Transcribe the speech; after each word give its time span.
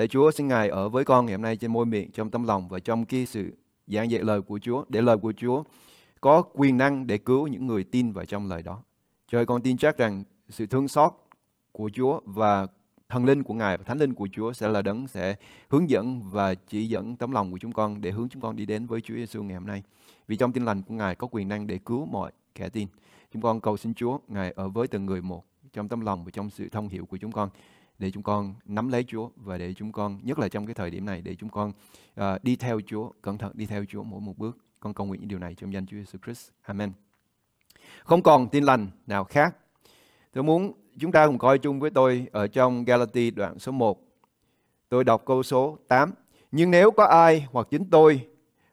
Lạy 0.00 0.08
Chúa, 0.08 0.30
xin 0.30 0.48
Ngài 0.48 0.68
ở 0.68 0.88
với 0.88 1.04
con 1.04 1.26
ngày 1.26 1.34
hôm 1.34 1.42
nay 1.42 1.56
trên 1.56 1.72
môi 1.72 1.86
miệng, 1.86 2.10
trong 2.10 2.30
tâm 2.30 2.44
lòng 2.44 2.68
và 2.68 2.78
trong 2.78 3.04
cái 3.04 3.26
sự 3.26 3.52
giảng 3.86 4.10
dạy 4.10 4.22
lời 4.22 4.42
của 4.42 4.58
Chúa, 4.58 4.84
để 4.88 5.02
lời 5.02 5.16
của 5.16 5.32
Chúa 5.36 5.62
có 6.20 6.42
quyền 6.42 6.76
năng 6.76 7.06
để 7.06 7.18
cứu 7.18 7.46
những 7.46 7.66
người 7.66 7.84
tin 7.84 8.12
vào 8.12 8.24
trong 8.24 8.48
lời 8.48 8.62
đó. 8.62 8.82
Trời 9.28 9.46
con 9.46 9.62
tin 9.62 9.76
chắc 9.76 9.98
rằng 9.98 10.24
sự 10.48 10.66
thương 10.66 10.88
xót 10.88 11.12
của 11.72 11.90
Chúa 11.94 12.20
và 12.24 12.66
thần 13.08 13.24
linh 13.24 13.42
của 13.42 13.54
Ngài 13.54 13.76
và 13.76 13.84
thánh 13.84 13.98
linh 13.98 14.14
của 14.14 14.28
Chúa 14.32 14.52
sẽ 14.52 14.68
là 14.68 14.82
đấng 14.82 15.08
sẽ 15.08 15.36
hướng 15.68 15.90
dẫn 15.90 16.22
và 16.30 16.54
chỉ 16.54 16.86
dẫn 16.86 17.16
tấm 17.16 17.32
lòng 17.32 17.52
của 17.52 17.58
chúng 17.58 17.72
con 17.72 18.00
để 18.00 18.10
hướng 18.10 18.28
chúng 18.28 18.42
con 18.42 18.56
đi 18.56 18.66
đến 18.66 18.86
với 18.86 19.00
Chúa 19.00 19.14
Giêsu 19.14 19.42
ngày 19.42 19.54
hôm 19.54 19.66
nay. 19.66 19.82
Vì 20.28 20.36
trong 20.36 20.52
tin 20.52 20.64
lành 20.64 20.82
của 20.82 20.94
Ngài 20.94 21.14
có 21.14 21.28
quyền 21.30 21.48
năng 21.48 21.66
để 21.66 21.78
cứu 21.78 22.06
mọi 22.06 22.32
kẻ 22.54 22.68
tin. 22.68 22.88
Chúng 23.32 23.42
con 23.42 23.60
cầu 23.60 23.76
xin 23.76 23.94
Chúa 23.94 24.18
Ngài 24.28 24.50
ở 24.50 24.68
với 24.68 24.86
từng 24.86 25.06
người 25.06 25.22
một 25.22 25.44
trong 25.72 25.88
tấm 25.88 26.00
lòng 26.00 26.24
và 26.24 26.30
trong 26.30 26.50
sự 26.50 26.68
thông 26.68 26.88
hiểu 26.88 27.06
của 27.06 27.16
chúng 27.16 27.32
con 27.32 27.48
để 28.00 28.10
chúng 28.10 28.22
con 28.22 28.54
nắm 28.64 28.88
lấy 28.88 29.04
Chúa 29.04 29.28
và 29.36 29.58
để 29.58 29.74
chúng 29.74 29.92
con 29.92 30.18
nhất 30.22 30.38
là 30.38 30.48
trong 30.48 30.66
cái 30.66 30.74
thời 30.74 30.90
điểm 30.90 31.06
này 31.06 31.22
để 31.22 31.34
chúng 31.34 31.50
con 31.50 31.72
uh, 32.20 32.24
đi 32.42 32.56
theo 32.56 32.80
Chúa 32.86 33.10
cẩn 33.22 33.38
thận 33.38 33.52
đi 33.54 33.66
theo 33.66 33.84
Chúa 33.88 34.02
mỗi 34.02 34.20
một 34.20 34.38
bước. 34.38 34.58
Con 34.80 34.94
cầu 34.94 35.06
nguyện 35.06 35.20
những 35.20 35.28
điều 35.28 35.38
này 35.38 35.54
trong 35.54 35.72
danh 35.72 35.86
Chúa 35.86 35.96
Jesus 35.96 36.18
Christ. 36.24 36.50
Amen. 36.62 36.92
Không 38.04 38.22
còn 38.22 38.48
tin 38.48 38.64
lành 38.64 38.88
nào 39.06 39.24
khác. 39.24 39.56
Tôi 40.32 40.44
muốn 40.44 40.72
chúng 40.98 41.12
ta 41.12 41.26
cùng 41.26 41.38
coi 41.38 41.58
chung 41.58 41.80
với 41.80 41.90
tôi 41.90 42.26
ở 42.32 42.46
trong 42.46 42.84
Galati 42.84 43.30
đoạn 43.30 43.58
số 43.58 43.72
1 43.72 44.00
tôi 44.88 45.04
đọc 45.04 45.22
câu 45.26 45.42
số 45.42 45.78
8 45.88 46.12
nhưng 46.52 46.70
nếu 46.70 46.90
có 46.90 47.04
ai 47.04 47.46
hoặc 47.52 47.66
chính 47.70 47.90
tôi 47.90 48.26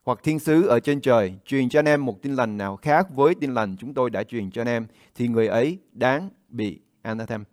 hoặc 0.04 0.20
thiên 0.24 0.40
sứ 0.40 0.68
ở 0.68 0.80
trên 0.80 1.02
trời 1.02 1.34
truyền 1.46 1.70
cho 1.70 1.80
anh 1.80 1.86
em 1.86 2.06
một 2.06 2.22
tin 2.22 2.36
lành 2.36 2.58
nào 2.58 2.76
khác 2.76 3.08
với 3.16 3.36
tin 3.36 3.54
lành 3.54 3.76
chúng 3.80 3.94
tôi 3.94 4.10
đã 4.10 4.24
truyền 4.24 4.52
cho 4.52 4.62
anh 4.62 4.68
em 4.68 4.88
thì 5.16 5.28
người 5.28 5.48
ấy 5.48 5.78
đáng 5.92 6.30
bị 6.50 6.80
anathema 7.02 7.44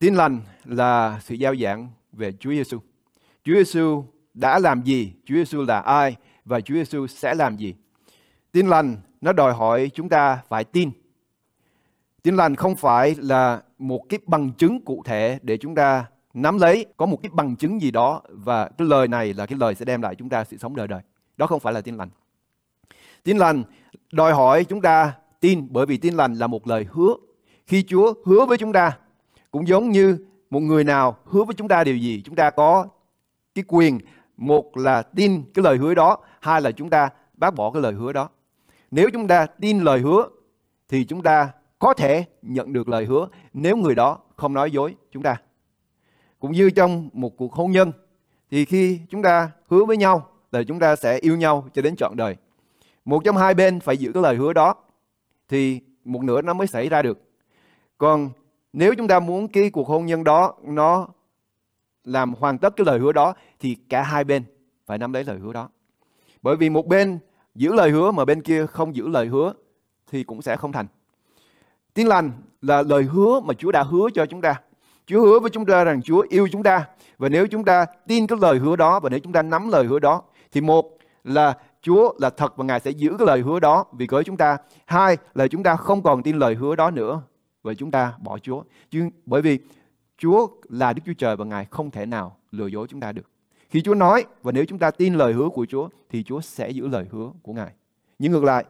Tin 0.00 0.14
lành 0.14 0.40
là 0.64 1.20
sự 1.22 1.34
giao 1.34 1.56
giảng 1.56 1.88
về 2.12 2.32
Chúa 2.32 2.50
Giêsu. 2.50 2.78
Chúa 3.44 3.54
Giêsu 3.54 4.04
đã 4.34 4.58
làm 4.58 4.82
gì? 4.82 5.12
Chúa 5.24 5.34
Giêsu 5.34 5.62
là 5.62 5.80
ai? 5.80 6.16
Và 6.44 6.60
Chúa 6.60 6.74
Giêsu 6.74 7.06
sẽ 7.06 7.34
làm 7.34 7.56
gì? 7.56 7.74
Tin 8.52 8.66
lành 8.66 8.96
nó 9.20 9.32
đòi 9.32 9.52
hỏi 9.52 9.90
chúng 9.94 10.08
ta 10.08 10.42
phải 10.48 10.64
tin. 10.64 10.90
Tin 12.22 12.36
lành 12.36 12.56
không 12.56 12.76
phải 12.76 13.14
là 13.18 13.62
một 13.78 14.02
cái 14.08 14.18
bằng 14.26 14.52
chứng 14.52 14.84
cụ 14.84 15.02
thể 15.04 15.38
để 15.42 15.56
chúng 15.56 15.74
ta 15.74 16.04
nắm 16.34 16.58
lấy 16.58 16.86
có 16.96 17.06
một 17.06 17.18
cái 17.22 17.30
bằng 17.32 17.56
chứng 17.56 17.82
gì 17.82 17.90
đó 17.90 18.22
và 18.28 18.68
cái 18.68 18.88
lời 18.88 19.08
này 19.08 19.34
là 19.34 19.46
cái 19.46 19.58
lời 19.58 19.74
sẽ 19.74 19.84
đem 19.84 20.02
lại 20.02 20.14
chúng 20.14 20.28
ta 20.28 20.44
sự 20.44 20.56
sống 20.56 20.76
đời 20.76 20.88
đời. 20.88 21.00
Đó 21.36 21.46
không 21.46 21.60
phải 21.60 21.72
là 21.72 21.80
tin 21.80 21.96
lành. 21.96 22.10
Tin 23.22 23.38
lành 23.38 23.62
đòi 24.12 24.32
hỏi 24.32 24.64
chúng 24.64 24.80
ta 24.80 25.12
tin 25.40 25.66
bởi 25.70 25.86
vì 25.86 25.96
tin 25.96 26.14
lành 26.14 26.34
là 26.34 26.46
một 26.46 26.66
lời 26.66 26.86
hứa. 26.90 27.14
Khi 27.66 27.82
Chúa 27.82 28.14
hứa 28.26 28.46
với 28.46 28.58
chúng 28.58 28.72
ta 28.72 28.96
cũng 29.50 29.68
giống 29.68 29.90
như 29.90 30.18
một 30.50 30.60
người 30.60 30.84
nào 30.84 31.16
hứa 31.24 31.44
với 31.44 31.54
chúng 31.54 31.68
ta 31.68 31.84
điều 31.84 31.96
gì, 31.96 32.22
chúng 32.24 32.36
ta 32.36 32.50
có 32.50 32.86
cái 33.54 33.64
quyền 33.68 33.98
một 34.36 34.76
là 34.76 35.02
tin 35.02 35.42
cái 35.54 35.62
lời 35.62 35.76
hứa 35.76 35.94
đó, 35.94 36.18
hai 36.40 36.60
là 36.60 36.70
chúng 36.70 36.90
ta 36.90 37.10
bác 37.34 37.54
bỏ 37.54 37.70
cái 37.70 37.82
lời 37.82 37.92
hứa 37.92 38.12
đó. 38.12 38.28
Nếu 38.90 39.10
chúng 39.12 39.28
ta 39.28 39.46
tin 39.46 39.80
lời 39.80 40.00
hứa 40.00 40.28
thì 40.88 41.04
chúng 41.04 41.22
ta 41.22 41.50
có 41.78 41.94
thể 41.94 42.24
nhận 42.42 42.72
được 42.72 42.88
lời 42.88 43.04
hứa 43.04 43.28
nếu 43.52 43.76
người 43.76 43.94
đó 43.94 44.18
không 44.36 44.52
nói 44.52 44.70
dối 44.70 44.96
chúng 45.12 45.22
ta. 45.22 45.36
Cũng 46.38 46.52
như 46.52 46.70
trong 46.70 47.08
một 47.12 47.36
cuộc 47.36 47.52
hôn 47.52 47.70
nhân 47.70 47.92
thì 48.50 48.64
khi 48.64 49.00
chúng 49.10 49.22
ta 49.22 49.50
hứa 49.68 49.84
với 49.84 49.96
nhau 49.96 50.28
là 50.52 50.62
chúng 50.62 50.78
ta 50.78 50.96
sẽ 50.96 51.18
yêu 51.18 51.36
nhau 51.36 51.68
cho 51.74 51.82
đến 51.82 51.96
trọn 51.96 52.16
đời. 52.16 52.36
Một 53.04 53.24
trong 53.24 53.36
hai 53.36 53.54
bên 53.54 53.80
phải 53.80 53.96
giữ 53.96 54.12
cái 54.12 54.22
lời 54.22 54.36
hứa 54.36 54.52
đó 54.52 54.74
thì 55.48 55.80
một 56.04 56.22
nửa 56.22 56.42
nó 56.42 56.54
mới 56.54 56.66
xảy 56.66 56.88
ra 56.88 57.02
được. 57.02 57.18
Còn 57.98 58.30
nếu 58.72 58.94
chúng 58.94 59.08
ta 59.08 59.20
muốn 59.20 59.48
cái 59.48 59.70
cuộc 59.70 59.88
hôn 59.88 60.06
nhân 60.06 60.24
đó 60.24 60.54
nó 60.62 61.08
làm 62.04 62.34
hoàn 62.34 62.58
tất 62.58 62.76
cái 62.76 62.84
lời 62.84 62.98
hứa 62.98 63.12
đó, 63.12 63.34
thì 63.60 63.76
cả 63.88 64.02
hai 64.02 64.24
bên 64.24 64.44
phải 64.86 64.98
nắm 64.98 65.12
lấy 65.12 65.24
lời 65.24 65.38
hứa 65.38 65.52
đó. 65.52 65.68
Bởi 66.42 66.56
vì 66.56 66.70
một 66.70 66.86
bên 66.86 67.18
giữ 67.54 67.72
lời 67.72 67.90
hứa 67.90 68.10
mà 68.10 68.24
bên 68.24 68.42
kia 68.42 68.66
không 68.66 68.96
giữ 68.96 69.08
lời 69.08 69.26
hứa 69.26 69.52
thì 70.10 70.24
cũng 70.24 70.42
sẽ 70.42 70.56
không 70.56 70.72
thành. 70.72 70.86
Tin 71.94 72.06
lành 72.06 72.32
là 72.62 72.82
lời 72.82 73.02
hứa 73.02 73.40
mà 73.40 73.54
Chúa 73.54 73.72
đã 73.72 73.82
hứa 73.82 74.08
cho 74.14 74.26
chúng 74.26 74.40
ta. 74.40 74.60
Chúa 75.06 75.20
hứa 75.20 75.40
với 75.40 75.50
chúng 75.50 75.66
ta 75.66 75.84
rằng 75.84 76.02
Chúa 76.02 76.26
yêu 76.28 76.48
chúng 76.52 76.62
ta 76.62 76.86
và 77.18 77.28
nếu 77.28 77.46
chúng 77.46 77.64
ta 77.64 77.86
tin 78.06 78.26
cái 78.26 78.38
lời 78.40 78.58
hứa 78.58 78.76
đó 78.76 79.00
và 79.00 79.10
nếu 79.10 79.20
chúng 79.20 79.32
ta 79.32 79.42
nắm 79.42 79.68
lời 79.68 79.84
hứa 79.84 79.98
đó, 79.98 80.22
thì 80.52 80.60
một 80.60 80.98
là 81.24 81.56
Chúa 81.82 82.14
là 82.18 82.30
thật 82.30 82.56
và 82.56 82.64
Ngài 82.64 82.80
sẽ 82.80 82.90
giữ 82.90 83.14
cái 83.18 83.26
lời 83.26 83.40
hứa 83.40 83.60
đó 83.60 83.84
vì 83.92 84.06
cớ 84.06 84.22
chúng 84.22 84.36
ta. 84.36 84.56
Hai 84.86 85.16
là 85.34 85.48
chúng 85.48 85.62
ta 85.62 85.76
không 85.76 86.02
còn 86.02 86.22
tin 86.22 86.38
lời 86.38 86.54
hứa 86.54 86.76
đó 86.76 86.90
nữa 86.90 87.22
và 87.62 87.74
chúng 87.74 87.90
ta 87.90 88.14
bỏ 88.22 88.38
Chúa. 88.38 88.62
Chứ 88.90 89.08
bởi 89.26 89.42
vì 89.42 89.58
Chúa 90.18 90.48
là 90.68 90.92
Đức 90.92 91.02
Chúa 91.06 91.12
Trời 91.18 91.36
và 91.36 91.44
Ngài 91.44 91.64
không 91.64 91.90
thể 91.90 92.06
nào 92.06 92.36
lừa 92.50 92.66
dối 92.66 92.86
chúng 92.90 93.00
ta 93.00 93.12
được. 93.12 93.30
Khi 93.70 93.82
Chúa 93.82 93.94
nói 93.94 94.24
và 94.42 94.52
nếu 94.52 94.64
chúng 94.64 94.78
ta 94.78 94.90
tin 94.90 95.14
lời 95.14 95.32
hứa 95.32 95.48
của 95.48 95.66
Chúa 95.66 95.88
thì 96.08 96.22
Chúa 96.22 96.40
sẽ 96.40 96.70
giữ 96.70 96.88
lời 96.88 97.06
hứa 97.10 97.30
của 97.42 97.52
Ngài. 97.52 97.72
Nhưng 98.18 98.32
ngược 98.32 98.44
lại, 98.44 98.64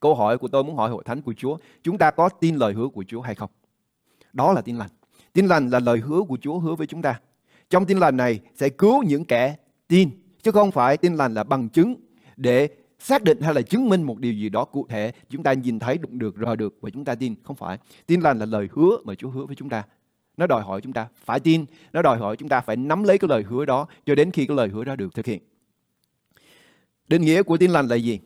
câu 0.00 0.14
hỏi 0.14 0.38
của 0.38 0.48
tôi 0.48 0.64
muốn 0.64 0.76
hỏi 0.76 0.90
hội 0.90 1.02
thánh 1.04 1.22
của 1.22 1.34
Chúa, 1.36 1.56
chúng 1.82 1.98
ta 1.98 2.10
có 2.10 2.28
tin 2.28 2.56
lời 2.56 2.72
hứa 2.72 2.88
của 2.88 3.04
Chúa 3.08 3.20
hay 3.20 3.34
không? 3.34 3.50
Đó 4.32 4.52
là 4.52 4.60
tin 4.60 4.76
lành. 4.76 4.90
Tin 5.32 5.46
lành 5.46 5.70
là 5.70 5.80
lời 5.80 5.98
hứa 5.98 6.22
của 6.28 6.38
Chúa 6.40 6.58
hứa 6.58 6.74
với 6.74 6.86
chúng 6.86 7.02
ta. 7.02 7.20
Trong 7.70 7.86
tin 7.86 7.98
lành 7.98 8.16
này 8.16 8.40
sẽ 8.54 8.68
cứu 8.68 9.02
những 9.02 9.24
kẻ 9.24 9.56
tin, 9.88 10.10
chứ 10.42 10.50
không 10.50 10.70
phải 10.70 10.96
tin 10.96 11.14
lành 11.14 11.34
là 11.34 11.44
bằng 11.44 11.68
chứng 11.68 11.94
để 12.36 12.68
xác 13.06 13.22
định 13.22 13.40
hay 13.40 13.54
là 13.54 13.62
chứng 13.62 13.88
minh 13.88 14.02
một 14.02 14.18
điều 14.18 14.32
gì 14.32 14.48
đó 14.48 14.64
cụ 14.64 14.86
thể, 14.88 15.12
chúng 15.30 15.42
ta 15.42 15.52
nhìn 15.52 15.78
thấy 15.78 15.98
đụng 15.98 16.18
được, 16.18 16.34
rờ 16.46 16.56
được 16.56 16.78
và 16.80 16.90
chúng 16.90 17.04
ta 17.04 17.14
tin. 17.14 17.34
Không 17.42 17.56
phải. 17.56 17.78
Tin 18.06 18.20
lành 18.20 18.38
là 18.38 18.46
lời 18.46 18.68
hứa 18.72 18.98
mà 19.04 19.14
Chúa 19.14 19.30
hứa 19.30 19.46
với 19.46 19.56
chúng 19.56 19.68
ta. 19.68 19.82
Nó 20.36 20.46
đòi 20.46 20.62
hỏi 20.62 20.80
chúng 20.80 20.92
ta 20.92 21.08
phải 21.24 21.40
tin. 21.40 21.64
Nó 21.92 22.02
đòi 22.02 22.18
hỏi 22.18 22.36
chúng 22.36 22.48
ta 22.48 22.60
phải 22.60 22.76
nắm 22.76 23.02
lấy 23.04 23.18
cái 23.18 23.28
lời 23.28 23.42
hứa 23.42 23.64
đó 23.64 23.86
cho 24.06 24.14
đến 24.14 24.30
khi 24.30 24.46
cái 24.46 24.56
lời 24.56 24.68
hứa 24.68 24.84
đó 24.84 24.96
được 24.96 25.14
thực 25.14 25.26
hiện. 25.26 25.42
Định 27.08 27.22
nghĩa 27.22 27.42
của 27.42 27.56
tin 27.56 27.70
lành 27.70 27.88
là 27.88 27.96
gì? 27.96 28.20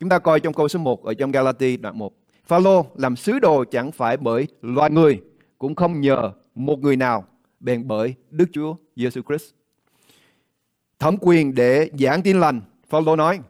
Chúng 0.00 0.08
ta 0.08 0.18
coi 0.18 0.40
trong 0.40 0.54
câu 0.54 0.68
số 0.68 0.78
1 0.78 1.04
ở 1.04 1.14
trong 1.14 1.30
Galati 1.30 1.76
đoạn 1.76 1.98
1 1.98 2.12
Phaolô 2.46 2.86
làm 2.96 3.16
sứ 3.16 3.38
đồ 3.38 3.64
chẳng 3.64 3.92
phải 3.92 4.16
bởi 4.16 4.46
loài 4.62 4.90
người, 4.90 5.20
cũng 5.58 5.74
không 5.74 6.00
nhờ 6.00 6.32
một 6.54 6.78
người 6.78 6.96
nào 6.96 7.24
bèn 7.60 7.88
bởi 7.88 8.14
Đức 8.30 8.48
Chúa 8.52 8.76
Giêsu 8.96 9.22
Christ. 9.22 9.52
Thẩm 10.98 11.16
quyền 11.20 11.54
để 11.54 11.90
giảng 11.98 12.22
tin 12.22 12.40
lành 12.40 12.60
Phaolô 12.88 13.16
nói 13.16 13.40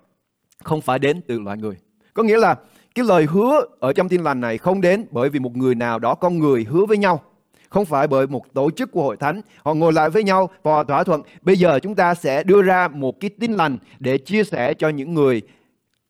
không 0.65 0.81
phải 0.81 0.99
đến 0.99 1.21
từ 1.27 1.41
loài 1.41 1.59
người. 1.59 1.77
Có 2.15 2.23
nghĩa 2.23 2.39
là 2.39 2.57
cái 2.95 3.05
lời 3.05 3.27
hứa 3.31 3.61
ở 3.81 3.93
trong 3.93 4.09
tin 4.09 4.23
lành 4.23 4.41
này 4.41 4.59
không 4.59 4.81
đến 4.81 5.07
bởi 5.11 5.29
vì 5.29 5.39
một 5.39 5.57
người 5.57 5.75
nào 5.75 5.99
đó 5.99 6.15
con 6.15 6.39
người 6.39 6.65
hứa 6.65 6.87
với 6.87 6.99
nhau. 6.99 7.23
Không 7.69 7.85
phải 7.85 8.07
bởi 8.07 8.27
một 8.27 8.55
tổ 8.55 8.71
chức 8.71 8.93
của 8.93 9.03
hội 9.03 9.17
thánh. 9.17 9.41
Họ 9.63 9.75
ngồi 9.75 9.93
lại 9.93 10.11
với 10.11 10.25
nhau 10.25 10.51
và 10.63 10.73
họ 10.73 10.85
thỏa 10.85 11.05
thuận. 11.05 11.23
Bây 11.43 11.57
giờ 11.57 11.79
chúng 11.79 11.95
ta 11.95 12.15
sẽ 12.15 12.43
đưa 12.43 12.63
ra 12.63 12.89
một 12.89 13.21
cái 13.21 13.31
tin 13.41 13.53
lành 13.53 13.79
để 13.99 14.19
chia 14.19 14.45
sẻ 14.45 14.75
cho 14.75 14.89
những 14.89 15.15
người 15.15 15.43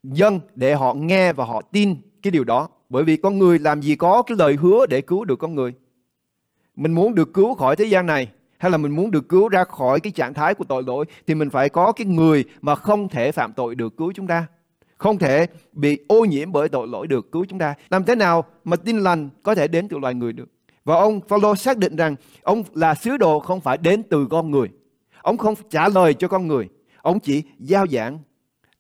dân 0.02 0.40
để 0.54 0.74
họ 0.74 0.94
nghe 0.94 1.32
và 1.32 1.44
họ 1.44 1.62
tin 1.72 1.96
cái 2.22 2.30
điều 2.30 2.44
đó. 2.44 2.68
Bởi 2.88 3.04
vì 3.04 3.16
con 3.16 3.38
người 3.38 3.58
làm 3.58 3.82
gì 3.82 3.96
có 3.96 4.22
cái 4.22 4.36
lời 4.38 4.56
hứa 4.60 4.86
để 4.86 5.00
cứu 5.00 5.24
được 5.24 5.38
con 5.38 5.54
người. 5.54 5.72
Mình 6.76 6.92
muốn 6.92 7.14
được 7.14 7.34
cứu 7.34 7.54
khỏi 7.54 7.76
thế 7.76 7.84
gian 7.84 8.06
này 8.06 8.28
hay 8.64 8.70
là 8.70 8.76
mình 8.76 8.96
muốn 8.96 9.10
được 9.10 9.28
cứu 9.28 9.48
ra 9.48 9.64
khỏi 9.64 10.00
cái 10.00 10.12
trạng 10.12 10.34
thái 10.34 10.54
của 10.54 10.64
tội 10.64 10.82
lỗi, 10.82 11.04
thì 11.26 11.34
mình 11.34 11.50
phải 11.50 11.68
có 11.68 11.92
cái 11.92 12.06
người 12.06 12.44
mà 12.62 12.74
không 12.74 13.08
thể 13.08 13.32
phạm 13.32 13.52
tội 13.52 13.74
được 13.74 13.96
cứu 13.96 14.12
chúng 14.12 14.26
ta. 14.26 14.46
Không 14.98 15.18
thể 15.18 15.46
bị 15.72 15.98
ô 16.08 16.24
nhiễm 16.24 16.52
bởi 16.52 16.68
tội 16.68 16.88
lỗi 16.88 17.06
được 17.06 17.32
cứu 17.32 17.44
chúng 17.48 17.58
ta. 17.58 17.74
Làm 17.90 18.04
thế 18.04 18.14
nào 18.14 18.44
mà 18.64 18.76
tin 18.76 18.98
lành 18.98 19.28
có 19.42 19.54
thể 19.54 19.68
đến 19.68 19.88
từ 19.88 19.98
loài 19.98 20.14
người 20.14 20.32
được? 20.32 20.48
Và 20.84 20.96
ông 20.96 21.20
Phaolô 21.28 21.56
xác 21.56 21.78
định 21.78 21.96
rằng 21.96 22.16
ông 22.42 22.62
là 22.74 22.94
sứ 22.94 23.16
đồ 23.16 23.40
không 23.40 23.60
phải 23.60 23.78
đến 23.78 24.02
từ 24.02 24.26
con 24.30 24.50
người. 24.50 24.68
Ông 25.22 25.36
không 25.36 25.54
trả 25.70 25.88
lời 25.88 26.14
cho 26.14 26.28
con 26.28 26.46
người. 26.46 26.68
Ông 27.02 27.20
chỉ 27.20 27.42
giao 27.58 27.86
giảng 27.86 28.18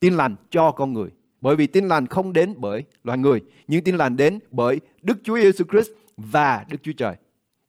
tin 0.00 0.14
lành 0.14 0.36
cho 0.50 0.70
con 0.70 0.92
người. 0.92 1.08
Bởi 1.40 1.56
vì 1.56 1.66
tin 1.66 1.88
lành 1.88 2.06
không 2.06 2.32
đến 2.32 2.54
bởi 2.56 2.84
loài 3.04 3.18
người, 3.18 3.40
nhưng 3.68 3.84
tin 3.84 3.96
lành 3.96 4.16
đến 4.16 4.38
bởi 4.50 4.80
Đức 5.02 5.18
Chúa 5.24 5.36
Giêsu 5.36 5.64
Christ 5.70 5.90
và 6.16 6.64
Đức 6.68 6.78
Chúa 6.82 6.92
Trời. 6.96 7.14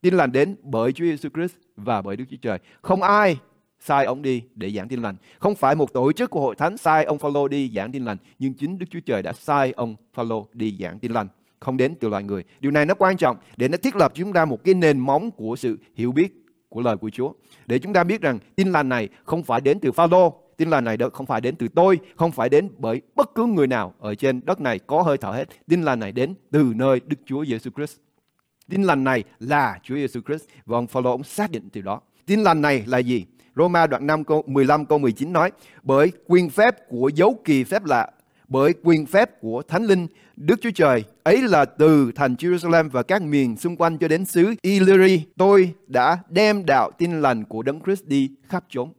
Tin 0.01 0.13
lành 0.13 0.31
đến 0.31 0.55
bởi 0.63 0.91
Chúa 0.91 1.05
Giêsu 1.05 1.29
Christ 1.29 1.55
và 1.75 2.01
bởi 2.01 2.15
Đức 2.15 2.25
Chúa 2.31 2.37
Trời. 2.41 2.59
Không 2.81 3.01
ai 3.01 3.37
sai 3.79 4.05
ông 4.05 4.21
đi 4.21 4.43
để 4.55 4.71
giảng 4.71 4.87
tin 4.87 5.01
lành. 5.01 5.15
Không 5.39 5.55
phải 5.55 5.75
một 5.75 5.93
tổ 5.93 6.11
chức 6.11 6.29
của 6.29 6.41
hội 6.41 6.55
thánh 6.55 6.77
sai 6.77 7.03
ông 7.03 7.19
Phaolô 7.19 7.47
đi 7.47 7.71
giảng 7.75 7.91
tin 7.91 8.05
lành, 8.05 8.17
nhưng 8.39 8.53
chính 8.53 8.79
Đức 8.79 8.85
Chúa 8.89 8.99
Trời 9.05 9.21
đã 9.21 9.33
sai 9.33 9.71
ông 9.71 9.95
Phaolô 10.13 10.47
đi 10.53 10.77
giảng 10.79 10.99
tin 10.99 11.11
lành, 11.11 11.27
không 11.59 11.77
đến 11.77 11.95
từ 11.99 12.09
loài 12.09 12.23
người. 12.23 12.43
Điều 12.59 12.71
này 12.71 12.85
nó 12.85 12.93
quan 12.93 13.17
trọng 13.17 13.37
để 13.57 13.67
nó 13.67 13.77
thiết 13.77 13.95
lập 13.95 14.11
chúng 14.15 14.33
ta 14.33 14.45
một 14.45 14.63
cái 14.63 14.73
nền 14.73 14.99
móng 14.99 15.31
của 15.31 15.55
sự 15.55 15.77
hiểu 15.95 16.11
biết 16.11 16.45
của 16.69 16.81
lời 16.81 16.97
của 16.97 17.09
Chúa. 17.09 17.33
Để 17.65 17.79
chúng 17.79 17.93
ta 17.93 18.03
biết 18.03 18.21
rằng 18.21 18.39
tin 18.55 18.71
lành 18.71 18.89
này 18.89 19.09
không 19.23 19.43
phải 19.43 19.61
đến 19.61 19.79
từ 19.79 19.91
Phaolô, 19.91 20.33
tin 20.57 20.69
lành 20.69 20.83
này 20.83 20.97
không 21.13 21.25
phải 21.25 21.41
đến 21.41 21.55
từ 21.55 21.67
tôi, 21.67 21.99
không 22.15 22.31
phải 22.31 22.49
đến 22.49 22.69
bởi 22.77 23.01
bất 23.15 23.35
cứ 23.35 23.45
người 23.45 23.67
nào 23.67 23.93
ở 23.99 24.15
trên 24.15 24.41
đất 24.45 24.61
này 24.61 24.79
có 24.79 25.01
hơi 25.01 25.17
thở 25.17 25.31
hết. 25.31 25.49
Tin 25.67 25.81
lành 25.81 25.99
này 25.99 26.11
đến 26.11 26.33
từ 26.51 26.73
nơi 26.75 27.01
Đức 27.05 27.17
Chúa 27.25 27.45
Giêsu 27.45 27.71
Christ. 27.75 27.97
Tin 28.69 28.83
lành 28.83 29.03
này 29.03 29.23
là 29.39 29.79
Chúa 29.83 29.95
Giêsu 29.95 30.19
Christ 30.27 30.43
và 30.65 30.77
ông 30.77 30.87
Phaolô 30.87 31.11
ông 31.11 31.23
xác 31.23 31.51
định 31.51 31.69
từ 31.73 31.81
đó. 31.81 32.01
Tin 32.25 32.39
lành 32.39 32.61
này 32.61 32.83
là 32.87 32.97
gì? 32.97 33.25
Roma 33.55 33.87
đoạn 33.87 34.07
5 34.07 34.23
câu 34.23 34.43
15 34.47 34.85
câu 34.85 34.97
19 34.97 35.33
nói 35.33 35.51
bởi 35.83 36.11
quyền 36.27 36.49
phép 36.49 36.75
của 36.89 37.11
dấu 37.15 37.39
kỳ 37.43 37.63
phép 37.63 37.85
lạ 37.85 38.11
bởi 38.47 38.73
quyền 38.83 39.05
phép 39.05 39.41
của 39.41 39.61
Thánh 39.67 39.83
Linh 39.83 40.07
Đức 40.35 40.61
Chúa 40.61 40.71
Trời. 40.75 41.03
Ấy 41.23 41.41
là 41.41 41.65
từ 41.65 42.11
thành 42.15 42.35
Jerusalem 42.35 42.89
và 42.89 43.03
các 43.03 43.21
miền 43.21 43.57
xung 43.57 43.75
quanh 43.75 43.97
cho 43.97 44.07
đến 44.07 44.25
xứ 44.25 44.53
Illyri. 44.61 45.25
Tôi 45.37 45.73
đã 45.87 46.17
đem 46.29 46.65
đạo 46.65 46.91
tin 46.97 47.21
lành 47.21 47.43
của 47.45 47.61
Đấng 47.61 47.81
Christ 47.81 48.05
đi 48.05 48.29
khắp 48.47 48.65
chốn. 48.69 48.93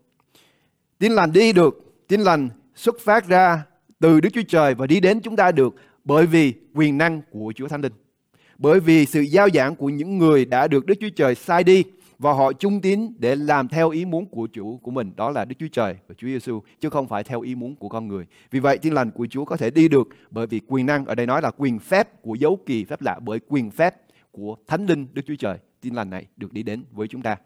Tin 0.99 1.13
lành 1.13 1.33
đi 1.33 1.53
được, 1.53 1.95
tin 2.09 2.21
lành 2.21 2.49
xuất 2.75 3.01
phát 3.01 3.29
ra 3.29 3.63
từ 4.01 4.21
Đức 4.21 4.29
Chúa 4.33 4.43
Trời 4.49 4.75
và 4.75 4.87
đi 4.87 5.01
đến 5.01 5.21
chúng 5.21 5.37
ta 5.37 5.53
được 5.53 5.75
bởi 6.05 6.27
vì 6.27 6.55
quyền 6.75 6.99
năng 6.99 7.23
của 7.31 7.53
Chúa 7.57 7.69
Thánh 7.69 7.81
Linh. 7.81 7.93
Bởi 8.59 8.81
vì 8.81 9.07
sự 9.07 9.21
giao 9.21 9.49
giảng 9.51 9.77
của 9.77 9.89
những 9.89 10.19
người 10.19 10.45
đã 10.45 10.69
được 10.69 10.87
Đức 10.87 10.95
Chúa 11.01 11.09
Trời 11.17 11.35
sai 11.35 11.65
đi 11.65 11.85
và 12.19 12.33
họ 12.33 12.53
trung 12.53 12.81
tín 12.81 13.13
để 13.19 13.37
làm 13.37 13.69
theo 13.69 13.91
ý 13.91 14.05
muốn 14.05 14.27
của 14.27 14.47
chủ 14.47 14.81
của 14.83 14.91
mình 14.91 15.13
đó 15.17 15.31
là 15.31 15.45
Đức 15.45 15.55
Chúa 15.59 15.69
Trời 15.73 15.97
và 16.09 16.15
Chúa 16.19 16.27
Giêsu 16.27 16.63
chứ 16.81 16.91
không 16.91 17.09
phải 17.09 17.25
theo 17.25 17.41
ý 17.41 17.55
muốn 17.55 17.77
của 17.77 17.89
con 17.89 18.09
người. 18.09 18.27
Vì 18.51 18.61
vậy 18.61 18.79
tin 18.79 18.93
lành 18.93 19.11
của 19.11 19.27
Chúa 19.27 19.45
có 19.45 19.57
thể 19.57 19.71
đi 19.71 19.89
được 19.89 20.09
bởi 20.31 20.47
vì 20.47 20.61
quyền 20.69 20.87
năng 20.87 21.05
ở 21.05 21.15
đây 21.15 21.27
nói 21.27 21.43
là 21.43 21.51
quyền 21.51 21.79
phép 21.79 22.23
của 22.23 22.35
dấu 22.35 22.59
kỳ 22.67 22.85
phép 22.85 23.03
lạ 23.03 23.19
bởi 23.23 23.39
quyền 23.49 23.71
phép 23.71 23.95
của 24.33 24.57
Thánh 24.67 24.87
Linh 24.87 25.07
Đức 25.13 25.23
Chúa 25.27 25.37
Trời. 25.39 25.59
Tin 25.81 25.95
lành 25.95 26.11
này 26.11 26.27
được 26.37 26.53
đi 26.53 26.63
đến 26.63 26.85
với 26.93 27.09
chúng 27.09 27.23
ta. 27.23 27.37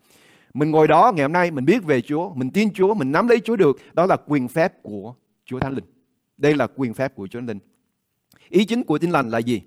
Mình 0.55 0.71
ngồi 0.71 0.89
đó 0.89 1.12
ngày 1.17 1.25
hôm 1.25 1.33
nay 1.33 1.51
mình 1.51 1.65
biết 1.65 1.85
về 1.85 2.01
Chúa, 2.01 2.35
mình 2.35 2.51
tin 2.51 2.73
Chúa, 2.73 2.95
mình 2.95 3.12
nắm 3.12 3.29
lấy 3.29 3.41
Chúa 3.41 3.57
được, 3.57 3.79
đó 3.93 4.07
là 4.07 4.17
quyền 4.27 4.49
phép 4.49 4.83
của 4.83 5.15
Chúa 5.45 5.59
Thánh 5.59 5.75
Linh. 5.75 5.85
Đây 6.39 6.55
là 6.55 6.67
quyền 6.67 6.95
phép 6.95 7.15
của 7.15 7.27
Chúa 7.27 7.39
Thánh 7.39 7.47
Linh. 7.47 7.59
Ý 8.49 8.65
chính 8.65 8.83
của 8.83 8.99
tin 8.99 9.11
lành 9.11 9.31
là 9.31 9.39
gì? 9.39 9.62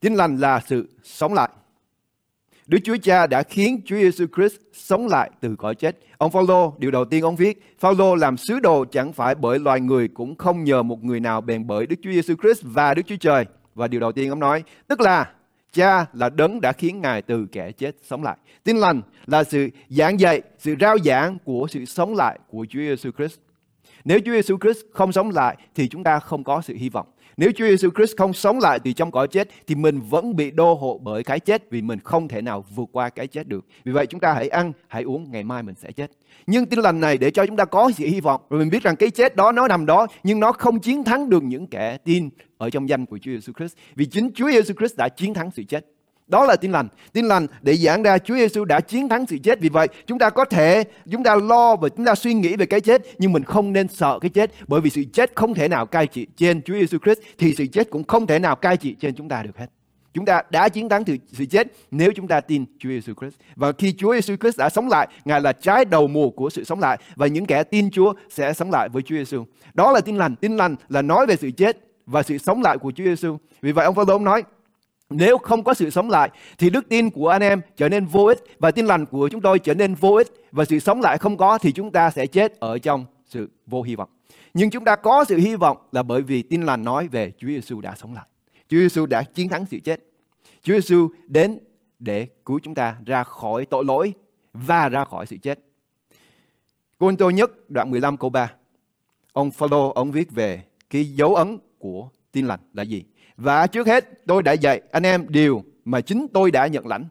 Tin 0.00 0.14
lành 0.14 0.36
là 0.36 0.60
sự 0.66 0.88
sống 1.02 1.34
lại. 1.34 1.48
Đức 2.66 2.78
Chúa 2.84 2.96
Cha 3.02 3.26
đã 3.26 3.42
khiến 3.42 3.80
Chúa 3.84 3.96
Giêsu 3.96 4.26
Christ 4.36 4.54
sống 4.72 5.08
lại 5.08 5.30
từ 5.40 5.56
cõi 5.56 5.74
chết. 5.74 5.98
Ông 6.18 6.30
Phaolô 6.30 6.74
điều 6.78 6.90
đầu 6.90 7.04
tiên 7.04 7.22
ông 7.24 7.36
viết, 7.36 7.76
Phaolô 7.78 8.14
làm 8.14 8.36
sứ 8.36 8.60
đồ 8.60 8.84
chẳng 8.92 9.12
phải 9.12 9.34
bởi 9.34 9.58
loài 9.58 9.80
người 9.80 10.08
cũng 10.08 10.36
không 10.36 10.64
nhờ 10.64 10.82
một 10.82 11.04
người 11.04 11.20
nào 11.20 11.40
bèn 11.40 11.66
bởi 11.66 11.86
Đức 11.86 11.96
Chúa 12.02 12.12
Giêsu 12.12 12.34
Christ 12.42 12.60
và 12.62 12.94
Đức 12.94 13.02
Chúa 13.06 13.16
Trời. 13.16 13.44
Và 13.74 13.88
điều 13.88 14.00
đầu 14.00 14.12
tiên 14.12 14.30
ông 14.30 14.40
nói, 14.40 14.64
tức 14.88 15.00
là 15.00 15.32
Cha 15.76 16.06
là 16.12 16.28
đấng 16.28 16.60
đã 16.60 16.72
khiến 16.72 17.00
Ngài 17.00 17.22
từ 17.22 17.46
kẻ 17.52 17.72
chết 17.72 17.96
sống 18.02 18.22
lại. 18.22 18.36
Tin 18.64 18.76
lành 18.76 19.02
là 19.26 19.44
sự 19.44 19.68
giảng 19.88 20.20
dạy, 20.20 20.42
sự 20.58 20.74
rao 20.80 20.98
giảng 21.04 21.38
của 21.44 21.66
sự 21.70 21.84
sống 21.84 22.14
lại 22.14 22.38
của 22.48 22.66
Chúa 22.70 22.80
Giêsu 22.80 23.10
Christ. 23.10 23.38
Nếu 24.04 24.18
Chúa 24.24 24.32
Giêsu 24.32 24.58
Christ 24.58 24.78
không 24.92 25.12
sống 25.12 25.30
lại 25.30 25.56
thì 25.74 25.88
chúng 25.88 26.04
ta 26.04 26.18
không 26.18 26.44
có 26.44 26.62
sự 26.62 26.74
hy 26.74 26.88
vọng. 26.88 27.06
Nếu 27.36 27.50
Chúa 27.56 27.66
Giêsu 27.66 27.90
Christ 27.96 28.16
không 28.16 28.32
sống 28.32 28.58
lại 28.58 28.78
từ 28.84 28.92
trong 28.92 29.10
cõi 29.10 29.28
chết 29.28 29.48
thì 29.66 29.74
mình 29.74 30.00
vẫn 30.00 30.36
bị 30.36 30.50
đô 30.50 30.74
hộ 30.74 31.00
bởi 31.02 31.24
cái 31.24 31.40
chết 31.40 31.70
vì 31.70 31.82
mình 31.82 31.98
không 32.04 32.28
thể 32.28 32.42
nào 32.42 32.64
vượt 32.74 32.88
qua 32.92 33.08
cái 33.08 33.26
chết 33.26 33.48
được. 33.48 33.66
Vì 33.84 33.92
vậy 33.92 34.06
chúng 34.06 34.20
ta 34.20 34.32
hãy 34.32 34.48
ăn, 34.48 34.72
hãy 34.88 35.02
uống, 35.02 35.32
ngày 35.32 35.44
mai 35.44 35.62
mình 35.62 35.74
sẽ 35.74 35.92
chết. 35.92 36.10
Nhưng 36.46 36.66
tin 36.66 36.80
lành 36.80 37.00
này 37.00 37.18
để 37.18 37.30
cho 37.30 37.46
chúng 37.46 37.56
ta 37.56 37.64
có 37.64 37.90
sự 37.96 38.04
hy 38.06 38.20
vọng. 38.20 38.40
Rồi 38.50 38.60
mình 38.60 38.70
biết 38.70 38.82
rằng 38.82 38.96
cái 38.96 39.10
chết 39.10 39.36
đó 39.36 39.52
nó 39.52 39.68
nằm 39.68 39.86
đó 39.86 40.06
nhưng 40.22 40.40
nó 40.40 40.52
không 40.52 40.80
chiến 40.80 41.04
thắng 41.04 41.30
được 41.30 41.42
những 41.42 41.66
kẻ 41.66 41.98
tin 42.04 42.28
ở 42.58 42.70
trong 42.70 42.88
danh 42.88 43.06
của 43.06 43.18
Chúa 43.18 43.30
Giêsu 43.30 43.52
Christ. 43.58 43.76
Vì 43.94 44.04
chính 44.06 44.30
Chúa 44.34 44.50
Giêsu 44.50 44.74
Christ 44.78 44.96
đã 44.96 45.08
chiến 45.08 45.34
thắng 45.34 45.50
sự 45.50 45.62
chết. 45.68 45.86
Đó 46.26 46.44
là 46.44 46.56
tin 46.56 46.72
lành. 46.72 46.88
Tin 47.12 47.24
lành 47.24 47.46
để 47.62 47.76
giảng 47.76 48.02
ra 48.02 48.18
Chúa 48.18 48.34
Giêsu 48.34 48.64
đã 48.64 48.80
chiến 48.80 49.08
thắng 49.08 49.26
sự 49.26 49.38
chết. 49.38 49.60
Vì 49.60 49.68
vậy, 49.68 49.88
chúng 50.06 50.18
ta 50.18 50.30
có 50.30 50.44
thể 50.44 50.84
chúng 51.10 51.22
ta 51.22 51.36
lo 51.36 51.76
và 51.76 51.88
chúng 51.88 52.06
ta 52.06 52.14
suy 52.14 52.34
nghĩ 52.34 52.56
về 52.56 52.66
cái 52.66 52.80
chết, 52.80 53.02
nhưng 53.18 53.32
mình 53.32 53.44
không 53.44 53.72
nên 53.72 53.88
sợ 53.88 54.18
cái 54.18 54.28
chết, 54.28 54.50
bởi 54.68 54.80
vì 54.80 54.90
sự 54.90 55.04
chết 55.12 55.32
không 55.34 55.54
thể 55.54 55.68
nào 55.68 55.86
cai 55.86 56.06
trị 56.06 56.26
trên 56.36 56.62
Chúa 56.62 56.74
Giêsu 56.74 56.98
Christ 56.98 57.18
thì 57.38 57.54
sự 57.54 57.66
chết 57.66 57.90
cũng 57.90 58.04
không 58.04 58.26
thể 58.26 58.38
nào 58.38 58.56
cai 58.56 58.76
trị 58.76 58.96
trên 59.00 59.14
chúng 59.14 59.28
ta 59.28 59.42
được 59.42 59.56
hết. 59.56 59.66
Chúng 60.14 60.24
ta 60.24 60.42
đã 60.50 60.68
chiến 60.68 60.88
thắng 60.88 61.04
sự 61.06 61.16
sự 61.32 61.44
chết 61.44 61.66
nếu 61.90 62.12
chúng 62.14 62.28
ta 62.28 62.40
tin 62.40 62.64
Chúa 62.78 62.88
Giêsu 62.88 63.12
Christ. 63.20 63.34
Và 63.56 63.72
khi 63.72 63.94
Chúa 63.98 64.14
Giêsu 64.14 64.36
Christ 64.36 64.58
đã 64.58 64.68
sống 64.68 64.88
lại, 64.88 65.08
Ngài 65.24 65.40
là 65.40 65.52
trái 65.52 65.84
đầu 65.84 66.06
mùa 66.06 66.30
của 66.30 66.50
sự 66.50 66.64
sống 66.64 66.80
lại 66.80 66.98
và 67.16 67.26
những 67.26 67.46
kẻ 67.46 67.62
tin 67.62 67.90
Chúa 67.90 68.12
sẽ 68.30 68.52
sống 68.52 68.70
lại 68.70 68.88
với 68.88 69.02
Chúa 69.02 69.16
Giêsu. 69.16 69.44
Đó 69.74 69.92
là 69.92 70.00
tin 70.00 70.16
lành. 70.16 70.36
Tin 70.36 70.56
lành 70.56 70.76
là 70.88 71.02
nói 71.02 71.26
về 71.26 71.36
sự 71.36 71.50
chết 71.50 71.78
và 72.06 72.22
sự 72.22 72.38
sống 72.38 72.62
lại 72.62 72.78
của 72.78 72.92
Chúa 72.96 73.04
Giêsu. 73.04 73.36
Vì 73.62 73.72
vậy 73.72 73.84
ông 73.84 73.94
Phaolô 73.94 74.18
nói 74.18 74.42
nếu 75.10 75.38
không 75.38 75.64
có 75.64 75.74
sự 75.74 75.90
sống 75.90 76.10
lại, 76.10 76.30
thì 76.58 76.70
đức 76.70 76.88
tin 76.88 77.10
của 77.10 77.28
anh 77.28 77.42
em 77.42 77.60
trở 77.76 77.88
nên 77.88 78.06
vô 78.06 78.24
ích 78.24 78.44
và 78.58 78.70
tin 78.70 78.86
lành 78.86 79.06
của 79.06 79.28
chúng 79.28 79.40
tôi 79.40 79.58
trở 79.58 79.74
nên 79.74 79.94
vô 79.94 80.14
ích 80.14 80.28
và 80.52 80.64
sự 80.64 80.78
sống 80.78 81.00
lại 81.00 81.18
không 81.18 81.36
có 81.36 81.58
thì 81.58 81.72
chúng 81.72 81.92
ta 81.92 82.10
sẽ 82.10 82.26
chết 82.26 82.60
ở 82.60 82.78
trong 82.78 83.04
sự 83.26 83.50
vô 83.66 83.82
hy 83.82 83.94
vọng. 83.94 84.08
Nhưng 84.54 84.70
chúng 84.70 84.84
ta 84.84 84.96
có 84.96 85.24
sự 85.28 85.36
hy 85.36 85.56
vọng 85.56 85.76
là 85.92 86.02
bởi 86.02 86.22
vì 86.22 86.42
tin 86.42 86.62
lành 86.62 86.84
nói 86.84 87.08
về 87.08 87.32
Chúa 87.38 87.48
Giêsu 87.48 87.80
đã 87.80 87.94
sống 87.96 88.14
lại. 88.14 88.26
Chúa 88.68 88.78
Giêsu 88.78 89.06
đã 89.06 89.22
chiến 89.22 89.48
thắng 89.48 89.66
sự 89.70 89.78
chết. 89.84 90.00
Chúa 90.62 90.74
Giêsu 90.74 91.08
đến 91.26 91.58
để 91.98 92.26
cứu 92.44 92.60
chúng 92.62 92.74
ta 92.74 92.96
ra 93.06 93.24
khỏi 93.24 93.66
tội 93.66 93.84
lỗi 93.84 94.12
và 94.52 94.88
ra 94.88 95.04
khỏi 95.04 95.26
sự 95.26 95.36
chết. 95.42 95.58
Côn 96.98 97.16
Tô 97.16 97.30
nhất 97.30 97.70
đoạn 97.70 97.90
15 97.90 98.16
câu 98.16 98.30
3. 98.30 98.52
Ông 99.32 99.50
Phaolô 99.50 99.92
ông 99.92 100.10
viết 100.10 100.30
về 100.30 100.62
cái 100.90 101.04
dấu 101.04 101.34
ấn 101.34 101.58
của 101.78 102.08
tin 102.32 102.46
lành 102.46 102.60
là 102.72 102.82
gì? 102.82 103.04
Và 103.36 103.66
trước 103.66 103.86
hết, 103.86 104.26
tôi 104.26 104.42
đã 104.42 104.52
dạy 104.52 104.82
anh 104.92 105.02
em 105.02 105.26
điều 105.28 105.62
mà 105.84 106.00
chính 106.00 106.26
tôi 106.32 106.50
đã 106.50 106.66
nhận 106.66 106.86
lãnh. 106.86 107.04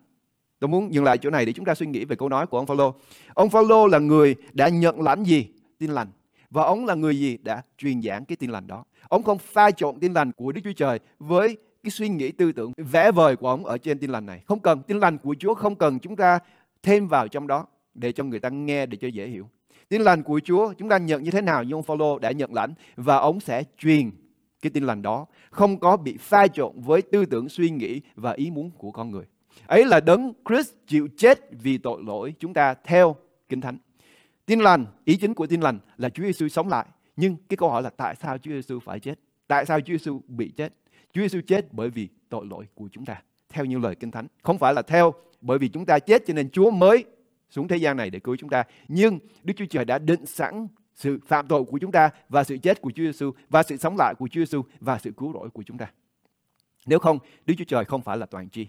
Tôi 0.59 0.67
muốn 0.67 0.93
dừng 0.93 1.03
lại 1.03 1.17
chỗ 1.17 1.29
này 1.29 1.45
để 1.45 1.53
chúng 1.53 1.65
ta 1.65 1.75
suy 1.75 1.87
nghĩ 1.87 2.05
về 2.05 2.15
câu 2.15 2.29
nói 2.29 2.47
của 2.47 2.57
ông 2.57 2.65
Phaolô. 2.65 2.95
Ông 3.33 3.49
Phaolô 3.49 3.87
là 3.87 3.99
người 3.99 4.35
đã 4.53 4.69
nhận 4.69 5.01
lãnh 5.01 5.23
gì? 5.23 5.47
Tin 5.77 5.91
lành. 5.91 6.07
Và 6.49 6.63
ông 6.63 6.85
là 6.85 6.95
người 6.95 7.19
gì 7.19 7.37
đã 7.37 7.61
truyền 7.77 8.01
giảng 8.01 8.25
cái 8.25 8.35
tin 8.35 8.49
lành 8.49 8.67
đó. 8.67 8.83
Ông 9.07 9.23
không 9.23 9.37
pha 9.37 9.71
trộn 9.71 9.99
tin 9.99 10.13
lành 10.13 10.31
của 10.31 10.51
Đức 10.51 10.61
Chúa 10.63 10.73
Trời 10.73 10.99
với 11.19 11.57
cái 11.83 11.91
suy 11.91 12.09
nghĩ 12.09 12.31
tư 12.31 12.51
tưởng 12.51 12.71
vẽ 12.77 13.11
vời 13.11 13.35
của 13.35 13.49
ông 13.49 13.65
ở 13.65 13.77
trên 13.77 13.99
tin 13.99 14.09
lành 14.09 14.25
này. 14.25 14.41
Không 14.45 14.59
cần 14.59 14.81
tin 14.87 14.99
lành 14.99 15.17
của 15.17 15.35
Chúa 15.39 15.53
không 15.53 15.75
cần 15.75 15.99
chúng 15.99 16.15
ta 16.15 16.39
thêm 16.83 17.07
vào 17.07 17.27
trong 17.27 17.47
đó 17.47 17.65
để 17.93 18.11
cho 18.11 18.23
người 18.23 18.39
ta 18.39 18.49
nghe, 18.49 18.85
để 18.85 18.97
cho 19.01 19.07
dễ 19.07 19.27
hiểu. 19.27 19.49
Tin 19.89 20.01
lành 20.01 20.23
của 20.23 20.39
Chúa 20.43 20.73
chúng 20.73 20.89
ta 20.89 20.97
nhận 20.97 21.23
như 21.23 21.31
thế 21.31 21.41
nào 21.41 21.63
như 21.63 21.73
ông 21.73 21.83
Phaolô 21.83 22.19
đã 22.19 22.31
nhận 22.31 22.53
lãnh 22.53 22.73
và 22.95 23.17
ông 23.17 23.39
sẽ 23.39 23.63
truyền 23.77 24.11
cái 24.65 24.71
tin 24.71 24.83
lành 24.83 25.01
đó 25.01 25.25
không 25.51 25.79
có 25.79 25.97
bị 25.97 26.17
pha 26.17 26.47
trộn 26.47 26.71
với 26.75 27.01
tư 27.01 27.25
tưởng 27.25 27.49
suy 27.49 27.69
nghĩ 27.69 28.01
và 28.15 28.31
ý 28.31 28.51
muốn 28.51 28.71
của 28.77 28.91
con 28.91 29.11
người. 29.11 29.25
Ấy 29.67 29.85
là 29.85 29.99
đấng 29.99 30.33
Christ 30.49 30.73
chịu 30.87 31.07
chết 31.17 31.39
vì 31.51 31.77
tội 31.77 32.03
lỗi 32.05 32.33
chúng 32.39 32.53
ta 32.53 32.73
theo 32.83 33.15
Kinh 33.49 33.61
Thánh. 33.61 33.77
Tin 34.45 34.59
lành, 34.59 34.85
ý 35.05 35.17
chính 35.17 35.33
của 35.33 35.47
tin 35.47 35.61
lành 35.61 35.79
là 35.97 36.09
Chúa 36.09 36.23
Giêsu 36.23 36.47
sống 36.47 36.67
lại. 36.67 36.85
Nhưng 37.15 37.35
cái 37.49 37.57
câu 37.57 37.69
hỏi 37.69 37.81
là 37.81 37.89
tại 37.89 38.15
sao 38.21 38.37
Chúa 38.37 38.51
Giêsu 38.51 38.79
phải 38.79 38.99
chết? 38.99 39.19
Tại 39.47 39.65
sao 39.65 39.81
Chúa 39.81 39.93
Giêsu 39.93 40.21
bị 40.27 40.49
chết? 40.49 40.73
Chúa 41.13 41.21
Giêsu 41.21 41.39
chết 41.47 41.73
bởi 41.73 41.89
vì 41.89 42.09
tội 42.29 42.45
lỗi 42.45 42.65
của 42.75 42.89
chúng 42.91 43.05
ta. 43.05 43.21
Theo 43.49 43.65
như 43.65 43.77
lời 43.77 43.95
Kinh 43.95 44.11
Thánh. 44.11 44.27
Không 44.43 44.57
phải 44.57 44.73
là 44.73 44.81
theo 44.81 45.13
bởi 45.41 45.57
vì 45.57 45.69
chúng 45.69 45.85
ta 45.85 45.99
chết 45.99 46.23
cho 46.27 46.33
nên 46.33 46.49
Chúa 46.49 46.71
mới 46.71 47.05
xuống 47.49 47.67
thế 47.67 47.77
gian 47.77 47.97
này 47.97 48.09
để 48.09 48.19
cứu 48.19 48.35
chúng 48.35 48.49
ta. 48.49 48.63
Nhưng 48.87 49.19
Đức 49.43 49.53
Chúa 49.57 49.65
Trời 49.65 49.85
đã 49.85 49.97
định 49.99 50.25
sẵn 50.25 50.67
sự 50.95 51.19
phạm 51.27 51.47
tội 51.47 51.63
của 51.63 51.77
chúng 51.77 51.91
ta 51.91 52.09
và 52.29 52.43
sự 52.43 52.57
chết 52.57 52.81
của 52.81 52.91
Chúa 52.95 53.03
Giêsu 53.03 53.31
và 53.49 53.63
sự 53.63 53.77
sống 53.77 53.95
lại 53.97 54.13
của 54.19 54.27
Chúa 54.27 54.41
Giêsu 54.41 54.61
và 54.79 54.99
sự 54.99 55.11
cứu 55.17 55.33
rỗi 55.33 55.49
của 55.49 55.63
chúng 55.63 55.77
ta. 55.77 55.91
Nếu 56.85 56.99
không, 56.99 57.19
Đức 57.45 57.53
Chúa 57.57 57.65
Trời 57.67 57.85
không 57.85 58.01
phải 58.01 58.17
là 58.17 58.25
toàn 58.25 58.49
tri. 58.49 58.67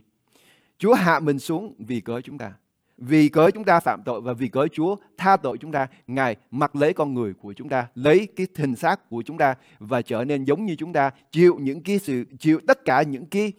Chúa 0.79 0.95
hạ 0.95 1.21
mình 1.21 1.39
xuống 1.39 1.75
vì 1.79 2.01
cớ 2.01 2.21
chúng 2.21 2.39
ta. 2.39 2.53
Vì 2.99 3.29
cớ 3.29 3.51
chúng 3.51 3.65
ta 3.65 3.81
phạm 3.81 4.03
tội 4.03 4.21
và 4.21 4.33
vì 4.33 4.49
cớ 4.49 4.67
Chúa 4.73 4.97
tha 5.17 5.37
tội 5.37 5.59
chúng 5.59 5.73
ta, 5.73 5.87
Ngài 6.07 6.37
mặc 6.51 6.77
lấy 6.77 6.93
con 6.93 7.15
người 7.15 7.35
của 7.35 7.53
chúng 7.53 7.69
ta, 7.69 7.89
lấy 7.95 8.29
cái 8.37 8.47
hình 8.57 8.77
xác 8.77 9.11
của 9.11 9.23
chúng 9.23 9.39
ta 9.39 9.55
và 9.79 10.03
trở 10.03 10.25
nên 10.25 10.45
giống 10.45 10.67
như 10.67 10.77
chúng 10.77 10.93
ta, 10.93 11.11
chịu 11.33 11.59
những 11.61 11.83
cái 11.83 11.99
sự 11.99 12.25
chịu 12.39 12.61
tất 12.67 12.85
cả 12.85 13.03
những 13.03 13.27
cái 13.27 13.53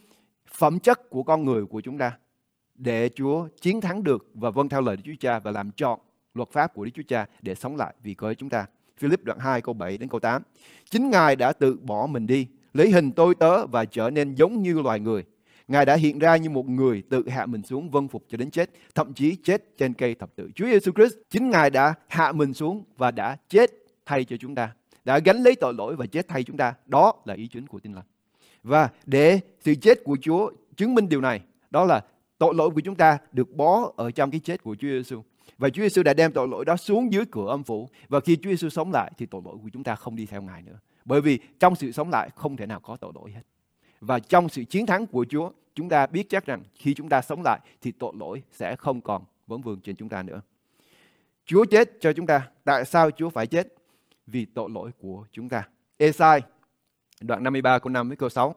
phẩm 0.51 0.79
chất 0.79 1.09
của 1.09 1.23
con 1.23 1.45
người 1.45 1.65
của 1.65 1.81
chúng 1.81 1.97
ta 1.97 2.11
để 2.75 3.09
Chúa 3.15 3.47
chiến 3.61 3.81
thắng 3.81 4.03
được 4.03 4.27
và 4.33 4.49
vâng 4.49 4.69
theo 4.69 4.81
lời 4.81 4.97
Đức 4.97 5.03
Chúa 5.05 5.13
Cha 5.19 5.39
và 5.39 5.51
làm 5.51 5.71
trọn 5.71 5.99
luật 6.37 6.49
pháp 6.49 6.73
của 6.73 6.85
Đức 6.85 6.91
Chúa 6.93 7.03
Cha 7.07 7.25
để 7.41 7.55
sống 7.55 7.75
lại 7.75 7.93
vì 8.03 8.13
cớ 8.13 8.33
chúng 8.33 8.49
ta. 8.49 8.65
Philip 8.97 9.23
đoạn 9.23 9.39
2 9.39 9.61
câu 9.61 9.73
7 9.73 9.97
đến 9.97 10.09
câu 10.09 10.19
8. 10.19 10.41
Chính 10.89 11.09
Ngài 11.09 11.35
đã 11.35 11.53
tự 11.53 11.77
bỏ 11.81 12.07
mình 12.07 12.27
đi, 12.27 12.47
lấy 12.73 12.91
hình 12.91 13.11
tôi 13.11 13.35
tớ 13.35 13.67
và 13.67 13.85
trở 13.85 14.09
nên 14.09 14.35
giống 14.35 14.61
như 14.61 14.81
loài 14.81 14.99
người. 14.99 15.23
Ngài 15.67 15.85
đã 15.85 15.95
hiện 15.95 16.19
ra 16.19 16.37
như 16.37 16.49
một 16.49 16.69
người 16.69 17.03
tự 17.09 17.29
hạ 17.29 17.45
mình 17.45 17.63
xuống 17.63 17.89
vâng 17.89 18.07
phục 18.07 18.23
cho 18.29 18.37
đến 18.37 18.51
chết, 18.51 18.69
thậm 18.95 19.13
chí 19.13 19.35
chết 19.35 19.77
trên 19.77 19.93
cây 19.93 20.15
thập 20.15 20.35
tự. 20.35 20.49
Chúa 20.55 20.65
Giêsu 20.65 20.91
Christ 20.91 21.13
chính 21.29 21.49
Ngài 21.49 21.69
đã 21.69 21.93
hạ 22.07 22.31
mình 22.31 22.53
xuống 22.53 22.83
và 22.97 23.11
đã 23.11 23.37
chết 23.49 23.71
thay 24.05 24.23
cho 24.23 24.37
chúng 24.37 24.55
ta, 24.55 24.71
đã 25.05 25.19
gánh 25.19 25.43
lấy 25.43 25.55
tội 25.55 25.73
lỗi 25.73 25.95
và 25.95 26.05
chết 26.05 26.27
thay 26.27 26.43
chúng 26.43 26.57
ta. 26.57 26.73
Đó 26.85 27.13
là 27.25 27.33
ý 27.33 27.47
chính 27.47 27.67
của 27.67 27.79
tin 27.79 27.93
lành. 27.93 28.05
Và 28.63 28.89
để 29.05 29.39
sự 29.61 29.75
chết 29.75 30.03
của 30.03 30.17
Chúa 30.21 30.51
chứng 30.77 30.95
minh 30.95 31.09
điều 31.09 31.21
này, 31.21 31.41
đó 31.71 31.85
là 31.85 32.01
tội 32.37 32.55
lỗi 32.55 32.69
của 32.69 32.81
chúng 32.81 32.95
ta 32.95 33.17
được 33.31 33.55
bó 33.55 33.91
ở 33.95 34.11
trong 34.11 34.31
cái 34.31 34.39
chết 34.39 34.63
của 34.63 34.75
Chúa 34.75 34.87
Giêsu. 34.87 35.23
Và 35.57 35.69
Chúa 35.69 35.81
Giêsu 35.81 36.03
đã 36.03 36.13
đem 36.13 36.31
tội 36.31 36.47
lỗi 36.47 36.65
đó 36.65 36.77
xuống 36.77 37.13
dưới 37.13 37.25
cửa 37.31 37.47
âm 37.49 37.63
phủ. 37.63 37.89
Và 38.07 38.19
khi 38.19 38.35
Chúa 38.35 38.49
Giêsu 38.49 38.69
sống 38.69 38.91
lại 38.91 39.11
thì 39.17 39.25
tội 39.25 39.41
lỗi 39.45 39.57
của 39.63 39.69
chúng 39.73 39.83
ta 39.83 39.95
không 39.95 40.15
đi 40.15 40.25
theo 40.25 40.41
Ngài 40.41 40.61
nữa. 40.61 40.79
Bởi 41.05 41.21
vì 41.21 41.39
trong 41.59 41.75
sự 41.75 41.91
sống 41.91 42.09
lại 42.09 42.29
không 42.35 42.57
thể 42.57 42.65
nào 42.65 42.79
có 42.79 42.97
tội 42.97 43.11
lỗi 43.15 43.31
hết. 43.31 43.41
Và 44.01 44.19
trong 44.19 44.49
sự 44.49 44.63
chiến 44.63 44.85
thắng 44.85 45.07
của 45.07 45.25
Chúa, 45.29 45.51
chúng 45.75 45.89
ta 45.89 46.07
biết 46.07 46.29
chắc 46.29 46.45
rằng 46.45 46.63
khi 46.75 46.93
chúng 46.93 47.09
ta 47.09 47.21
sống 47.21 47.41
lại 47.43 47.59
thì 47.81 47.91
tội 47.91 48.13
lỗi 48.19 48.43
sẽ 48.51 48.75
không 48.75 49.01
còn 49.01 49.23
vấn 49.47 49.61
vương 49.61 49.79
trên 49.81 49.95
chúng 49.95 50.09
ta 50.09 50.23
nữa. 50.23 50.41
Chúa 51.45 51.65
chết 51.65 51.91
cho 51.99 52.13
chúng 52.13 52.25
ta. 52.25 52.47
Tại 52.63 52.85
sao 52.85 53.11
Chúa 53.11 53.29
phải 53.29 53.47
chết? 53.47 53.73
Vì 54.27 54.45
tội 54.45 54.69
lỗi 54.73 54.91
của 54.99 55.25
chúng 55.31 55.49
ta. 55.49 55.67
Esai 55.97 56.41
đoạn 57.21 57.43
53 57.43 57.79
câu 57.79 57.89
5 57.89 58.07
với 58.07 58.17
câu 58.17 58.29
6. 58.29 58.55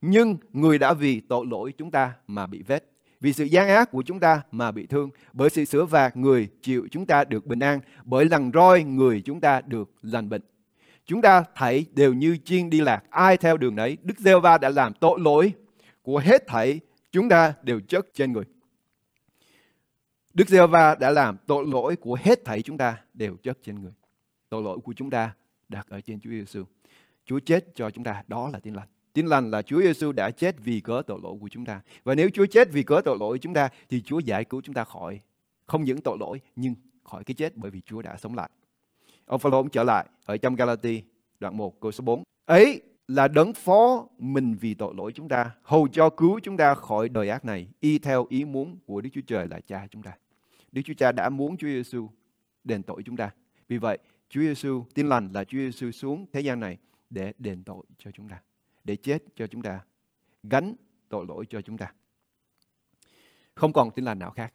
Nhưng 0.00 0.36
người 0.52 0.78
đã 0.78 0.94
vì 0.94 1.20
tội 1.20 1.46
lỗi 1.46 1.72
chúng 1.78 1.90
ta 1.90 2.14
mà 2.26 2.46
bị 2.46 2.62
vết 2.62 2.91
vì 3.22 3.32
sự 3.32 3.44
gian 3.44 3.68
ác 3.68 3.90
của 3.90 4.02
chúng 4.02 4.20
ta 4.20 4.42
mà 4.50 4.70
bị 4.70 4.86
thương, 4.86 5.10
bởi 5.32 5.50
sự 5.50 5.64
sửa 5.64 5.86
phạt 5.86 6.16
người 6.16 6.48
chịu 6.62 6.88
chúng 6.90 7.06
ta 7.06 7.24
được 7.24 7.46
bình 7.46 7.60
an, 7.60 7.80
bởi 8.04 8.24
lần 8.24 8.50
roi 8.54 8.84
người 8.84 9.22
chúng 9.24 9.40
ta 9.40 9.60
được 9.60 9.90
lành 10.02 10.28
bệnh. 10.28 10.42
Chúng 11.06 11.22
ta 11.22 11.44
thảy 11.54 11.84
đều 11.92 12.14
như 12.14 12.36
chiên 12.44 12.70
đi 12.70 12.80
lạc, 12.80 13.02
ai 13.10 13.36
theo 13.36 13.56
đường 13.56 13.74
nấy 13.74 13.96
Đức 14.02 14.18
giê 14.18 14.40
va 14.40 14.58
đã 14.58 14.68
làm 14.68 14.92
tội 14.94 15.20
lỗi 15.20 15.52
của 16.02 16.18
hết 16.18 16.46
thảy 16.46 16.80
chúng 17.12 17.28
ta 17.28 17.54
đều 17.62 17.80
chất 17.80 18.06
trên 18.14 18.32
người. 18.32 18.44
Đức 20.34 20.48
giê 20.48 20.66
va 20.66 20.94
đã 20.94 21.10
làm 21.10 21.36
tội 21.46 21.66
lỗi 21.66 21.96
của 21.96 22.18
hết 22.22 22.44
thảy 22.44 22.62
chúng 22.62 22.78
ta 22.78 22.96
đều 23.14 23.36
chất 23.36 23.58
trên 23.62 23.82
người. 23.82 23.92
Tội 24.48 24.62
lỗi 24.62 24.78
của 24.84 24.92
chúng 24.92 25.10
ta 25.10 25.34
đặt 25.68 25.86
ở 25.88 26.00
trên 26.00 26.20
Chúa 26.20 26.30
Giêsu. 26.30 26.64
Chúa 27.24 27.40
chết 27.40 27.66
cho 27.74 27.90
chúng 27.90 28.04
ta, 28.04 28.22
đó 28.28 28.50
là 28.52 28.58
tin 28.58 28.74
lành. 28.74 28.88
Tin 29.12 29.26
lành 29.26 29.50
là 29.50 29.62
Chúa 29.62 29.82
Giêsu 29.82 30.12
đã 30.12 30.30
chết 30.30 30.56
vì 30.58 30.80
cớ 30.80 31.02
tội 31.06 31.20
lỗi 31.22 31.36
của 31.40 31.48
chúng 31.48 31.64
ta. 31.64 31.80
Và 32.04 32.14
nếu 32.14 32.30
Chúa 32.30 32.46
chết 32.46 32.68
vì 32.72 32.82
cớ 32.82 33.00
tội 33.04 33.16
lỗi 33.20 33.34
của 33.34 33.42
chúng 33.42 33.54
ta 33.54 33.68
thì 33.88 34.02
Chúa 34.02 34.18
giải 34.18 34.44
cứu 34.44 34.60
chúng 34.60 34.74
ta 34.74 34.84
khỏi 34.84 35.20
không 35.66 35.84
những 35.84 36.00
tội 36.00 36.16
lỗi 36.20 36.40
nhưng 36.56 36.74
khỏi 37.04 37.24
cái 37.24 37.34
chết 37.34 37.56
bởi 37.56 37.70
vì 37.70 37.80
Chúa 37.80 38.02
đã 38.02 38.16
sống 38.16 38.34
lại. 38.34 38.50
Ông 39.26 39.40
Phaolô 39.40 39.68
trở 39.68 39.82
lại 39.82 40.06
ở 40.24 40.36
trong 40.36 40.54
Galati 40.54 41.02
đoạn 41.40 41.56
1 41.56 41.80
câu 41.80 41.92
số 41.92 42.04
4. 42.04 42.22
Ấy 42.44 42.82
là 43.08 43.28
đấng 43.28 43.52
phó 43.54 44.06
mình 44.18 44.56
vì 44.60 44.74
tội 44.74 44.94
lỗi 44.96 45.12
chúng 45.14 45.28
ta, 45.28 45.50
hầu 45.62 45.88
cho 45.88 46.10
cứu 46.10 46.40
chúng 46.42 46.56
ta 46.56 46.74
khỏi 46.74 47.08
đời 47.08 47.28
ác 47.28 47.44
này, 47.44 47.68
y 47.80 47.98
theo 47.98 48.26
ý 48.28 48.44
muốn 48.44 48.78
của 48.86 49.00
Đức 49.00 49.10
Chúa 49.12 49.20
Trời 49.26 49.48
là 49.48 49.60
Cha 49.60 49.86
chúng 49.90 50.02
ta. 50.02 50.12
Đức 50.72 50.82
Chúa 50.84 50.94
Cha 50.94 51.12
đã 51.12 51.28
muốn 51.28 51.56
Chúa 51.56 51.66
Giêsu 51.66 52.08
đền 52.64 52.82
tội 52.82 53.02
chúng 53.02 53.16
ta. 53.16 53.30
Vì 53.68 53.78
vậy, 53.78 53.98
Chúa 54.28 54.40
Giêsu 54.40 54.84
tin 54.94 55.08
lành 55.08 55.28
là 55.32 55.44
Chúa 55.44 55.58
Giêsu 55.58 55.90
xuống 55.90 56.26
thế 56.32 56.40
gian 56.40 56.60
này 56.60 56.78
để 57.10 57.32
đền 57.38 57.64
tội 57.64 57.84
cho 57.98 58.10
chúng 58.10 58.28
ta, 58.28 58.40
để 58.84 58.96
chết 58.96 59.22
cho 59.36 59.46
chúng 59.46 59.62
ta, 59.62 59.80
gánh 60.42 60.74
tội 61.08 61.26
lỗi 61.28 61.46
cho 61.48 61.60
chúng 61.60 61.78
ta. 61.78 61.92
Không 63.54 63.72
còn 63.72 63.90
tin 63.90 64.04
lành 64.04 64.18
nào 64.18 64.30
khác. 64.30 64.54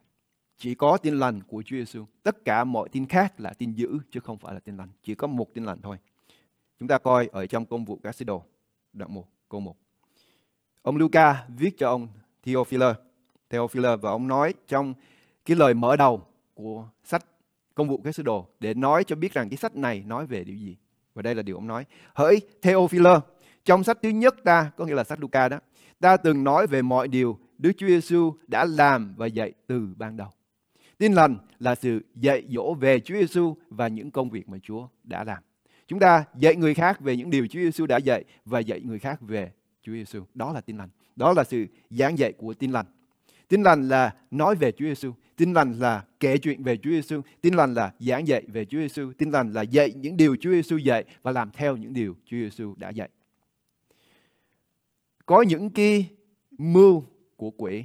Chỉ 0.56 0.74
có 0.74 0.96
tin 0.96 1.18
lành 1.18 1.42
của 1.42 1.62
Chúa 1.62 1.76
Giêsu. 1.76 2.04
Tất 2.22 2.44
cả 2.44 2.64
mọi 2.64 2.88
tin 2.88 3.06
khác 3.06 3.40
là 3.40 3.52
tin 3.52 3.72
dữ 3.72 3.98
chứ 4.10 4.20
không 4.20 4.38
phải 4.38 4.54
là 4.54 4.60
tin 4.60 4.76
lành. 4.76 4.88
Chỉ 5.02 5.14
có 5.14 5.26
một 5.26 5.54
tin 5.54 5.64
lành 5.64 5.80
thôi. 5.82 5.96
Chúng 6.78 6.88
ta 6.88 6.98
coi 6.98 7.26
ở 7.26 7.46
trong 7.46 7.66
công 7.66 7.84
vụ 7.84 7.96
các 8.02 8.14
sứ 8.14 8.24
đồ, 8.24 8.42
đoạn 8.92 9.14
1, 9.14 9.28
câu 9.48 9.60
1. 9.60 9.76
Ông 10.82 10.96
Luca 10.96 11.46
viết 11.48 11.78
cho 11.78 11.88
ông 11.88 12.08
Theophilus, 12.42 12.96
Theophilus 13.50 14.00
và 14.00 14.10
ông 14.10 14.28
nói 14.28 14.54
trong 14.66 14.94
cái 15.44 15.56
lời 15.56 15.74
mở 15.74 15.96
đầu 15.96 16.26
của 16.54 16.88
sách 17.04 17.24
công 17.74 17.88
vụ 17.88 18.00
các 18.04 18.14
sứ 18.14 18.22
đồ 18.22 18.46
để 18.60 18.74
nói 18.74 19.04
cho 19.04 19.16
biết 19.16 19.32
rằng 19.32 19.48
cái 19.48 19.56
sách 19.56 19.76
này 19.76 20.02
nói 20.06 20.26
về 20.26 20.44
điều 20.44 20.56
gì. 20.56 20.76
Và 21.14 21.22
đây 21.22 21.34
là 21.34 21.42
điều 21.42 21.56
ông 21.56 21.66
nói. 21.66 21.84
Hỡi 22.14 22.40
Theophilus, 22.62 23.22
trong 23.68 23.84
sách 23.84 23.98
thứ 24.02 24.08
nhất 24.08 24.36
ta, 24.44 24.70
có 24.76 24.86
nghĩa 24.86 24.94
là 24.94 25.04
sách 25.04 25.20
Luca 25.20 25.48
đó, 25.48 25.58
ta 26.00 26.16
từng 26.16 26.44
nói 26.44 26.66
về 26.66 26.82
mọi 26.82 27.08
điều 27.08 27.38
Đức 27.58 27.72
Chúa 27.76 27.86
Giêsu 27.86 28.34
đã 28.46 28.64
làm 28.64 29.14
và 29.16 29.26
dạy 29.26 29.52
từ 29.66 29.88
ban 29.96 30.16
đầu. 30.16 30.28
Tin 30.98 31.12
lành 31.12 31.36
là 31.58 31.74
sự 31.74 32.04
dạy 32.14 32.44
dỗ 32.48 32.74
về 32.74 33.00
Chúa 33.00 33.14
Giêsu 33.14 33.56
và 33.70 33.88
những 33.88 34.10
công 34.10 34.30
việc 34.30 34.48
mà 34.48 34.58
Chúa 34.62 34.88
đã 35.04 35.24
làm. 35.24 35.42
Chúng 35.86 35.98
ta 35.98 36.24
dạy 36.36 36.56
người 36.56 36.74
khác 36.74 37.00
về 37.00 37.16
những 37.16 37.30
điều 37.30 37.46
Chúa 37.46 37.58
Giêsu 37.60 37.86
đã 37.86 37.96
dạy 37.96 38.24
và 38.44 38.60
dạy 38.60 38.80
người 38.80 38.98
khác 38.98 39.20
về 39.20 39.52
Chúa 39.82 39.92
Giêsu. 39.92 40.22
Đó 40.34 40.52
là 40.52 40.60
tin 40.60 40.76
lành. 40.76 40.88
Đó 41.16 41.32
là 41.32 41.44
sự 41.44 41.66
giảng 41.90 42.18
dạy 42.18 42.32
của 42.32 42.54
tin 42.54 42.72
lành. 42.72 42.86
Tin 43.48 43.62
lành 43.62 43.88
là 43.88 44.14
nói 44.30 44.54
về 44.54 44.72
Chúa 44.72 44.86
Giêsu. 44.86 45.12
Tin 45.36 45.52
lành 45.52 45.72
là 45.72 46.04
kể 46.20 46.38
chuyện 46.38 46.62
về 46.62 46.76
Chúa 46.76 46.90
Giêsu. 46.90 47.20
Tin 47.40 47.54
lành 47.54 47.74
là 47.74 47.92
giảng 47.98 48.28
dạy 48.28 48.42
về 48.48 48.64
Chúa 48.64 48.78
Giêsu. 48.78 49.12
Tin 49.18 49.30
lành 49.30 49.52
là 49.52 49.62
dạy 49.62 49.92
những 49.96 50.16
điều 50.16 50.36
Chúa 50.36 50.50
Giêsu 50.50 50.76
dạy 50.76 51.04
và 51.22 51.32
làm 51.32 51.50
theo 51.50 51.76
những 51.76 51.92
điều 51.92 52.14
Chúa 52.26 52.36
Giêsu 52.36 52.74
đã 52.76 52.90
dạy. 52.90 53.08
Có 55.28 55.42
những 55.42 55.70
cái 55.70 56.08
mưu 56.58 57.04
của 57.36 57.50
quỷ 57.50 57.84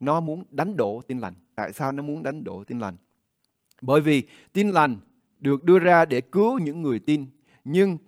nó 0.00 0.20
muốn 0.20 0.44
đánh 0.50 0.76
đổ 0.76 1.02
tin 1.06 1.18
lành. 1.18 1.34
Tại 1.54 1.72
sao 1.72 1.92
nó 1.92 2.02
muốn 2.02 2.22
đánh 2.22 2.44
đổ 2.44 2.64
tin 2.64 2.78
lành? 2.78 2.96
Bởi 3.80 4.00
vì 4.00 4.22
tin 4.52 4.68
lành 4.68 4.96
được 5.38 5.64
đưa 5.64 5.78
ra 5.78 6.04
để 6.04 6.20
cứu 6.20 6.58
những 6.58 6.82
người 6.82 6.98
tin. 6.98 7.26
Nhưng 7.64 7.98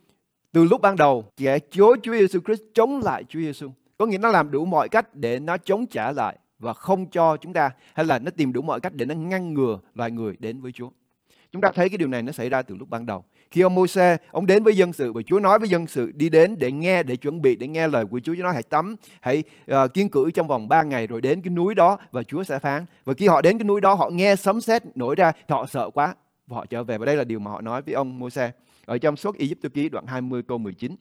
từ 0.53 0.65
lúc 0.65 0.81
ban 0.81 0.97
đầu, 0.97 1.25
kẻ 1.37 1.59
chối 1.71 1.97
Chúa 2.03 2.13
Giêsu 2.13 2.41
Christ 2.41 2.63
chống 2.75 3.01
lại 3.01 3.25
Chúa 3.29 3.41
Giêsu. 3.41 3.71
Có 3.99 4.07
nghĩa 4.07 4.19
nó 4.19 4.29
làm 4.29 4.51
đủ 4.51 4.65
mọi 4.65 4.89
cách 4.89 5.15
để 5.15 5.39
nó 5.39 5.57
chống 5.57 5.87
trả 5.87 6.13
lại 6.13 6.39
và 6.59 6.73
không 6.73 7.11
cho 7.11 7.37
chúng 7.37 7.53
ta 7.53 7.71
hay 7.95 8.07
là 8.07 8.19
nó 8.19 8.31
tìm 8.31 8.53
đủ 8.53 8.63
mọi 8.63 8.81
cách 8.81 8.95
để 8.95 9.07
nó 9.07 9.15
ngăn 9.15 9.55
ngừa 9.55 9.79
loài 9.95 10.11
người 10.11 10.37
đến 10.39 10.61
với 10.61 10.73
Chúa. 10.73 10.91
Chúng 11.53 11.63
ta 11.63 11.71
thấy 11.75 11.89
cái 11.89 11.99
điều 11.99 12.09
này 12.09 12.23
nó 12.23 12.33
xảy 12.33 12.49
ra 12.49 12.63
từ 12.63 12.75
lúc 12.75 12.91
ban 12.91 13.07
đầu. 13.07 13.25
Khi 13.51 13.61
ông 13.61 13.75
Môi-se, 13.75 14.17
ông 14.31 14.47
đến 14.47 14.65
với 14.65 14.77
dân 14.77 14.93
sự 14.93 15.13
và 15.13 15.23
Chúa 15.23 15.41
nói 15.41 15.59
với 15.59 15.69
dân 15.69 15.87
sự 15.87 16.13
đi 16.15 16.29
đến 16.29 16.59
để 16.59 16.73
nghe, 16.73 17.03
để 17.03 17.17
chuẩn 17.17 17.43
bị, 17.43 17.57
để 17.57 17.69
nghe 17.69 17.89
lời 17.89 18.05
của 18.07 18.21
Chúa. 18.21 18.35
Chúa 18.35 18.43
nói 18.43 18.55
hãy 18.55 18.63
tắm, 18.63 18.97
hãy 19.21 19.43
uh, 19.73 19.95
kiên 19.95 20.09
cử 20.09 20.31
trong 20.31 20.49
vòng 20.49 20.69
3 20.69 20.83
ngày 20.83 21.07
rồi 21.07 21.21
đến 21.21 21.43
cái 21.43 21.51
núi 21.51 21.75
đó 21.75 21.99
và 22.13 22.23
Chúa 22.23 22.43
sẽ 22.45 22.59
phán. 22.59 22.85
Và 23.05 23.15
khi 23.15 23.27
họ 23.27 23.43
đến 23.43 23.59
cái 23.59 23.65
núi 23.65 23.81
đó, 23.81 23.95
họ 23.95 24.11
nghe 24.11 24.37
sấm 24.37 24.61
sét 24.61 24.83
nổi 24.97 25.15
ra, 25.15 25.33
thì 25.33 25.41
họ 25.49 25.67
sợ 25.67 25.91
quá 25.91 26.15
và 26.47 26.57
họ 26.57 26.67
trở 26.67 26.85
về. 26.85 26.99
Và 26.99 27.07
đây 27.07 27.17
là 27.17 27.25
điều 27.25 27.39
mà 27.39 27.51
họ 27.51 27.61
nói 27.61 27.83
với 27.83 27.95
ông 27.95 28.19
Môi-se 28.19 28.51
ở 28.85 28.99
trong 28.99 29.17
suốt 29.17 29.39
Egypt 29.39 29.75
ký 29.75 29.89
đoạn 29.89 30.07
20 30.07 30.43
câu 30.43 30.59
19. 30.59 30.95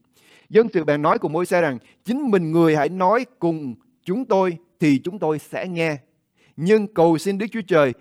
Dân 0.49 0.67
sự 0.73 0.83
bèn 0.83 1.01
nói 1.01 1.19
cùng 1.19 1.33
Môi-se 1.33 1.61
rằng 1.61 1.77
chính 2.05 2.31
mình 2.31 2.51
người 2.51 2.75
hãy 2.75 2.89
nói 2.89 3.25
cùng 3.39 3.75
chúng 4.03 4.25
tôi 4.25 4.57
thì 4.79 4.99
chúng 5.03 5.19
tôi 5.19 5.39
sẽ 5.39 5.67
nghe. 5.67 5.97
Nhưng 6.57 6.87
cầu 6.87 7.17
xin 7.17 7.37
Đức 7.37 7.45
Chúa 7.51 7.61
Trời 7.67 7.93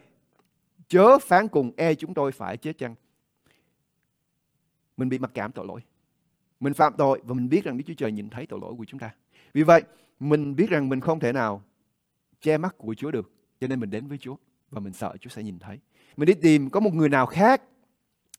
chớ 0.88 1.19
phán 1.19 1.49
cùng 1.49 1.73
e 1.76 1.95
chúng 1.95 2.15
tôi 2.15 2.33
phải 2.33 2.57
chết 2.57 2.79
chăng. 2.79 2.95
Mình 4.97 5.09
bị 5.09 5.19
mặc 5.19 5.31
cảm 5.35 5.53
tội 5.53 5.67
lỗi. 5.67 5.81
Mình 6.61 6.75
phạm 6.75 6.93
tội 6.99 7.21
và 7.25 7.35
mình 7.35 7.49
biết 7.49 7.65
rằng 7.65 7.76
Đức 7.76 7.85
Chúa 7.87 7.95
Trời 7.95 8.12
nhìn 8.12 8.29
thấy 8.29 8.47
tội 8.47 8.61
lỗi 8.62 8.75
của 8.79 8.85
chúng 8.85 9.00
ta. 9.00 9.11
Vì 9.53 9.62
vậy, 9.62 9.83
mình 10.21 10.57
biết 10.57 10.71
rằng 10.71 10.88
mình 10.88 11.00
không 11.00 11.21
thể 11.21 11.33
nào 11.33 11.62
che 12.41 12.59
mắt 12.59 12.75
của 12.79 12.95
Chúa 12.95 13.11
được. 13.11 13.33
Cho 13.61 13.67
nên 13.67 13.81
mình 13.81 13.91
đến 13.91 14.07
với 14.07 14.19
Chúa 14.19 14.37
và 14.71 14.81
mình 14.81 14.93
sợ 14.93 15.17
Chúa 15.21 15.31
sẽ 15.31 15.43
nhìn 15.43 15.59
thấy. 15.59 15.79
Mình 16.17 16.26
đi 16.26 16.35
tìm 16.35 16.71
có 16.71 16.81
một 16.81 16.95
người 16.95 17.09
nào 17.09 17.26
khác 17.26 17.62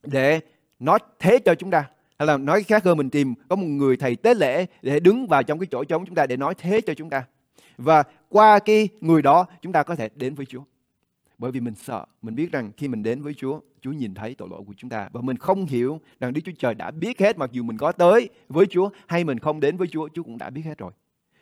để 0.03 0.39
nói 0.79 0.99
thế 1.19 1.39
cho 1.45 1.55
chúng 1.55 1.71
ta. 1.71 1.89
Hay 2.19 2.27
là 2.27 2.37
nói 2.37 2.63
khác 2.63 2.83
hơn 2.83 2.97
mình 2.97 3.09
tìm 3.09 3.33
có 3.49 3.55
một 3.55 3.65
người 3.65 3.97
thầy 3.97 4.15
tế 4.15 4.33
lễ 4.33 4.65
để 4.81 4.99
đứng 4.99 5.27
vào 5.27 5.43
trong 5.43 5.59
cái 5.59 5.67
chỗ 5.71 5.83
trống 5.83 6.05
chúng 6.05 6.15
ta 6.15 6.25
để 6.25 6.37
nói 6.37 6.55
thế 6.57 6.81
cho 6.81 6.93
chúng 6.93 7.09
ta. 7.09 7.25
Và 7.77 8.03
qua 8.29 8.59
cái 8.59 8.89
người 9.01 9.21
đó 9.21 9.45
chúng 9.61 9.73
ta 9.73 9.83
có 9.83 9.95
thể 9.95 10.09
đến 10.15 10.35
với 10.35 10.45
Chúa. 10.45 10.61
Bởi 11.37 11.51
vì 11.51 11.59
mình 11.59 11.75
sợ, 11.75 12.05
mình 12.21 12.35
biết 12.35 12.51
rằng 12.51 12.71
khi 12.77 12.87
mình 12.87 13.03
đến 13.03 13.21
với 13.21 13.33
Chúa, 13.33 13.59
Chúa 13.81 13.91
nhìn 13.91 14.13
thấy 14.13 14.35
tội 14.35 14.49
lỗi 14.49 14.61
của 14.67 14.73
chúng 14.77 14.89
ta. 14.89 15.09
Và 15.13 15.21
mình 15.21 15.37
không 15.37 15.65
hiểu 15.65 16.01
rằng 16.19 16.33
Đức 16.33 16.41
Chúa 16.45 16.51
Trời 16.59 16.75
đã 16.75 16.91
biết 16.91 17.19
hết 17.19 17.37
mặc 17.37 17.51
dù 17.51 17.63
mình 17.63 17.77
có 17.77 17.91
tới 17.91 18.29
với 18.49 18.65
Chúa 18.65 18.89
hay 19.07 19.23
mình 19.23 19.39
không 19.39 19.59
đến 19.59 19.77
với 19.77 19.87
Chúa, 19.87 20.09
Chúa 20.13 20.23
cũng 20.23 20.37
đã 20.37 20.49
biết 20.49 20.61
hết 20.61 20.77
rồi. 20.77 20.91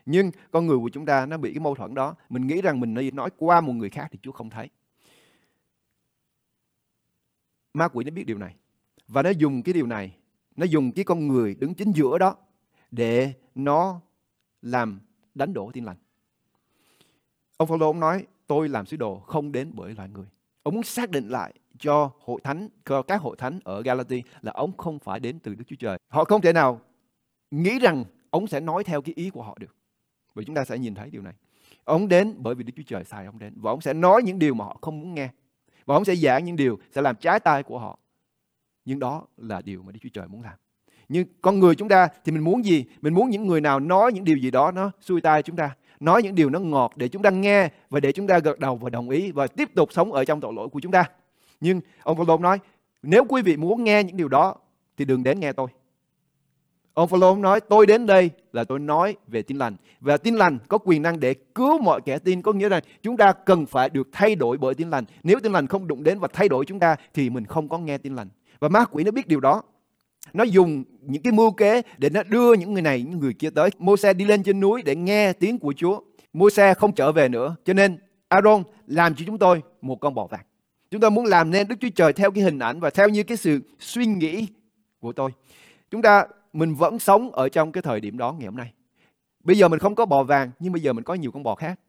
Nhưng 0.06 0.32
con 0.52 0.68
người 0.68 0.78
của 0.78 0.90
chúng 0.90 1.06
ta 1.06 1.26
nó 1.26 1.38
bị 1.38 1.54
cái 1.54 1.60
mâu 1.60 1.76
thuẫn 1.76 1.94
đó. 1.94 2.16
Mình 2.30 2.48
nghĩ 2.48 2.62
rằng 2.62 2.80
mình 2.80 2.96
nói 3.14 3.30
qua 3.38 3.62
một 3.62 3.74
người 3.74 3.90
khác 3.90 4.08
thì 4.12 4.20
Chúa 4.22 4.32
không 4.32 4.50
thấy. 4.50 4.70
Ma 7.74 7.88
quỷ 7.88 8.06
nó 8.06 8.12
biết 8.12 8.24
điều 8.24 8.38
này. 8.38 8.56
Và 9.08 9.22
nó 9.24 9.30
dùng 9.30 9.64
cái 9.64 9.74
điều 9.74 9.88
này, 9.88 10.16
nó 10.56 10.66
dùng 10.66 10.92
cái 10.92 11.06
con 11.06 11.28
người 11.28 11.56
đứng 11.60 11.74
chính 11.74 11.92
giữa 11.92 12.18
đó 12.18 12.36
để 12.92 13.34
nó 13.56 14.02
làm 14.62 15.00
đánh 15.36 15.54
đổ 15.54 15.72
tin 15.74 15.86
lành. 15.86 15.98
Ông 17.58 17.68
Phaolô 17.68 17.88
ông 17.88 18.00
nói 18.00 18.26
tôi 18.48 18.70
làm 18.70 18.86
sứ 18.86 18.98
đồ 18.98 19.20
không 19.20 19.52
đến 19.52 19.72
bởi 19.74 19.94
loài 19.94 20.10
người. 20.10 20.26
Ông 20.64 20.74
muốn 20.74 20.84
xác 20.84 21.10
định 21.10 21.30
lại 21.30 21.54
cho 21.80 22.12
hội 22.20 22.42
thánh, 22.44 22.70
cho 22.86 23.02
các 23.02 23.22
hội 23.22 23.36
thánh 23.40 23.60
ở 23.64 23.82
Galatia 23.82 24.22
là 24.42 24.52
ông 24.52 24.78
không 24.78 25.00
phải 25.00 25.20
đến 25.20 25.40
từ 25.40 25.56
Đức 25.56 25.64
Chúa 25.68 25.76
Trời. 25.80 25.98
Họ 26.08 26.24
không 26.24 26.42
thể 26.42 26.54
nào 26.54 26.82
nghĩ 27.52 27.80
rằng 27.80 28.04
ông 28.30 28.48
sẽ 28.48 28.60
nói 28.60 28.84
theo 28.84 29.02
cái 29.02 29.14
ý 29.16 29.30
của 29.30 29.44
họ 29.44 29.58
được. 29.60 29.76
Bởi 30.36 30.46
chúng 30.46 30.56
ta 30.56 30.66
sẽ 30.66 30.78
nhìn 30.78 30.96
thấy 30.96 31.10
điều 31.10 31.22
này. 31.22 31.34
Ông 31.84 32.08
đến 32.08 32.36
bởi 32.38 32.56
vì 32.56 32.64
Đức 32.64 32.74
Chúa 32.76 32.84
Trời 32.88 33.04
sai 33.04 33.26
ông 33.26 33.40
đến. 33.40 33.54
Và 33.56 33.72
ông 33.72 33.82
sẽ 33.82 33.94
nói 33.94 34.24
những 34.24 34.40
điều 34.40 34.54
mà 34.54 34.66
họ 34.66 34.78
không 34.82 35.00
muốn 35.00 35.16
nghe. 35.16 35.30
Và 35.86 35.96
ông 35.96 36.06
sẽ 36.06 36.16
giảng 36.16 36.46
những 36.46 36.56
điều 36.56 36.80
sẽ 36.92 37.02
làm 37.02 37.16
trái 37.16 37.40
tai 37.40 37.64
của 37.64 37.80
họ. 37.80 38.00
Nhưng 38.86 39.00
đó 39.00 39.28
là 39.38 39.62
điều 39.62 39.84
mà 39.84 39.92
Đức 39.92 40.00
Chúa 40.04 40.10
Trời 40.14 40.28
muốn 40.28 40.42
làm. 40.42 40.54
Nhưng 41.10 41.28
con 41.42 41.60
người 41.60 41.76
chúng 41.76 41.90
ta 41.90 42.08
thì 42.26 42.32
mình 42.32 42.44
muốn 42.44 42.66
gì? 42.66 42.86
Mình 43.02 43.14
muốn 43.14 43.30
những 43.30 43.48
người 43.48 43.62
nào 43.62 43.80
nói 43.80 44.14
những 44.14 44.24
điều 44.24 44.38
gì 44.38 44.52
đó 44.52 44.72
nó 44.72 44.92
xuôi 45.02 45.22
tai 45.22 45.44
chúng 45.44 45.56
ta 45.56 45.76
nói 46.00 46.24
những 46.24 46.36
điều 46.36 46.50
nó 46.50 46.60
ngọt 46.60 46.94
để 46.96 47.08
chúng 47.08 47.22
ta 47.22 47.30
nghe 47.30 47.70
và 47.90 48.00
để 48.00 48.12
chúng 48.12 48.28
ta 48.28 48.40
gật 48.40 48.60
đầu 48.60 48.76
và 48.76 48.90
đồng 48.90 49.10
ý 49.10 49.32
và 49.32 49.48
tiếp 49.48 49.70
tục 49.76 49.94
sống 49.94 50.14
ở 50.14 50.26
trong 50.26 50.42
tội 50.42 50.54
lỗi 50.54 50.70
của 50.70 50.80
chúng 50.80 50.92
ta. 50.92 51.04
Nhưng 51.62 51.82
ông 52.04 52.18
Phaolô 52.18 52.38
nói, 52.38 52.60
nếu 53.04 53.26
quý 53.30 53.42
vị 53.42 53.58
muốn 53.58 53.84
nghe 53.84 54.04
những 54.04 54.18
điều 54.18 54.28
đó 54.28 54.56
thì 54.98 55.06
đừng 55.06 55.24
đến 55.24 55.40
nghe 55.40 55.54
tôi. 55.54 55.68
Ông 56.94 57.08
Phaolô 57.08 57.36
nói, 57.36 57.62
tôi 57.62 57.86
đến 57.86 58.06
đây 58.06 58.30
là 58.54 58.64
tôi 58.64 58.80
nói 58.80 59.16
về 59.28 59.42
tin 59.42 59.58
lành. 59.58 59.76
Và 60.00 60.18
tin 60.18 60.36
lành 60.36 60.58
có 60.68 60.78
quyền 60.78 61.02
năng 61.02 61.20
để 61.20 61.34
cứu 61.34 61.82
mọi 61.82 62.02
kẻ 62.06 62.20
tin. 62.20 62.42
Có 62.42 62.54
nghĩa 62.54 62.70
là 62.70 62.82
chúng 63.02 63.18
ta 63.18 63.32
cần 63.32 63.66
phải 63.66 63.90
được 63.90 64.08
thay 64.12 64.36
đổi 64.36 64.58
bởi 64.58 64.74
tin 64.74 64.90
lành. 64.90 65.06
Nếu 65.24 65.40
tin 65.40 65.52
lành 65.52 65.68
không 65.68 65.88
đụng 65.88 66.04
đến 66.04 66.20
và 66.20 66.28
thay 66.34 66.50
đổi 66.50 66.66
chúng 66.66 66.80
ta 66.80 66.96
thì 67.14 67.30
mình 67.30 67.46
không 67.46 67.70
có 67.70 67.78
nghe 67.78 67.98
tin 67.98 68.16
lành. 68.16 68.28
Và 68.60 68.70
ma 68.70 68.86
quỷ 68.86 69.04
nó 69.04 69.12
biết 69.12 69.28
điều 69.28 69.40
đó. 69.40 69.64
Nó 70.34 70.44
dùng 70.44 70.84
những 71.02 71.24
cái 71.24 71.34
mưu 71.34 71.52
kế 71.52 71.82
để 71.98 72.10
nó 72.10 72.24
đưa 72.24 72.54
những 72.54 72.74
người 72.74 72.82
này, 72.82 73.02
những 73.02 73.20
người 73.20 73.34
kia 73.34 73.50
tới. 73.50 73.70
Môi-se 73.80 74.14
đi 74.14 74.26
lên 74.26 74.44
trên 74.44 74.60
núi 74.60 74.82
để 74.82 74.96
nghe 74.96 75.34
tiếng 75.34 75.60
của 75.60 75.74
Chúa. 75.74 76.02
Môi-se 76.34 76.74
không 76.74 76.92
trở 76.92 77.12
về 77.12 77.30
nữa. 77.30 77.56
Cho 77.66 77.74
nên 77.74 77.98
Aaron 78.28 78.64
làm 78.88 79.16
cho 79.16 79.24
chúng 79.28 79.38
tôi 79.38 79.62
một 79.82 79.96
con 79.96 80.16
bò 80.16 80.28
vàng. 80.28 80.46
Chúng 80.92 81.02
tôi 81.02 81.12
muốn 81.12 81.26
làm 81.26 81.52
nên 81.52 81.68
Đức 81.68 81.76
Chúa 81.80 81.90
Trời 81.96 82.14
theo 82.14 82.32
cái 82.32 82.44
hình 82.44 82.60
ảnh 82.60 82.80
và 82.80 82.90
theo 82.90 83.10
như 83.10 83.24
cái 83.24 83.38
sự 83.38 83.60
suy 83.80 84.06
nghĩ 84.06 84.48
của 85.00 85.14
tôi. 85.14 85.32
Chúng 85.92 86.02
ta, 86.02 86.26
mình 86.54 86.76
vẫn 86.76 87.00
sống 87.00 87.32
ở 87.32 87.50
trong 87.50 87.72
cái 87.72 87.82
thời 87.82 88.00
điểm 88.00 88.18
đó 88.18 88.32
ngày 88.32 88.46
hôm 88.46 88.58
nay. 88.58 88.72
Bây 89.44 89.58
giờ 89.58 89.68
mình 89.68 89.80
không 89.80 89.96
có 89.96 90.06
bò 90.06 90.24
vàng, 90.24 90.52
nhưng 90.60 90.74
bây 90.74 90.82
giờ 90.82 90.94
mình 90.94 91.04
có 91.04 91.14
nhiều 91.14 91.32
con 91.32 91.44
bò 91.44 91.56
khác. 91.56 91.80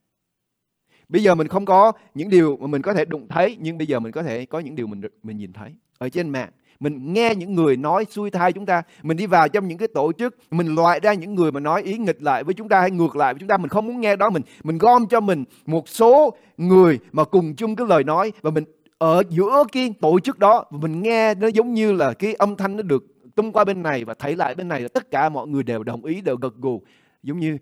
Bây 1.09 1.23
giờ 1.23 1.35
mình 1.35 1.49
không 1.49 1.65
có 1.65 1.93
những 2.15 2.29
điều 2.29 2.57
mà 2.57 2.67
mình 2.67 2.83
có 2.83 2.95
thể 2.95 3.05
đụng 3.05 3.29
thấy 3.29 3.57
nhưng 3.61 3.79
bây 3.79 3.87
giờ 3.87 4.01
mình 4.01 4.13
có 4.13 4.23
thể 4.23 4.47
có 4.47 4.59
những 4.59 4.75
điều 4.75 4.87
mình 4.87 5.01
mình 5.23 5.37
nhìn 5.37 5.53
thấy 5.53 5.75
ở 5.99 6.09
trên 6.09 6.29
mạng. 6.29 6.51
Mình 6.81 7.13
nghe 7.13 7.35
những 7.35 7.55
người 7.55 7.77
nói 7.77 8.05
xuôi 8.11 8.31
thai 8.31 8.53
chúng 8.53 8.67
ta, 8.67 8.83
mình 9.03 9.17
đi 9.17 9.27
vào 9.27 9.49
trong 9.49 9.69
những 9.69 9.79
cái 9.79 9.89
tổ 9.89 10.13
chức, 10.13 10.37
mình 10.51 10.75
loại 10.75 11.01
ra 11.01 11.13
những 11.13 11.35
người 11.35 11.53
mà 11.53 11.61
nói 11.61 11.83
ý 11.83 11.99
nghịch 11.99 12.23
lại 12.23 12.45
với 12.45 12.55
chúng 12.55 12.69
ta 12.69 12.81
hay 12.81 12.91
ngược 12.91 13.17
lại 13.17 13.35
với 13.35 13.41
chúng 13.41 13.49
ta, 13.49 13.57
mình 13.57 13.69
không 13.69 13.87
muốn 13.87 14.01
nghe 14.01 14.17
đó, 14.17 14.31
mình 14.31 14.43
mình 14.65 14.79
gom 14.79 15.07
cho 15.07 15.21
mình 15.21 15.45
một 15.67 15.89
số 15.89 16.37
người 16.57 16.99
mà 17.13 17.25
cùng 17.25 17.55
chung 17.55 17.77
cái 17.77 17.87
lời 17.87 18.05
nói 18.05 18.33
và 18.43 18.51
mình 18.51 18.65
ở 18.99 19.23
giữa 19.31 19.65
cái 19.73 19.95
tổ 20.01 20.21
chức 20.21 20.39
đó 20.39 20.65
và 20.71 20.79
mình 20.83 21.03
nghe 21.03 21.35
nó 21.35 21.47
giống 21.47 21.75
như 21.75 21.93
là 21.93 22.13
cái 22.13 22.35
âm 22.35 22.57
thanh 22.57 22.77
nó 22.77 22.83
được 22.83 23.05
tung 23.35 23.53
qua 23.53 23.65
bên 23.65 23.83
này 23.83 24.05
và 24.05 24.15
thấy 24.15 24.37
lại 24.37 24.55
bên 24.55 24.69
này 24.69 24.81
là 24.81 24.89
tất 24.89 25.11
cả 25.11 25.29
mọi 25.29 25.47
người 25.47 25.63
đều 25.63 25.83
đồng 25.83 26.05
ý 26.05 26.21
đều 26.21 26.37
gật 26.37 26.57
gù 26.57 26.83
giống 27.23 27.39
như 27.39 27.59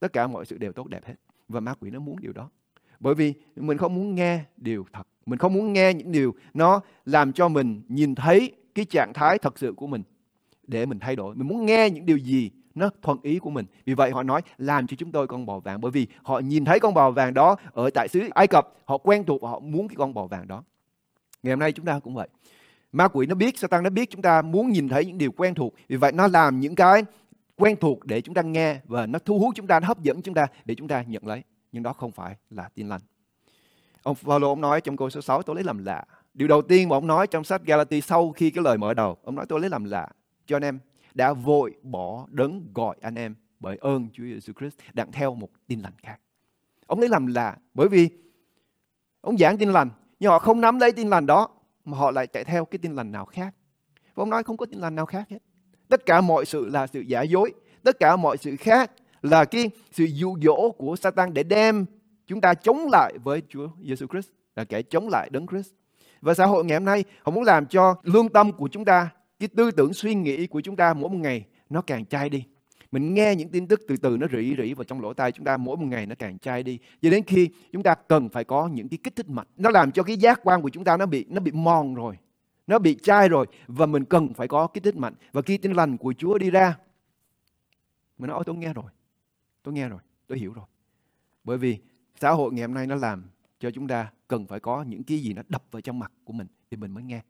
tất 0.00 0.12
cả 0.12 0.26
mọi 0.26 0.46
sự 0.46 0.58
đều 0.58 0.72
tốt 0.72 0.86
đẹp 0.86 1.04
hết 1.04 1.14
và 1.48 1.60
ma 1.60 1.74
quỷ 1.80 1.90
nó 1.90 2.00
muốn 2.00 2.16
điều 2.20 2.32
đó 2.32 2.50
bởi 3.00 3.14
vì 3.14 3.34
mình 3.56 3.78
không 3.78 3.94
muốn 3.94 4.14
nghe 4.14 4.40
điều 4.56 4.86
thật. 4.92 5.02
Mình 5.26 5.38
không 5.38 5.52
muốn 5.52 5.72
nghe 5.72 5.94
những 5.94 6.12
điều 6.12 6.34
nó 6.54 6.80
làm 7.04 7.32
cho 7.32 7.48
mình 7.48 7.82
nhìn 7.88 8.14
thấy 8.14 8.52
cái 8.74 8.84
trạng 8.84 9.12
thái 9.12 9.38
thật 9.38 9.58
sự 9.58 9.72
của 9.72 9.86
mình 9.86 10.02
để 10.66 10.86
mình 10.86 10.98
thay 10.98 11.16
đổi. 11.16 11.34
Mình 11.34 11.48
muốn 11.48 11.66
nghe 11.66 11.90
những 11.90 12.06
điều 12.06 12.16
gì 12.16 12.50
nó 12.74 12.90
thuận 13.02 13.18
ý 13.22 13.38
của 13.38 13.50
mình. 13.50 13.66
Vì 13.84 13.94
vậy 13.94 14.10
họ 14.10 14.22
nói, 14.22 14.42
làm 14.58 14.86
cho 14.86 14.96
chúng 14.98 15.12
tôi 15.12 15.26
con 15.26 15.46
bò 15.46 15.58
vàng. 15.58 15.80
Bởi 15.80 15.90
vì 15.90 16.06
họ 16.22 16.38
nhìn 16.38 16.64
thấy 16.64 16.80
con 16.80 16.94
bò 16.94 17.10
vàng 17.10 17.34
đó 17.34 17.56
ở 17.72 17.90
tại 17.94 18.08
xứ 18.08 18.20
Ai 18.30 18.46
Cập, 18.46 18.68
họ 18.84 18.98
quen 18.98 19.24
thuộc 19.24 19.42
và 19.42 19.50
họ 19.50 19.60
muốn 19.60 19.88
cái 19.88 19.96
con 19.96 20.14
bò 20.14 20.26
vàng 20.26 20.48
đó. 20.48 20.62
Ngày 21.42 21.52
hôm 21.52 21.58
nay 21.58 21.72
chúng 21.72 21.86
ta 21.86 21.98
cũng 21.98 22.14
vậy. 22.14 22.28
Ma 22.92 23.08
quỷ 23.08 23.26
nó 23.26 23.34
biết, 23.34 23.58
Satan 23.58 23.82
nó 23.82 23.90
biết 23.90 24.10
chúng 24.10 24.22
ta 24.22 24.42
muốn 24.42 24.70
nhìn 24.70 24.88
thấy 24.88 25.06
những 25.06 25.18
điều 25.18 25.32
quen 25.32 25.54
thuộc. 25.54 25.74
Vì 25.88 25.96
vậy 25.96 26.12
nó 26.12 26.26
làm 26.26 26.60
những 26.60 26.74
cái 26.74 27.04
quen 27.56 27.76
thuộc 27.80 28.06
để 28.06 28.20
chúng 28.20 28.34
ta 28.34 28.42
nghe 28.42 28.80
và 28.84 29.06
nó 29.06 29.18
thu 29.18 29.38
hút 29.38 29.54
chúng 29.54 29.66
ta, 29.66 29.80
nó 29.80 29.86
hấp 29.86 30.02
dẫn 30.02 30.22
chúng 30.22 30.34
ta 30.34 30.46
để 30.64 30.74
chúng 30.74 30.88
ta 30.88 31.02
nhận 31.02 31.26
lấy 31.26 31.42
nhưng 31.76 31.82
đó 31.82 31.92
không 31.92 32.12
phải 32.12 32.36
là 32.50 32.68
tin 32.74 32.88
lành 32.88 33.00
ông 34.02 34.14
Phaolô, 34.14 34.48
ông 34.48 34.60
nói 34.60 34.80
trong 34.80 34.96
câu 34.96 35.10
số 35.10 35.20
6 35.20 35.42
tôi 35.42 35.56
lấy 35.56 35.64
làm 35.64 35.84
lạ 35.84 36.04
điều 36.34 36.48
đầu 36.48 36.62
tiên 36.62 36.88
mà 36.88 36.96
ông 36.96 37.06
nói 37.06 37.26
trong 37.26 37.44
sách 37.44 37.62
Galati 37.64 38.00
sau 38.00 38.32
khi 38.32 38.50
cái 38.50 38.64
lời 38.64 38.78
mở 38.78 38.94
đầu, 38.94 39.16
ông 39.22 39.34
nói, 39.34 39.46
tôi 39.48 39.60
lấy 39.60 39.70
làm 39.70 39.84
lạ 39.84 40.08
cho 40.46 40.56
anh 40.56 40.64
em, 40.64 40.78
đã 41.14 41.32
vội 41.32 41.74
bỏ 41.82 42.26
đấng 42.30 42.72
gọi 42.74 42.96
anh 43.00 43.14
em 43.14 43.34
bởi 43.60 43.76
ơn 43.76 44.08
Chúa 44.12 44.24
Giêsu 44.24 44.52
Christ 44.58 44.74
đặng 44.92 45.12
theo 45.12 45.34
một 45.34 45.48
tin 45.66 45.80
lành 45.80 45.92
khác. 46.02 46.20
Ông 46.86 47.00
lấy 47.00 47.08
làm 47.08 47.26
lạ 47.26 47.56
bởi 47.74 47.88
vì 47.88 48.08
ông 49.20 49.38
giảng 49.38 49.58
tin 49.58 49.72
lành, 49.72 49.90
nhưng 50.20 50.30
họ 50.30 50.38
không 50.38 50.60
nắm 50.60 50.78
lấy 50.78 50.92
tin 50.92 51.08
lành 51.08 51.26
đó, 51.26 51.48
mà 51.84 51.98
họ 51.98 52.10
lại 52.10 52.26
chạy 52.26 52.44
theo 52.44 52.64
cái 52.64 52.78
tin 52.78 52.94
lành 52.94 53.12
nào 53.12 53.24
khác. 53.24 53.54
Và 54.14 54.22
ông 54.22 54.30
nói 54.30 54.42
không 54.42 54.56
có 54.56 54.66
tin 54.66 54.80
lành 54.80 54.94
nào 54.94 55.06
khác 55.06 55.28
hết. 55.30 55.38
Tất 55.88 56.06
cả 56.06 56.20
mọi 56.20 56.46
sự 56.46 56.68
là 56.68 56.86
sự 56.86 57.00
giả 57.00 57.22
dối. 57.22 57.54
Tất 57.82 57.98
cả 58.00 58.16
mọi 58.16 58.36
sự 58.36 58.56
khác 58.56 58.90
là 59.22 59.44
cái 59.44 59.70
sự 59.92 60.04
dụ 60.04 60.36
dỗ 60.42 60.70
của 60.70 60.96
Satan 60.96 61.34
để 61.34 61.42
đem 61.42 61.86
chúng 62.26 62.40
ta 62.40 62.54
chống 62.54 62.88
lại 62.92 63.14
với 63.24 63.42
Chúa 63.48 63.68
Giêsu 63.82 64.06
Christ, 64.06 64.28
là 64.56 64.64
kẻ 64.64 64.82
chống 64.82 65.08
lại 65.08 65.28
đấng 65.32 65.46
Christ. 65.46 65.70
Và 66.20 66.34
xã 66.34 66.46
hội 66.46 66.64
ngày 66.64 66.78
hôm 66.78 66.84
nay, 66.84 67.04
họ 67.22 67.32
muốn 67.32 67.44
làm 67.44 67.66
cho 67.66 67.94
lương 68.02 68.28
tâm 68.28 68.52
của 68.52 68.68
chúng 68.68 68.84
ta, 68.84 69.10
cái 69.38 69.48
tư 69.56 69.70
tưởng 69.70 69.92
suy 69.92 70.14
nghĩ 70.14 70.46
của 70.46 70.60
chúng 70.60 70.76
ta 70.76 70.94
mỗi 70.94 71.10
một 71.10 71.18
ngày 71.18 71.44
nó 71.70 71.82
càng 71.82 72.06
chai 72.06 72.28
đi. 72.28 72.44
Mình 72.92 73.14
nghe 73.14 73.34
những 73.34 73.48
tin 73.48 73.66
tức 73.66 73.80
từ 73.88 73.96
từ 73.96 74.16
nó 74.16 74.26
rỉ 74.32 74.54
rỉ 74.58 74.74
vào 74.74 74.84
trong 74.84 75.00
lỗ 75.00 75.14
tai 75.14 75.32
chúng 75.32 75.44
ta 75.44 75.56
mỗi 75.56 75.76
một 75.76 75.86
ngày 75.86 76.06
nó 76.06 76.14
càng 76.18 76.38
chai 76.38 76.62
đi. 76.62 76.78
Cho 77.02 77.10
đến 77.10 77.24
khi 77.26 77.48
chúng 77.72 77.82
ta 77.82 77.94
cần 77.94 78.28
phải 78.28 78.44
có 78.44 78.68
những 78.68 78.88
cái 78.88 78.98
kích 79.02 79.16
thích 79.16 79.28
mạnh, 79.28 79.46
nó 79.56 79.70
làm 79.70 79.92
cho 79.92 80.02
cái 80.02 80.16
giác 80.16 80.40
quan 80.44 80.62
của 80.62 80.68
chúng 80.68 80.84
ta 80.84 80.96
nó 80.96 81.06
bị 81.06 81.24
nó 81.28 81.40
bị 81.40 81.52
mòn 81.52 81.94
rồi, 81.94 82.18
nó 82.66 82.78
bị 82.78 82.96
chai 83.02 83.28
rồi, 83.28 83.46
và 83.66 83.86
mình 83.86 84.04
cần 84.04 84.34
phải 84.34 84.48
có 84.48 84.66
kích 84.66 84.82
thích 84.82 84.96
mạnh. 84.96 85.14
Và 85.32 85.42
khi 85.42 85.58
tin 85.58 85.72
lành 85.72 85.96
của 85.96 86.14
Chúa 86.18 86.38
đi 86.38 86.50
ra, 86.50 86.76
mình 88.18 88.30
nói 88.30 88.42
tôi 88.46 88.56
nghe 88.56 88.72
rồi 88.72 88.84
tôi 89.66 89.74
nghe 89.74 89.88
rồi 89.88 90.00
tôi 90.26 90.38
hiểu 90.38 90.52
rồi. 90.52 90.64
Bởi 91.44 91.58
vì 91.58 91.78
xã 92.20 92.30
hội 92.30 92.52
ngày 92.52 92.62
hôm 92.62 92.74
nay 92.74 92.86
nó 92.86 92.94
làm 92.94 93.24
cho 93.58 93.70
chúng 93.70 93.88
ta 93.88 94.12
cần 94.28 94.46
phải 94.46 94.60
có 94.60 94.82
những 94.82 95.02
cái 95.02 95.18
gì 95.18 95.32
nó 95.32 95.42
đập 95.48 95.64
vào 95.70 95.80
trong 95.80 95.98
mặt 95.98 96.12
của 96.24 96.32
mình 96.32 96.46
thì 96.70 96.76
mình 96.76 96.90
mới 96.90 97.04
nghe. 97.04 97.20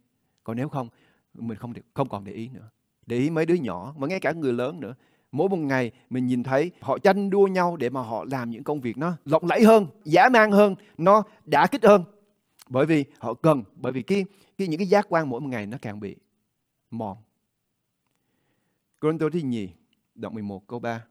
Còn 0.45 0.57
nếu 0.57 0.69
không 0.69 0.89
mình 1.35 1.59
không 1.59 1.73
không 1.95 2.09
còn 2.09 2.25
để 2.25 2.33
ý 2.33 2.49
nữa. 2.49 2.69
Để 3.07 3.17
ý 3.17 3.31
mấy 3.31 3.47
đứa 3.47 3.55
nhỏ 3.55 3.95
mà 3.99 4.07
ngay 4.07 4.21
cả 4.21 4.33
người 4.33 4.53
lớn 4.53 4.81
nữa. 4.81 4.95
Mỗi 5.33 5.49
một 5.49 5.57
ngày 5.57 5.91
mình 6.11 6.27
nhìn 6.27 6.43
thấy 6.43 6.71
họ 6.81 6.99
tranh 6.99 7.31
đua 7.31 7.47
nhau 7.47 7.77
để 7.77 7.91
mà 7.91 8.01
họ 8.01 8.25
làm 8.31 8.51
những 8.51 8.65
công 8.65 8.81
việc 8.81 8.99
nó 8.99 9.17
lộng 9.25 9.47
lẫy 9.47 9.65
hơn 9.65 9.87
giả 10.05 10.29
mang 10.29 10.53
hơn 10.53 10.75
nó 10.99 11.23
đã 11.45 11.67
kích 11.67 11.85
hơn. 11.85 12.05
Bởi 12.69 12.87
vì 12.87 13.05
họ 13.19 13.35
cần 13.35 13.63
bởi 13.75 13.93
vì 13.93 14.03
cái, 14.03 14.25
cái 14.59 14.69
những 14.69 14.79
cái 14.79 14.87
giác 14.87 15.07
quan 15.09 15.31
mỗi 15.31 15.41
một 15.41 15.49
ngày 15.49 15.67
nó 15.67 15.79
càng 15.83 16.01
bị 16.01 16.17
mòn. 16.91 17.17
Corinto 19.01 19.27
thứ 19.33 19.39
nhì 19.39 19.69
đoạn 20.15 20.35
11 20.35 20.67
câu 20.67 20.79
3 20.79 21.05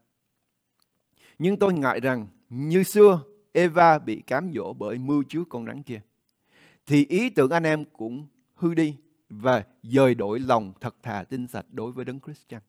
nhưng 1.39 1.59
tôi 1.59 1.73
ngại 1.73 1.99
rằng 1.99 2.27
như 2.49 2.83
xưa 2.83 3.21
Eva 3.51 3.99
bị 3.99 4.21
cám 4.21 4.51
dỗ 4.55 4.73
bởi 4.73 4.97
mưu 4.97 5.23
trước 5.23 5.43
con 5.49 5.65
rắn 5.65 5.83
kia 5.83 6.01
thì 6.85 7.05
ý 7.05 7.29
tưởng 7.29 7.49
anh 7.49 7.63
em 7.63 7.85
cũng 7.85 8.27
hư 8.55 8.73
đi 8.73 8.97
và 9.29 9.63
dời 9.83 10.15
đổi 10.15 10.39
lòng 10.39 10.73
thật 10.81 10.95
thà 11.03 11.23
tinh 11.23 11.47
sạch 11.47 11.65
đối 11.71 11.91
với 11.91 12.05
đấng 12.05 12.19
Christ 12.19 12.49
chăng? 12.49 12.61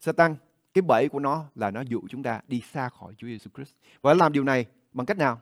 Satan, 0.00 0.36
cái 0.74 0.82
bẫy 0.82 1.08
của 1.08 1.18
nó 1.18 1.44
là 1.54 1.70
nó 1.70 1.80
dụ 1.80 2.00
chúng 2.08 2.22
ta 2.22 2.40
đi 2.48 2.62
xa 2.72 2.88
khỏi 2.88 3.14
Chúa 3.16 3.26
Giêsu 3.26 3.50
Christ. 3.54 3.72
Và 4.02 4.14
làm 4.14 4.32
điều 4.32 4.44
này 4.44 4.66
bằng 4.92 5.06
cách 5.06 5.18
nào? 5.18 5.40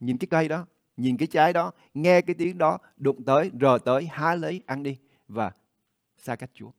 Nhìn 0.00 0.18
cái 0.18 0.28
cây 0.30 0.48
đó, 0.48 0.66
nhìn 0.96 1.16
cái 1.16 1.26
trái 1.26 1.52
đó, 1.52 1.72
nghe 1.94 2.20
cái 2.20 2.34
tiếng 2.34 2.58
đó, 2.58 2.78
đụng 2.96 3.24
tới, 3.24 3.50
rờ 3.60 3.78
tới, 3.84 4.06
há 4.06 4.34
lấy, 4.34 4.62
ăn 4.66 4.82
đi 4.82 4.98
và 5.28 5.52
xa 6.16 6.36
cách 6.36 6.50
Chúa. 6.54 6.70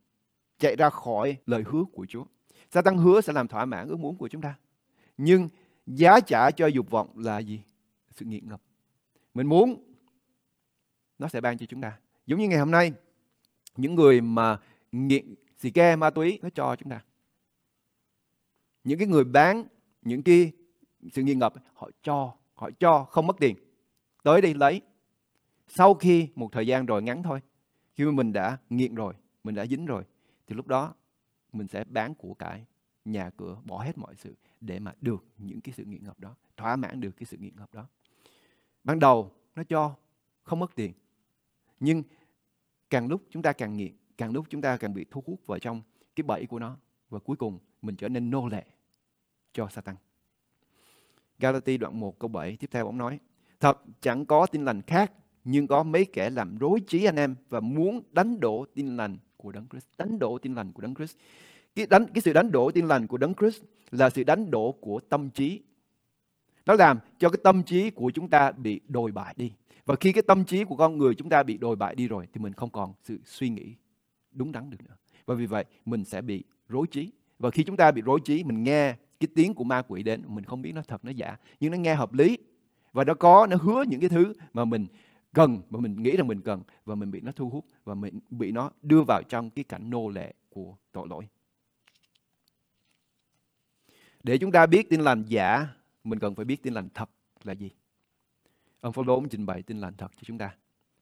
Chạy 0.60 0.75
ra 0.75 0.89
khỏi 0.89 1.38
lời 1.45 1.63
hứa 1.65 1.84
của 1.93 2.06
Chúa. 2.10 2.25
Satan 2.71 2.97
hứa 2.97 3.21
sẽ 3.21 3.34
làm 3.34 3.47
thỏa 3.47 3.65
mãn 3.65 3.88
ước 3.88 3.99
muốn 3.99 4.17
của 4.17 4.28
chúng 4.28 4.41
ta. 4.41 4.56
Nhưng 5.17 5.49
giá 5.88 6.19
trả 6.19 6.51
cho 6.51 6.67
dục 6.67 6.89
vọng 6.89 7.19
là 7.19 7.39
gì? 7.39 7.62
Sự 8.12 8.25
nghiện 8.25 8.49
ngập. 8.49 8.62
Mình 9.34 9.47
muốn 9.47 9.84
nó 11.19 11.28
sẽ 11.28 11.41
ban 11.41 11.58
cho 11.58 11.65
chúng 11.65 11.82
ta. 11.82 11.99
Giống 12.25 12.39
như 12.39 12.47
ngày 12.47 12.60
hôm 12.60 12.71
nay, 12.71 12.93
những 13.78 13.95
người 13.95 14.21
mà 14.21 14.60
nghiện 14.91 15.36
xì 15.58 15.69
ke 15.69 15.95
ma 15.95 16.10
túy 16.10 16.39
nó 16.41 16.49
cho 16.49 16.75
chúng 16.75 16.89
ta. 16.89 17.04
Những 18.84 18.99
cái 18.99 19.08
người 19.08 19.23
bán 19.23 19.65
những 20.01 20.23
cái 20.23 20.51
sự 21.12 21.23
nghiện 21.23 21.39
ngập 21.39 21.54
họ 21.73 21.89
cho, 22.01 22.34
họ 22.54 22.69
cho 22.80 23.04
không 23.04 23.28
mất 23.28 23.36
tiền. 23.39 23.56
Tới 24.23 24.41
đây 24.41 24.54
lấy. 24.54 24.82
Sau 25.67 25.93
khi 25.93 26.28
một 26.36 26.49
thời 26.51 26.67
gian 26.67 26.86
rồi 26.86 27.01
ngắn 27.01 27.23
thôi, 27.23 27.39
khi 27.95 28.06
mà 28.06 28.12
mình 28.12 28.34
đã 28.34 28.58
nghiện 28.69 28.95
rồi, 28.95 29.13
mình 29.43 29.56
đã 29.56 29.65
dính 29.65 29.86
rồi 29.86 30.04
thì 30.47 30.56
lúc 30.56 30.67
đó 30.67 30.93
mình 31.54 31.67
sẽ 31.67 31.84
bán 31.84 32.15
của 32.15 32.34
cải, 32.34 32.65
nhà 33.06 33.30
cửa, 33.30 33.58
bỏ 33.65 33.84
hết 33.84 33.98
mọi 33.98 34.15
sự 34.15 34.36
để 34.62 34.80
mà 34.80 34.94
được 35.02 35.26
những 35.38 35.62
cái 35.62 35.74
sự 35.78 35.84
nghiện 35.86 36.04
ngập 36.04 36.20
đó, 36.20 36.36
thỏa 36.58 36.76
mãn 36.76 37.02
được 37.02 37.12
cái 37.12 37.26
sự 37.26 37.38
nghiện 37.38 37.56
ngập 37.56 37.74
đó. 37.74 37.88
Ban 38.84 39.00
đầu 39.00 39.32
nó 39.56 39.63
cho 39.63 39.96
không 40.44 40.60
mất 40.60 40.76
tiền. 40.76 40.94
Nhưng 41.80 42.04
càng 42.89 43.08
lúc 43.08 43.22
chúng 43.30 43.41
ta 43.41 43.54
càng 43.54 43.78
nghiện, 43.78 43.94
càng 44.18 44.32
lúc 44.32 44.46
chúng 44.50 44.62
ta 44.62 44.78
càng 44.78 44.94
bị 44.94 45.06
thu 45.12 45.24
hút 45.26 45.48
vào 45.48 45.60
trong 45.60 45.82
cái 46.15 46.24
bẫy 46.24 46.46
của 46.46 46.60
nó 46.60 46.78
và 47.10 47.20
cuối 47.20 47.36
cùng 47.36 47.60
mình 47.82 47.96
trở 47.96 48.10
nên 48.10 48.30
nô 48.30 48.48
lệ 48.48 48.65
cho 49.54 49.68
Satan. 49.68 49.96
Galati 51.39 51.78
đoạn 51.78 52.00
1 52.00 52.20
câu 52.20 52.28
7 52.28 52.58
tiếp 52.58 52.68
theo 52.72 52.86
ông 52.86 52.98
nói 52.98 53.20
Thật 53.60 53.82
chẳng 54.02 54.26
có 54.26 54.46
tin 54.46 54.65
lành 54.65 54.82
khác 54.82 55.12
nhưng 55.44 55.68
có 55.68 55.84
mấy 55.84 56.06
kẻ 56.06 56.30
làm 56.30 56.58
rối 56.58 56.80
trí 56.88 57.06
anh 57.06 57.15
em 57.15 57.36
và 57.50 57.60
muốn 57.60 58.02
đánh 58.12 58.39
đổ 58.39 58.65
tin 58.74 58.98
lành 58.98 59.18
của 59.38 59.52
Đấng 59.52 59.68
Christ. 59.68 59.86
Đánh 59.98 60.20
đổ 60.20 60.38
tin 60.38 60.56
lành 60.56 60.72
của 60.72 60.82
Đấng 60.82 60.96
Christ. 60.96 61.18
Cái, 61.76 61.86
đánh, 61.86 62.06
cái 62.14 62.22
sự 62.22 62.34
đánh 62.34 62.52
đổ 62.52 62.72
tin 62.72 62.88
lành 62.88 63.08
của 63.08 63.18
Đấng 63.18 63.34
Christ 63.34 63.64
là 63.92 64.10
sự 64.10 64.24
đánh 64.24 64.52
đổ 64.52 64.72
của 64.72 65.00
tâm 65.00 65.30
trí. 65.30 65.62
Nó 66.66 66.74
làm 66.74 67.00
cho 67.20 67.30
cái 67.30 67.40
tâm 67.44 67.64
trí 67.64 67.90
của 67.90 68.12
chúng 68.14 68.30
ta 68.30 68.52
bị 68.52 68.80
đồi 68.88 69.12
bại 69.12 69.34
đi. 69.38 69.52
Và 69.86 69.96
khi 69.96 70.12
cái 70.12 70.24
tâm 70.24 70.46
trí 70.46 70.64
của 70.64 70.76
con 70.76 70.98
người 70.98 71.16
chúng 71.16 71.30
ta 71.30 71.44
bị 71.44 71.58
đồi 71.58 71.76
bại 71.76 71.96
đi 71.96 72.08
rồi 72.08 72.28
thì 72.34 72.42
mình 72.42 72.54
không 72.54 72.70
còn 72.70 72.94
sự 73.04 73.20
suy 73.26 73.50
nghĩ 73.50 73.76
đúng 74.32 74.52
đắn 74.52 74.70
được 74.70 74.78
nữa. 74.90 74.96
Và 75.26 75.36
vì 75.36 75.46
vậy 75.46 75.66
mình 75.86 76.06
sẽ 76.06 76.22
bị 76.22 76.44
rối 76.70 76.88
trí. 76.92 77.12
Và 77.40 77.52
khi 77.52 77.64
chúng 77.64 77.78
ta 77.78 77.92
bị 77.92 78.02
rối 78.02 78.20
trí 78.26 78.44
mình 78.44 78.64
nghe 78.64 78.96
cái 79.20 79.28
tiếng 79.36 79.54
của 79.54 79.64
ma 79.64 79.82
quỷ 79.82 80.04
đến 80.04 80.22
mình 80.28 80.44
không 80.44 80.62
biết 80.62 80.72
nó 80.76 80.82
thật 80.88 81.06
nó 81.06 81.12
giả 81.12 81.38
nhưng 81.60 81.72
nó 81.72 81.78
nghe 81.78 81.96
hợp 81.96 82.14
lý 82.14 82.38
và 82.94 83.04
nó 83.04 83.14
có 83.14 83.48
nó 83.50 83.58
hứa 83.62 83.84
những 83.88 84.00
cái 84.00 84.10
thứ 84.10 84.34
mà 84.54 84.66
mình 84.66 84.86
cần 85.34 85.62
mà 85.70 85.80
mình 85.80 86.04
nghĩ 86.04 86.18
rằng 86.18 86.28
mình 86.28 86.42
cần 86.42 86.62
và 86.86 86.96
mình 86.96 87.12
bị 87.12 87.22
nó 87.22 87.32
thu 87.32 87.50
hút 87.50 87.66
và 87.84 87.96
mình 87.96 88.20
bị 88.30 88.52
nó 88.52 88.72
đưa 88.82 89.04
vào 89.04 89.24
trong 89.24 89.50
cái 89.50 89.64
cảnh 89.64 89.90
nô 89.90 90.10
lệ 90.10 90.34
của 90.50 90.76
tội 90.92 91.08
lỗi. 91.10 91.28
Để 94.26 94.38
chúng 94.38 94.52
ta 94.52 94.66
biết 94.66 94.90
tin 94.90 95.02
lành 95.02 95.24
giả, 95.28 95.68
mình 96.04 96.20
cần 96.20 96.36
phải 96.36 96.46
biết 96.46 96.64
tin 96.64 96.74
lành 96.74 96.90
thật 96.94 97.10
là 97.44 97.54
gì. 97.54 97.72
Ông 98.82 98.94
Phaolô 98.94 99.24
trình 99.30 99.46
bày 99.46 99.62
tin 99.62 99.78
lành 99.78 99.94
thật 99.98 100.12
cho 100.16 100.22
chúng 100.26 100.38
ta. 100.38 100.56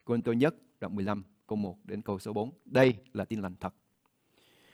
Cô 0.06 0.18
tôi 0.24 0.36
nhất 0.36 0.56
đoạn 0.80 0.96
15 0.96 1.24
câu 1.48 1.56
1 1.56 1.78
đến 1.84 2.02
câu 2.02 2.20
số 2.20 2.34
4. 2.34 2.52
Đây 2.66 2.94
là 3.14 3.26
tin 3.26 3.42
lành 3.42 3.56
thật. 3.60 3.74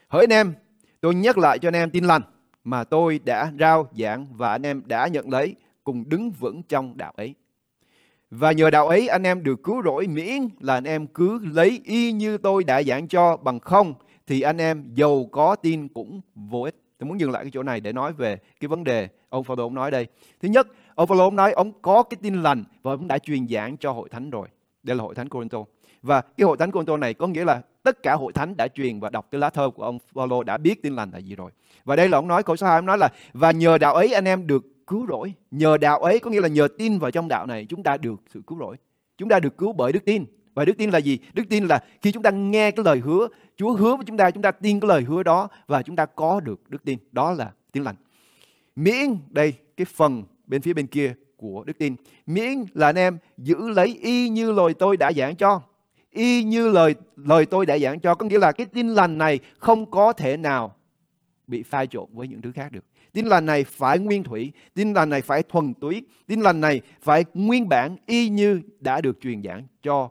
Hỡi 0.07 0.23
anh 0.23 0.33
em, 0.33 0.53
tôi 1.01 1.15
nhắc 1.15 1.37
lại 1.37 1.59
cho 1.59 1.67
anh 1.67 1.73
em 1.73 1.89
tin 1.89 2.03
lành 2.03 2.21
mà 2.63 2.83
tôi 2.83 3.19
đã 3.25 3.51
rao 3.59 3.89
giảng 3.97 4.25
và 4.31 4.51
anh 4.51 4.65
em 4.65 4.81
đã 4.85 5.07
nhận 5.07 5.29
lấy 5.29 5.55
cùng 5.83 6.09
đứng 6.09 6.31
vững 6.31 6.63
trong 6.63 6.97
đạo 6.97 7.13
ấy. 7.15 7.35
Và 8.29 8.51
nhờ 8.51 8.69
đạo 8.69 8.87
ấy 8.87 9.07
anh 9.07 9.23
em 9.23 9.43
được 9.43 9.63
cứu 9.63 9.81
rỗi 9.83 10.07
miễn 10.07 10.47
là 10.59 10.73
anh 10.73 10.83
em 10.83 11.07
cứ 11.07 11.39
lấy 11.45 11.81
y 11.83 12.11
như 12.11 12.37
tôi 12.37 12.63
đã 12.63 12.83
giảng 12.83 13.07
cho 13.07 13.37
bằng 13.37 13.59
không 13.59 13.93
thì 14.27 14.41
anh 14.41 14.57
em 14.57 14.93
giàu 14.93 15.25
có 15.31 15.55
tin 15.55 15.87
cũng 15.87 16.21
vô 16.35 16.61
ích. 16.61 16.75
Tôi 16.99 17.07
muốn 17.07 17.19
dừng 17.19 17.31
lại 17.31 17.43
cái 17.43 17.51
chỗ 17.51 17.63
này 17.63 17.79
để 17.79 17.93
nói 17.93 18.13
về 18.13 18.37
cái 18.59 18.67
vấn 18.67 18.83
đề 18.83 19.07
ông 19.29 19.43
Phaolô 19.43 19.63
ông 19.63 19.73
nói 19.73 19.91
đây. 19.91 20.07
Thứ 20.41 20.47
nhất, 20.49 20.67
ông 20.95 21.07
Phaolô 21.07 21.23
ông 21.23 21.35
nói 21.35 21.51
ông 21.51 21.71
có 21.81 22.03
cái 22.03 22.17
tin 22.21 22.43
lành 22.43 22.63
và 22.81 22.91
ông 22.91 23.07
đã 23.07 23.17
truyền 23.17 23.47
giảng 23.47 23.77
cho 23.77 23.91
hội 23.91 24.09
thánh 24.09 24.29
rồi. 24.29 24.47
Đây 24.83 24.95
là 24.95 25.03
hội 25.03 25.15
thánh 25.15 25.29
Corinto. 25.29 25.57
Và 26.01 26.21
cái 26.21 26.45
hội 26.45 26.57
thánh 26.57 26.71
Corinto 26.71 26.97
này 26.97 27.13
có 27.13 27.27
nghĩa 27.27 27.45
là 27.45 27.61
tất 27.83 28.03
cả 28.03 28.15
hội 28.15 28.33
thánh 28.33 28.57
đã 28.57 28.67
truyền 28.67 28.99
và 28.99 29.09
đọc 29.09 29.27
cái 29.31 29.39
lá 29.41 29.49
thơ 29.49 29.69
của 29.69 29.83
ông 29.83 29.97
Phaolô 30.13 30.43
đã 30.43 30.57
biết 30.57 30.83
tin 30.83 30.95
lành 30.95 31.11
là 31.11 31.17
gì 31.17 31.35
rồi. 31.35 31.51
Và 31.85 31.95
đây 31.95 32.09
là 32.09 32.17
ông 32.17 32.27
nói 32.27 32.43
câu 32.43 32.55
số 32.55 32.67
2 32.67 32.75
ông 32.75 32.85
nói 32.85 32.97
là 32.97 33.09
và 33.33 33.51
nhờ 33.51 33.77
đạo 33.77 33.95
ấy 33.95 34.13
anh 34.13 34.25
em 34.25 34.47
được 34.47 34.65
cứu 34.87 35.05
rỗi. 35.07 35.33
Nhờ 35.51 35.77
đạo 35.77 35.99
ấy 35.99 36.19
có 36.19 36.31
nghĩa 36.31 36.41
là 36.41 36.47
nhờ 36.47 36.67
tin 36.77 36.99
vào 36.99 37.11
trong 37.11 37.27
đạo 37.27 37.45
này 37.45 37.65
chúng 37.69 37.83
ta 37.83 37.97
được 37.97 38.21
sự 38.33 38.41
cứu 38.47 38.59
rỗi. 38.59 38.75
Chúng 39.17 39.29
ta 39.29 39.39
được 39.39 39.57
cứu 39.57 39.73
bởi 39.73 39.91
đức 39.91 40.05
tin. 40.05 40.25
Và 40.59 40.65
đức 40.65 40.77
tin 40.77 40.89
là 40.89 40.97
gì? 40.97 41.19
Đức 41.33 41.43
tin 41.49 41.67
là 41.67 41.83
khi 42.01 42.11
chúng 42.11 42.23
ta 42.23 42.29
nghe 42.29 42.71
cái 42.71 42.85
lời 42.85 42.99
hứa, 42.99 43.27
Chúa 43.57 43.73
hứa 43.73 43.95
với 43.95 44.05
chúng 44.05 44.17
ta, 44.17 44.31
chúng 44.31 44.43
ta 44.43 44.51
tin 44.51 44.79
cái 44.79 44.87
lời 44.87 45.01
hứa 45.01 45.23
đó 45.23 45.47
và 45.67 45.81
chúng 45.81 45.95
ta 45.95 46.05
có 46.05 46.39
được 46.39 46.69
đức 46.69 46.83
tin. 46.83 46.99
Đó 47.11 47.31
là 47.31 47.51
tin 47.71 47.83
lành. 47.83 47.95
Miễn 48.75 49.17
đây 49.29 49.53
cái 49.77 49.85
phần 49.85 50.23
bên 50.47 50.61
phía 50.61 50.73
bên 50.73 50.87
kia 50.87 51.13
của 51.37 51.63
đức 51.63 51.77
tin. 51.77 51.95
Miễn 52.25 52.65
là 52.73 52.87
anh 52.87 52.95
em 52.95 53.17
giữ 53.37 53.69
lấy 53.69 53.99
y 54.01 54.29
như 54.29 54.51
lời 54.51 54.73
tôi 54.73 54.97
đã 54.97 55.11
giảng 55.11 55.35
cho. 55.35 55.61
Y 56.11 56.43
như 56.43 56.69
lời 56.69 56.95
lời 57.15 57.45
tôi 57.45 57.65
đã 57.65 57.77
giảng 57.77 57.99
cho. 57.99 58.15
Có 58.15 58.25
nghĩa 58.25 58.39
là 58.39 58.51
cái 58.51 58.65
tin 58.65 58.87
lành 58.87 59.17
này 59.17 59.39
không 59.59 59.91
có 59.91 60.13
thể 60.13 60.37
nào 60.37 60.75
bị 61.47 61.63
pha 61.63 61.85
trộn 61.85 62.05
với 62.13 62.27
những 62.27 62.41
thứ 62.41 62.51
khác 62.51 62.71
được. 62.71 62.85
Tin 63.13 63.25
lành 63.25 63.45
này 63.45 63.63
phải 63.63 63.99
nguyên 63.99 64.23
thủy, 64.23 64.51
tin 64.73 64.93
lành 64.93 65.09
này 65.09 65.21
phải 65.21 65.43
thuần 65.43 65.73
túy, 65.73 66.03
tin 66.27 66.41
lành 66.41 66.61
này 66.61 66.81
phải 67.01 67.25
nguyên 67.33 67.69
bản 67.69 67.97
y 68.05 68.29
như 68.29 68.61
đã 68.79 69.01
được 69.01 69.17
truyền 69.21 69.43
giảng 69.43 69.63
cho 69.83 70.09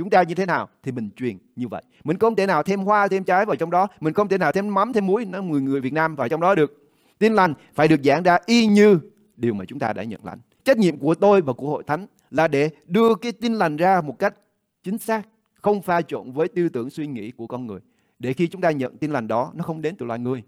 chúng 0.00 0.10
ta 0.10 0.22
như 0.22 0.34
thế 0.34 0.46
nào 0.46 0.68
thì 0.82 0.92
mình 0.92 1.10
truyền 1.16 1.38
như 1.56 1.68
vậy. 1.68 1.82
Mình 2.04 2.18
không 2.18 2.36
thể 2.36 2.46
nào 2.46 2.62
thêm 2.62 2.80
hoa, 2.80 3.08
thêm 3.08 3.24
trái 3.24 3.46
vào 3.46 3.56
trong 3.56 3.70
đó, 3.70 3.88
mình 4.00 4.14
không 4.14 4.28
thể 4.28 4.38
nào 4.38 4.52
thêm 4.52 4.74
mắm, 4.74 4.92
thêm 4.92 5.06
muối, 5.06 5.24
nó 5.24 5.42
người 5.42 5.60
người 5.60 5.80
Việt 5.80 5.92
Nam 5.92 6.16
vào 6.16 6.28
trong 6.28 6.40
đó 6.40 6.54
được. 6.54 6.90
Tin 7.18 7.34
lành 7.34 7.54
phải 7.74 7.88
được 7.88 8.04
giảng 8.04 8.22
ra 8.22 8.38
y 8.46 8.66
như 8.66 8.98
điều 9.36 9.54
mà 9.54 9.64
chúng 9.64 9.78
ta 9.78 9.92
đã 9.92 10.02
nhận 10.02 10.24
lãnh. 10.24 10.38
Trách 10.64 10.78
nhiệm 10.78 10.98
của 10.98 11.14
tôi 11.14 11.40
và 11.40 11.52
của 11.52 11.68
hội 11.68 11.82
thánh 11.86 12.06
là 12.30 12.48
để 12.48 12.70
đưa 12.86 13.14
cái 13.14 13.32
tin 13.32 13.54
lành 13.54 13.76
ra 13.76 14.00
một 14.00 14.18
cách 14.18 14.34
chính 14.82 14.98
xác, 14.98 15.22
không 15.54 15.82
pha 15.82 16.02
trộn 16.02 16.32
với 16.32 16.48
tư 16.48 16.68
tưởng 16.68 16.90
suy 16.90 17.06
nghĩ 17.06 17.30
của 17.30 17.46
con 17.46 17.66
người. 17.66 17.80
Để 18.18 18.32
khi 18.32 18.46
chúng 18.46 18.60
ta 18.60 18.70
nhận 18.70 18.96
tin 18.96 19.10
lành 19.10 19.28
đó, 19.28 19.52
nó 19.54 19.64
không 19.64 19.82
đến 19.82 19.96
từ 19.96 20.06
loài 20.06 20.18
người, 20.18 20.42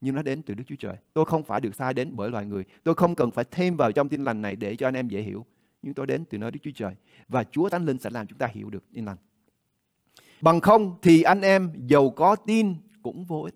nhưng 0.00 0.14
nó 0.14 0.22
đến 0.22 0.42
từ 0.42 0.54
Đức 0.54 0.64
Chúa 0.66 0.76
Trời. 0.78 0.96
Tôi 1.14 1.24
không 1.24 1.42
phải 1.42 1.60
được 1.60 1.74
sai 1.74 1.94
đến 1.94 2.10
bởi 2.12 2.30
loài 2.30 2.46
người. 2.46 2.64
Tôi 2.84 2.94
không 2.94 3.14
cần 3.14 3.30
phải 3.30 3.44
thêm 3.50 3.76
vào 3.76 3.92
trong 3.92 4.08
tin 4.08 4.24
lành 4.24 4.42
này 4.42 4.56
để 4.56 4.76
cho 4.76 4.88
anh 4.88 4.94
em 4.94 5.08
dễ 5.08 5.22
hiểu. 5.22 5.46
Nhưng 5.82 5.94
tôi 5.94 6.06
đến 6.06 6.24
từ 6.24 6.38
nơi 6.38 6.50
Đức 6.50 6.60
Chúa 6.62 6.70
Trời. 6.74 6.94
Và 7.28 7.44
Chúa 7.44 7.68
Thánh 7.68 7.84
Linh 7.86 7.98
sẽ 7.98 8.10
làm 8.10 8.26
chúng 8.26 8.38
ta 8.38 8.46
hiểu 8.46 8.70
được 8.70 8.84
tin 8.92 9.04
lành. 9.04 9.16
Bằng 10.40 10.60
không 10.60 10.96
thì 11.02 11.22
anh 11.22 11.40
em 11.40 11.72
giàu 11.86 12.10
có 12.10 12.36
tin 12.36 12.74
cũng 13.02 13.24
vô 13.24 13.42
ích. 13.42 13.54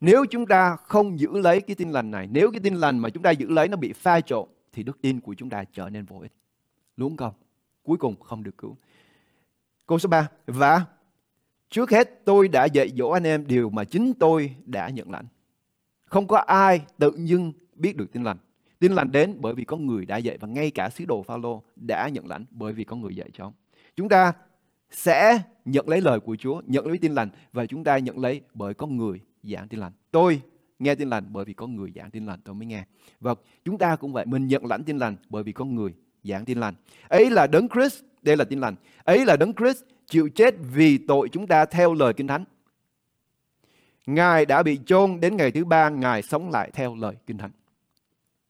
Nếu 0.00 0.24
chúng 0.30 0.46
ta 0.46 0.76
không 0.76 1.20
giữ 1.20 1.38
lấy 1.38 1.60
cái 1.60 1.74
tin 1.76 1.90
lành 1.90 2.10
này, 2.10 2.28
nếu 2.30 2.50
cái 2.50 2.60
tin 2.60 2.74
lành 2.74 2.98
mà 2.98 3.10
chúng 3.10 3.22
ta 3.22 3.30
giữ 3.30 3.48
lấy 3.50 3.68
nó 3.68 3.76
bị 3.76 3.92
pha 3.92 4.20
trộn, 4.20 4.48
thì 4.72 4.82
đức 4.82 5.00
tin 5.00 5.20
của 5.20 5.34
chúng 5.34 5.50
ta 5.50 5.64
trở 5.64 5.90
nên 5.90 6.04
vô 6.04 6.18
ích. 6.18 6.32
Đúng 6.96 7.16
không? 7.16 7.34
Cuối 7.82 7.96
cùng 7.96 8.20
không 8.20 8.42
được 8.42 8.58
cứu. 8.58 8.76
Câu 9.86 9.98
số 9.98 10.08
3. 10.08 10.28
Và 10.46 10.86
trước 11.70 11.90
hết 11.90 12.24
tôi 12.24 12.48
đã 12.48 12.64
dạy 12.64 12.90
dỗ 12.96 13.08
anh 13.08 13.26
em 13.26 13.46
điều 13.46 13.70
mà 13.70 13.84
chính 13.84 14.14
tôi 14.14 14.56
đã 14.64 14.88
nhận 14.88 15.10
lãnh. 15.10 15.26
Không 16.04 16.26
có 16.26 16.36
ai 16.36 16.80
tự 16.98 17.10
nhiên 17.10 17.52
biết 17.74 17.96
được 17.96 18.12
tin 18.12 18.24
lành. 18.24 18.36
Tin 18.78 18.92
lành 18.92 19.12
đến 19.12 19.36
bởi 19.40 19.54
vì 19.54 19.64
có 19.64 19.76
người 19.76 20.06
đã 20.06 20.16
dạy 20.16 20.38
và 20.40 20.48
ngay 20.48 20.70
cả 20.70 20.90
sứ 20.90 21.04
đồ 21.04 21.22
Phaolô 21.22 21.62
đã 21.76 22.08
nhận 22.08 22.26
lãnh 22.26 22.44
bởi 22.50 22.72
vì 22.72 22.84
có 22.84 22.96
người 22.96 23.16
dạy 23.16 23.30
cho 23.32 23.44
ông. 23.44 23.52
Chúng 23.96 24.08
ta 24.08 24.32
sẽ 24.90 25.38
nhận 25.64 25.88
lấy 25.88 26.00
lời 26.00 26.20
của 26.20 26.36
Chúa, 26.36 26.62
nhận 26.66 26.86
lấy 26.86 26.98
tin 26.98 27.12
lành 27.12 27.28
và 27.52 27.66
chúng 27.66 27.84
ta 27.84 27.98
nhận 27.98 28.18
lấy 28.18 28.40
bởi 28.54 28.74
có 28.74 28.86
người 28.86 29.20
giảng 29.42 29.68
tin 29.68 29.80
lành. 29.80 29.92
Tôi 30.10 30.42
nghe 30.78 30.94
tin 30.94 31.10
lành 31.10 31.24
bởi 31.28 31.44
vì 31.44 31.52
có 31.52 31.66
người 31.66 31.92
giảng 31.94 32.10
tin 32.10 32.26
lành 32.26 32.40
tôi 32.44 32.54
mới 32.54 32.66
nghe. 32.66 32.84
Và 33.20 33.34
chúng 33.64 33.78
ta 33.78 33.96
cũng 33.96 34.12
vậy, 34.12 34.26
mình 34.26 34.46
nhận 34.46 34.66
lãnh 34.66 34.84
tin 34.84 34.98
lành 34.98 35.16
bởi 35.28 35.42
vì 35.42 35.52
có 35.52 35.64
người 35.64 35.94
giảng 36.24 36.44
tin 36.44 36.60
lành. 36.60 36.74
Ấy 37.08 37.30
là 37.30 37.46
đấng 37.46 37.68
Christ, 37.68 38.02
đây 38.22 38.36
là 38.36 38.44
tin 38.44 38.60
lành. 38.60 38.74
Ấy 39.04 39.24
là 39.24 39.36
đấng 39.36 39.52
Christ 39.54 39.82
chịu 40.06 40.28
chết 40.34 40.54
vì 40.74 40.98
tội 40.98 41.28
chúng 41.28 41.46
ta 41.46 41.64
theo 41.64 41.94
lời 41.94 42.12
Kinh 42.12 42.26
Thánh. 42.26 42.44
Ngài 44.06 44.46
đã 44.46 44.62
bị 44.62 44.78
chôn 44.86 45.20
đến 45.20 45.36
ngày 45.36 45.50
thứ 45.50 45.64
ba, 45.64 45.88
Ngài 45.88 46.22
sống 46.22 46.50
lại 46.50 46.70
theo 46.72 46.94
lời 46.94 47.14
Kinh 47.26 47.38
Thánh. 47.38 47.50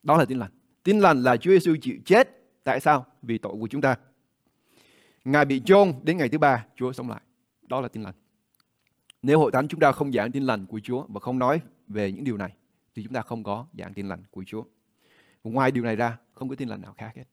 Đó 0.06 0.16
là 0.16 0.24
tin 0.24 0.38
lành. 0.38 0.50
Tin 0.82 0.98
lành 0.98 1.22
là 1.22 1.36
Chúa 1.36 1.50
Giêsu 1.50 1.76
chịu 1.82 1.96
chết. 2.04 2.28
Tại 2.64 2.80
sao? 2.80 3.06
Vì 3.22 3.38
tội 3.38 3.52
của 3.60 3.68
chúng 3.70 3.80
ta. 3.80 3.96
Ngài 5.24 5.44
bị 5.44 5.62
chôn 5.64 5.92
đến 6.02 6.16
ngày 6.16 6.28
thứ 6.28 6.38
ba, 6.38 6.66
Chúa 6.76 6.92
sống 6.92 7.10
lại. 7.10 7.20
Đó 7.62 7.80
là 7.80 7.88
tin 7.88 8.02
lành. 8.02 8.14
Nếu 9.22 9.38
hội 9.38 9.52
thánh 9.52 9.68
chúng 9.68 9.80
ta 9.80 9.92
không 9.92 10.12
giảng 10.12 10.32
tin 10.32 10.42
lành 10.42 10.66
của 10.66 10.80
Chúa 10.80 11.06
và 11.08 11.20
không 11.20 11.38
nói 11.38 11.60
về 11.88 12.12
những 12.12 12.24
điều 12.24 12.36
này 12.36 12.52
thì 12.94 13.02
chúng 13.02 13.12
ta 13.12 13.22
không 13.22 13.44
có 13.44 13.66
giảng 13.78 13.94
tin 13.94 14.08
lành 14.08 14.22
của 14.30 14.44
Chúa. 14.46 14.64
Ngoài 15.44 15.70
điều 15.70 15.84
này 15.84 15.96
ra, 15.96 16.18
không 16.34 16.48
có 16.48 16.54
tin 16.54 16.68
lành 16.68 16.82
nào 16.82 16.94
khác 16.98 17.12
hết. 17.16 17.24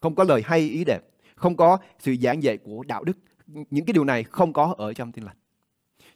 Không 0.00 0.14
có 0.14 0.24
lời 0.24 0.42
hay 0.44 0.60
ý 0.60 0.84
đẹp, 0.84 1.00
không 1.36 1.56
có 1.56 1.78
sự 1.98 2.16
giảng 2.22 2.42
dạy 2.42 2.56
của 2.56 2.82
đạo 2.82 3.04
đức. 3.04 3.18
Những 3.46 3.84
cái 3.84 3.92
điều 3.92 4.04
này 4.04 4.24
không 4.24 4.52
có 4.52 4.74
ở 4.78 4.94
trong 4.94 5.12
tin 5.12 5.24
lành. 5.24 5.36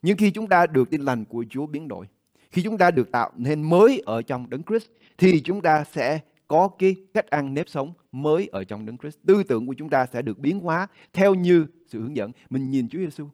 Nhưng 0.03 0.17
khi 0.17 0.31
chúng 0.31 0.49
ta 0.49 0.67
được 0.67 0.91
tin 0.91 1.01
lành 1.01 1.25
của 1.25 1.45
Chúa 1.51 1.67
biến 1.67 1.89
đổi, 1.89 2.07
khi 2.53 2.62
chúng 2.62 2.79
ta 2.79 2.91
được 2.91 3.12
tạo 3.12 3.31
nên 3.37 3.62
mới 3.62 4.03
ở 4.07 4.23
trong 4.23 4.51
Đấng 4.51 4.62
Christ 4.62 4.87
thì 5.19 5.41
chúng 5.41 5.62
ta 5.62 5.85
sẽ 5.85 6.21
có 6.49 6.69
cái 6.79 6.97
cách 7.15 7.31
ăn 7.31 7.55
nếp 7.55 7.69
sống 7.69 7.93
mới 8.12 8.49
ở 8.53 8.65
trong 8.65 8.87
Đấng 8.87 8.99
Christ. 8.99 9.19
Tư 9.27 9.43
tưởng 9.43 9.67
của 9.67 9.75
chúng 9.79 9.91
ta 9.91 10.07
sẽ 10.07 10.23
được 10.23 10.38
biến 10.38 10.61
hóa 10.61 10.87
theo 11.12 11.35
như 11.35 11.67
sự 11.87 12.03
hướng 12.03 12.17
dẫn. 12.17 12.33
Mình 12.51 12.71
nhìn 12.71 12.88
Chúa 12.88 12.99
Giêsu, 12.99 13.29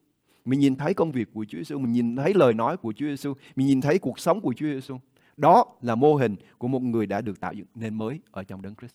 mình 0.45 0.61
nhìn 0.61 0.77
thấy 0.77 0.95
công 0.95 1.13
việc 1.13 1.29
của 1.35 1.45
Chúa 1.49 1.59
Giêsu, 1.59 1.79
mình 1.79 1.93
nhìn 1.93 2.17
thấy 2.17 2.35
lời 2.35 2.55
nói 2.55 2.77
của 2.77 2.93
Chúa 2.93 3.07
Giêsu, 3.07 3.35
mình 3.57 3.67
nhìn 3.67 3.81
thấy 3.81 3.99
cuộc 3.99 4.19
sống 4.19 4.41
của 4.41 4.55
Chúa 4.57 4.67
Giêsu. 4.67 4.99
Đó 5.37 5.65
là 5.83 5.95
mô 5.95 6.15
hình 6.15 6.37
của 6.59 6.69
một 6.69 6.83
người 6.83 7.07
đã 7.07 7.21
được 7.21 7.41
tạo 7.41 7.53
dựng 7.53 7.67
nên 7.75 7.95
mới 7.95 8.21
ở 8.31 8.45
trong 8.45 8.63
Đấng 8.63 8.75
Christ. 8.75 8.95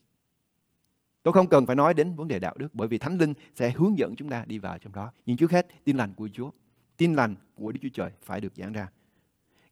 Tôi 1.24 1.34
không 1.34 1.48
cần 1.48 1.66
phải 1.66 1.76
nói 1.76 1.94
đến 1.94 2.16
vấn 2.16 2.28
đề 2.28 2.40
đạo 2.40 2.56
đức 2.58 2.68
bởi 2.74 2.88
vì 2.88 2.98
Thánh 2.98 3.18
Linh 3.18 3.34
sẽ 3.56 3.72
hướng 3.72 3.98
dẫn 3.98 4.16
chúng 4.16 4.30
ta 4.30 4.46
đi 4.48 4.58
vào 4.58 4.78
trong 4.78 4.94
đó. 4.94 5.12
Nhưng 5.26 5.38
trước 5.38 5.52
hết, 5.52 5.68
tin 5.84 5.98
lành 5.98 6.14
của 6.14 6.30
Chúa, 6.34 6.50
tin 6.98 7.14
lành 7.14 7.36
của 7.56 7.72
Đức 7.72 7.80
Chúa 7.82 7.90
Trời 7.94 8.12
phải 8.24 8.42
được 8.42 8.56
giảng 8.56 8.74
ra. 8.74 8.88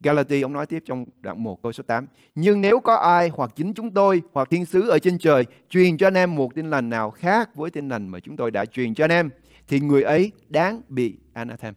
Galati, 0.02 0.40
ông 0.40 0.52
nói 0.52 0.66
tiếp 0.66 0.82
trong 0.86 1.04
đoạn 1.20 1.42
1 1.42 1.62
câu 1.62 1.72
số 1.72 1.82
8. 1.82 2.06
Nhưng 2.34 2.60
nếu 2.60 2.80
có 2.80 2.94
ai 2.94 3.28
hoặc 3.28 3.50
chính 3.56 3.74
chúng 3.74 3.90
tôi 3.90 4.22
hoặc 4.32 4.50
thiên 4.50 4.64
sứ 4.64 4.88
ở 4.88 4.98
trên 4.98 5.18
trời 5.18 5.44
truyền 5.68 5.96
cho 5.96 6.06
anh 6.06 6.14
em 6.14 6.34
một 6.34 6.54
tin 6.54 6.70
lành 6.70 6.90
nào 6.90 7.10
khác 7.10 7.54
với 7.54 7.70
tin 7.70 7.88
lành 7.88 8.08
mà 8.08 8.20
chúng 8.20 8.36
tôi 8.36 8.50
đã 8.50 8.64
truyền 8.64 8.94
cho 8.94 9.04
anh 9.04 9.10
em, 9.10 9.30
thì 9.68 9.80
người 9.80 10.02
ấy 10.02 10.32
đáng 10.48 10.80
bị 10.88 11.16
anathema. 11.32 11.74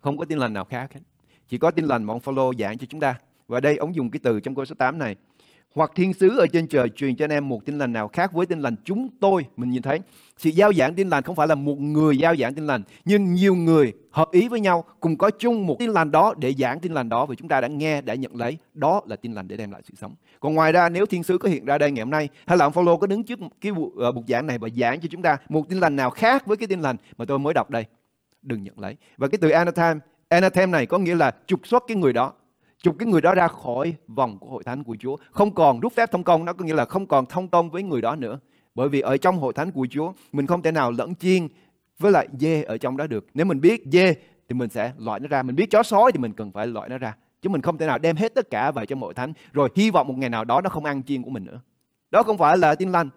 Không 0.00 0.18
có 0.18 0.24
tin 0.24 0.38
lành 0.38 0.52
nào 0.52 0.64
khác 0.64 0.92
hết. 0.92 1.00
Chỉ 1.48 1.58
có 1.58 1.70
tin 1.70 1.84
lành 1.84 2.04
mà 2.04 2.14
ông 2.14 2.20
Phaolô 2.20 2.52
giảng 2.58 2.78
cho 2.78 2.86
chúng 2.90 3.00
ta. 3.00 3.14
Và 3.48 3.60
đây, 3.60 3.76
ông 3.76 3.94
dùng 3.94 4.10
cái 4.10 4.20
từ 4.22 4.40
trong 4.40 4.54
câu 4.54 4.64
số 4.64 4.74
8 4.78 4.98
này 4.98 5.16
hoặc 5.74 5.92
thiên 5.94 6.14
sứ 6.14 6.38
ở 6.38 6.46
trên 6.46 6.66
trời 6.66 6.88
truyền 6.88 7.16
cho 7.16 7.24
anh 7.24 7.30
em 7.30 7.48
một 7.48 7.64
tin 7.64 7.78
lành 7.78 7.92
nào 7.92 8.08
khác 8.08 8.32
với 8.32 8.46
tin 8.46 8.60
lành 8.60 8.74
chúng 8.84 9.08
tôi. 9.20 9.46
Mình 9.56 9.70
nhìn 9.70 9.82
thấy 9.82 10.00
sự 10.36 10.50
giao 10.50 10.72
giảng 10.72 10.94
tin 10.94 11.08
lành 11.08 11.22
không 11.22 11.36
phải 11.36 11.46
là 11.46 11.54
một 11.54 11.80
người 11.80 12.18
giao 12.18 12.36
giảng 12.36 12.54
tin 12.54 12.66
lành, 12.66 12.82
nhưng 13.04 13.34
nhiều 13.34 13.54
người 13.54 13.92
hợp 14.10 14.28
ý 14.32 14.48
với 14.48 14.60
nhau 14.60 14.84
cùng 15.00 15.18
có 15.18 15.30
chung 15.30 15.66
một 15.66 15.76
tin 15.78 15.90
lành 15.90 16.10
đó 16.10 16.34
để 16.38 16.54
giảng 16.58 16.80
tin 16.80 16.92
lành 16.92 17.08
đó 17.08 17.26
và 17.26 17.34
chúng 17.34 17.48
ta 17.48 17.60
đã 17.60 17.68
nghe, 17.68 18.00
đã 18.00 18.14
nhận 18.14 18.36
lấy. 18.36 18.58
Đó 18.74 19.02
là 19.06 19.16
tin 19.16 19.32
lành 19.32 19.48
để 19.48 19.56
đem 19.56 19.70
lại 19.70 19.82
sự 19.84 19.94
sống. 20.00 20.14
Còn 20.40 20.54
ngoài 20.54 20.72
ra 20.72 20.88
nếu 20.88 21.06
thiên 21.06 21.22
sứ 21.22 21.38
có 21.38 21.48
hiện 21.48 21.64
ra 21.64 21.78
đây 21.78 21.90
ngày 21.90 22.04
hôm 22.04 22.10
nay 22.10 22.28
hay 22.46 22.58
là 22.58 22.66
ông 22.66 22.72
Phaolô 22.72 22.96
có 22.96 23.06
đứng 23.06 23.24
trước 23.24 23.38
cái 23.60 23.72
ờ, 23.96 24.12
buộc 24.12 24.24
giảng 24.28 24.46
này 24.46 24.58
và 24.58 24.68
giảng 24.76 25.00
cho 25.00 25.08
chúng 25.10 25.22
ta 25.22 25.36
một 25.48 25.68
tin 25.68 25.78
lành 25.80 25.96
nào 25.96 26.10
khác 26.10 26.46
với 26.46 26.56
cái 26.56 26.66
tin 26.66 26.80
lành 26.80 26.96
mà 27.16 27.24
tôi 27.24 27.38
mới 27.38 27.54
đọc 27.54 27.70
đây, 27.70 27.84
đừng 28.42 28.62
nhận 28.62 28.80
lấy. 28.80 28.96
Và 29.16 29.28
cái 29.28 29.38
từ 29.40 29.50
anathema, 29.50 30.00
anathema 30.28 30.72
này 30.78 30.86
có 30.86 30.98
nghĩa 30.98 31.14
là 31.14 31.32
trục 31.46 31.66
xuất 31.66 31.84
cái 31.88 31.96
người 31.96 32.12
đó 32.12 32.32
chụp 32.86 32.96
cái 32.98 33.06
người 33.06 33.20
đó 33.20 33.34
ra 33.34 33.48
khỏi 33.48 33.94
vòng 34.06 34.38
của 34.38 34.46
hội 34.48 34.64
thánh 34.64 34.84
của 34.84 34.96
Chúa. 35.00 35.16
Không 35.30 35.54
còn 35.54 35.80
rút 35.80 35.92
phép 35.92 36.10
thông 36.12 36.24
công, 36.24 36.44
nó 36.44 36.52
có 36.52 36.64
nghĩa 36.64 36.74
là 36.74 36.84
không 36.84 37.06
còn 37.06 37.26
thông 37.26 37.48
công 37.48 37.70
với 37.70 37.82
người 37.82 38.00
đó 38.00 38.16
nữa. 38.16 38.38
Bởi 38.74 38.88
vì 38.88 39.00
ở 39.00 39.16
trong 39.16 39.38
hội 39.38 39.52
thánh 39.52 39.70
của 39.70 39.86
Chúa, 39.90 40.12
mình 40.32 40.46
không 40.46 40.62
thể 40.62 40.72
nào 40.72 40.90
lẫn 40.90 41.14
chiên 41.14 41.48
với 41.98 42.12
lại 42.12 42.28
dê 42.38 42.62
ở 42.62 42.78
trong 42.78 42.96
đó 42.96 43.06
được. 43.06 43.26
Nếu 43.34 43.46
mình 43.46 43.60
biết 43.60 43.82
dê 43.92 44.14
thì 44.48 44.54
mình 44.54 44.70
sẽ 44.70 44.92
loại 44.98 45.20
nó 45.20 45.28
ra. 45.28 45.42
Mình 45.42 45.56
biết 45.56 45.70
chó 45.70 45.82
sói 45.82 46.12
thì 46.12 46.18
mình 46.18 46.32
cần 46.32 46.52
phải 46.52 46.66
loại 46.66 46.88
nó 46.88 46.98
ra. 46.98 47.16
Chứ 47.42 47.48
mình 47.48 47.62
không 47.62 47.78
thể 47.78 47.86
nào 47.86 47.98
đem 47.98 48.16
hết 48.16 48.34
tất 48.34 48.50
cả 48.50 48.70
vào 48.70 48.86
trong 48.86 49.00
hội 49.00 49.14
thánh 49.14 49.32
rồi 49.52 49.68
hy 49.74 49.90
vọng 49.90 50.08
một 50.08 50.14
ngày 50.16 50.30
nào 50.30 50.44
đó 50.44 50.60
nó 50.60 50.70
không 50.70 50.84
ăn 50.84 51.02
chiên 51.02 51.22
của 51.22 51.30
mình 51.30 51.44
nữa. 51.44 51.60
Đó 52.10 52.22
không 52.22 52.38
phải 52.38 52.58
là 52.58 52.74
tin 52.74 52.92
lành. 52.92 53.08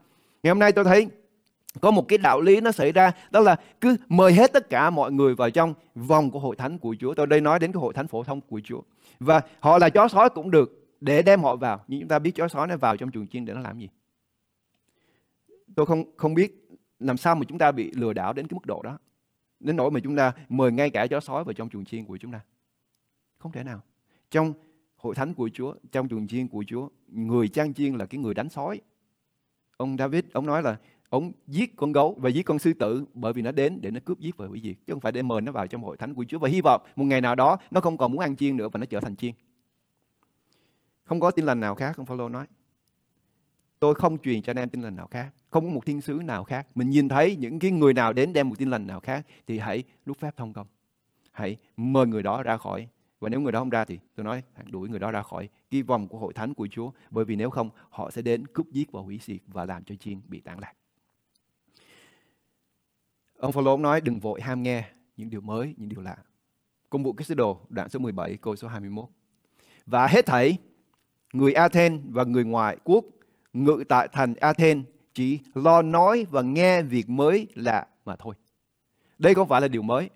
Ngày 0.43 0.49
hôm 0.49 0.59
nay 0.59 0.71
tôi 0.71 0.83
thấy 0.83 1.07
có 1.81 1.91
một 1.91 2.07
cái 2.07 2.17
đạo 2.17 2.41
lý 2.41 2.61
nó 2.61 2.71
xảy 2.71 2.91
ra 2.91 3.11
đó 3.31 3.39
là 3.39 3.55
cứ 3.81 3.95
mời 4.07 4.33
hết 4.33 4.53
tất 4.53 4.69
cả 4.69 4.89
mọi 4.89 5.11
người 5.11 5.35
vào 5.35 5.49
trong 5.49 5.73
vòng 5.95 6.31
của 6.31 6.39
hội 6.39 6.55
thánh 6.55 6.77
của 6.77 6.95
Chúa. 6.99 7.13
Tôi 7.13 7.27
đây 7.27 7.41
nói 7.41 7.59
đến 7.59 7.71
cái 7.71 7.81
hội 7.81 7.93
thánh 7.93 8.07
phổ 8.07 8.23
thông 8.23 8.41
của 8.41 8.61
Chúa. 8.63 8.81
Và 9.19 9.41
họ 9.59 9.77
là 9.77 9.89
chó 9.89 10.07
sói 10.07 10.29
cũng 10.29 10.51
được 10.51 10.87
để 11.01 11.21
đem 11.21 11.41
họ 11.41 11.55
vào. 11.55 11.83
Nhưng 11.87 11.99
chúng 11.99 12.09
ta 12.09 12.19
biết 12.19 12.31
chó 12.35 12.47
sói 12.47 12.67
nó 12.67 12.77
vào 12.77 12.97
trong 12.97 13.11
chuồng 13.11 13.27
chiên 13.27 13.45
để 13.45 13.53
nó 13.53 13.59
làm 13.59 13.79
gì? 13.79 13.89
Tôi 15.75 15.85
không 15.85 16.17
không 16.17 16.33
biết 16.33 16.67
làm 16.99 17.17
sao 17.17 17.35
mà 17.35 17.41
chúng 17.47 17.57
ta 17.57 17.71
bị 17.71 17.91
lừa 17.91 18.13
đảo 18.13 18.33
đến 18.33 18.47
cái 18.47 18.55
mức 18.55 18.65
độ 18.65 18.81
đó. 18.83 18.97
Đến 19.59 19.75
nỗi 19.75 19.91
mà 19.91 19.99
chúng 20.03 20.15
ta 20.15 20.33
mời 20.49 20.71
ngay 20.71 20.89
cả 20.89 21.07
chó 21.07 21.19
sói 21.19 21.43
vào 21.43 21.53
trong 21.53 21.69
chuồng 21.69 21.85
chiên 21.85 22.05
của 22.05 22.17
chúng 22.17 22.31
ta. 22.31 22.39
Không 23.37 23.51
thể 23.51 23.63
nào. 23.63 23.81
Trong 24.31 24.53
hội 24.95 25.15
thánh 25.15 25.33
của 25.33 25.49
Chúa, 25.53 25.75
trong 25.91 26.09
chuồng 26.09 26.27
chiên 26.27 26.47
của 26.47 26.63
Chúa, 26.67 26.89
người 27.07 27.47
trang 27.47 27.73
chiên 27.73 27.95
là 27.95 28.05
cái 28.05 28.19
người 28.19 28.33
đánh 28.33 28.49
sói. 28.49 28.81
Ông 29.77 29.97
David, 29.97 30.23
ông 30.33 30.45
nói 30.45 30.63
là 30.63 30.77
ông 31.09 31.31
giết 31.47 31.75
con 31.75 31.91
gấu 31.91 32.15
và 32.19 32.29
giết 32.29 32.43
con 32.43 32.59
sư 32.59 32.73
tử 32.73 33.05
bởi 33.13 33.33
vì 33.33 33.41
nó 33.41 33.51
đến 33.51 33.81
để 33.81 33.91
nó 33.91 33.99
cướp 34.05 34.19
giết 34.19 34.37
và 34.37 34.47
hủy 34.47 34.61
diệt, 34.63 34.75
chứ 34.87 34.93
không 34.93 34.99
phải 34.99 35.11
để 35.11 35.21
mời 35.21 35.41
nó 35.41 35.51
vào 35.51 35.67
trong 35.67 35.83
hội 35.83 35.97
thánh 35.97 36.13
của 36.13 36.25
Chúa 36.27 36.39
và 36.39 36.49
hy 36.49 36.61
vọng 36.61 36.81
một 36.95 37.05
ngày 37.05 37.21
nào 37.21 37.35
đó 37.35 37.57
nó 37.71 37.81
không 37.81 37.97
còn 37.97 38.11
muốn 38.11 38.19
ăn 38.19 38.35
chiên 38.35 38.57
nữa 38.57 38.69
và 38.69 38.77
nó 38.77 38.85
trở 38.85 38.99
thành 38.99 39.15
chiên 39.15 39.31
không 41.03 41.19
có 41.19 41.31
tin 41.31 41.45
lành 41.45 41.59
nào 41.59 41.75
khác 41.75 41.95
không 41.95 42.05
Phaolô 42.05 42.29
nói 42.29 42.45
tôi 43.79 43.95
không 43.95 44.17
truyền 44.17 44.41
cho 44.41 44.51
anh 44.51 44.57
em 44.57 44.69
tin 44.69 44.81
lành 44.81 44.95
nào 44.95 45.07
khác. 45.07 45.29
Không 45.49 45.65
có 45.65 45.71
một 45.71 45.85
thiên 45.85 46.01
sứ 46.01 46.13
nào 46.13 46.43
khác. 46.43 46.67
Mình 46.75 46.89
nhìn 46.89 47.09
thấy 47.09 47.35
những 47.35 47.59
cái 47.59 47.71
người 47.71 47.93
nào 47.93 48.13
đến 48.13 48.33
đem 48.33 48.49
một 48.49 48.55
tin 48.57 48.69
lành 48.69 48.87
nào 48.87 48.99
khác 48.99 49.25
thì 49.47 49.59
hãy 49.59 49.83
rút 50.05 50.19
phép 50.19 50.37
thông 50.37 50.53
công. 50.53 50.67
Hãy 51.31 51.57
mời 51.77 52.07
người 52.07 52.23
đó 52.23 52.43
ra 52.43 52.57
khỏi. 52.57 52.87
Và 53.19 53.29
nếu 53.29 53.41
người 53.41 53.51
đó 53.51 53.59
không 53.59 53.69
ra 53.69 53.85
thì 53.85 53.99
tôi 54.15 54.23
nói, 54.23 54.43
đuổi 54.65 54.89
người 54.89 54.99
đó 54.99 55.11
ra 55.11 55.21
khỏi 55.21 55.49
cái 55.71 55.81
vòng 55.81 56.07
của 56.07 56.17
hội 56.17 56.33
thánh 56.33 56.53
của 56.53 56.67
Chúa. 56.71 56.91
Bởi 57.09 57.25
vì 57.25 57.35
nếu 57.35 57.49
không, 57.49 57.69
họ 57.89 58.11
sẽ 58.11 58.21
đến 58.21 58.47
cướp 58.47 58.71
giết 58.71 58.91
và 58.91 59.01
hủy 59.01 59.19
diệt 59.21 59.39
và 59.47 59.65
làm 59.65 59.83
cho 59.83 59.95
chiên 59.95 60.21
bị 60.27 60.39
tản 60.39 60.59
lạc. 60.59 60.73
Ông 63.39 63.51
Phaolô 63.51 63.77
nói 63.77 64.01
đừng 64.01 64.19
vội 64.19 64.41
ham 64.41 64.63
nghe 64.63 64.83
những 65.17 65.29
điều 65.29 65.41
mới, 65.41 65.73
những 65.77 65.89
điều 65.89 66.01
lạ. 66.01 66.17
Công 66.89 67.03
vụ 67.03 67.13
cái 67.13 67.25
sứ 67.25 67.33
đồ 67.33 67.59
đoạn 67.69 67.89
số 67.89 67.99
17 67.99 68.37
câu 68.37 68.55
số 68.55 68.67
21. 68.67 69.05
Và 69.85 70.07
hết 70.07 70.25
thảy 70.25 70.57
người 71.33 71.53
Athens 71.53 72.01
và 72.09 72.23
người 72.23 72.43
ngoại 72.43 72.77
quốc 72.83 73.05
ngự 73.53 73.83
tại 73.89 74.07
thành 74.11 74.33
Athens 74.35 74.85
chỉ 75.13 75.39
lo 75.53 75.81
nói 75.81 76.25
và 76.31 76.41
nghe 76.41 76.81
việc 76.81 77.09
mới 77.09 77.47
lạ 77.55 77.87
mà 78.05 78.15
thôi. 78.15 78.35
Đây 79.19 79.33
không 79.33 79.47
phải 79.47 79.61
là 79.61 79.67
điều 79.67 79.81
mới. 79.81 80.09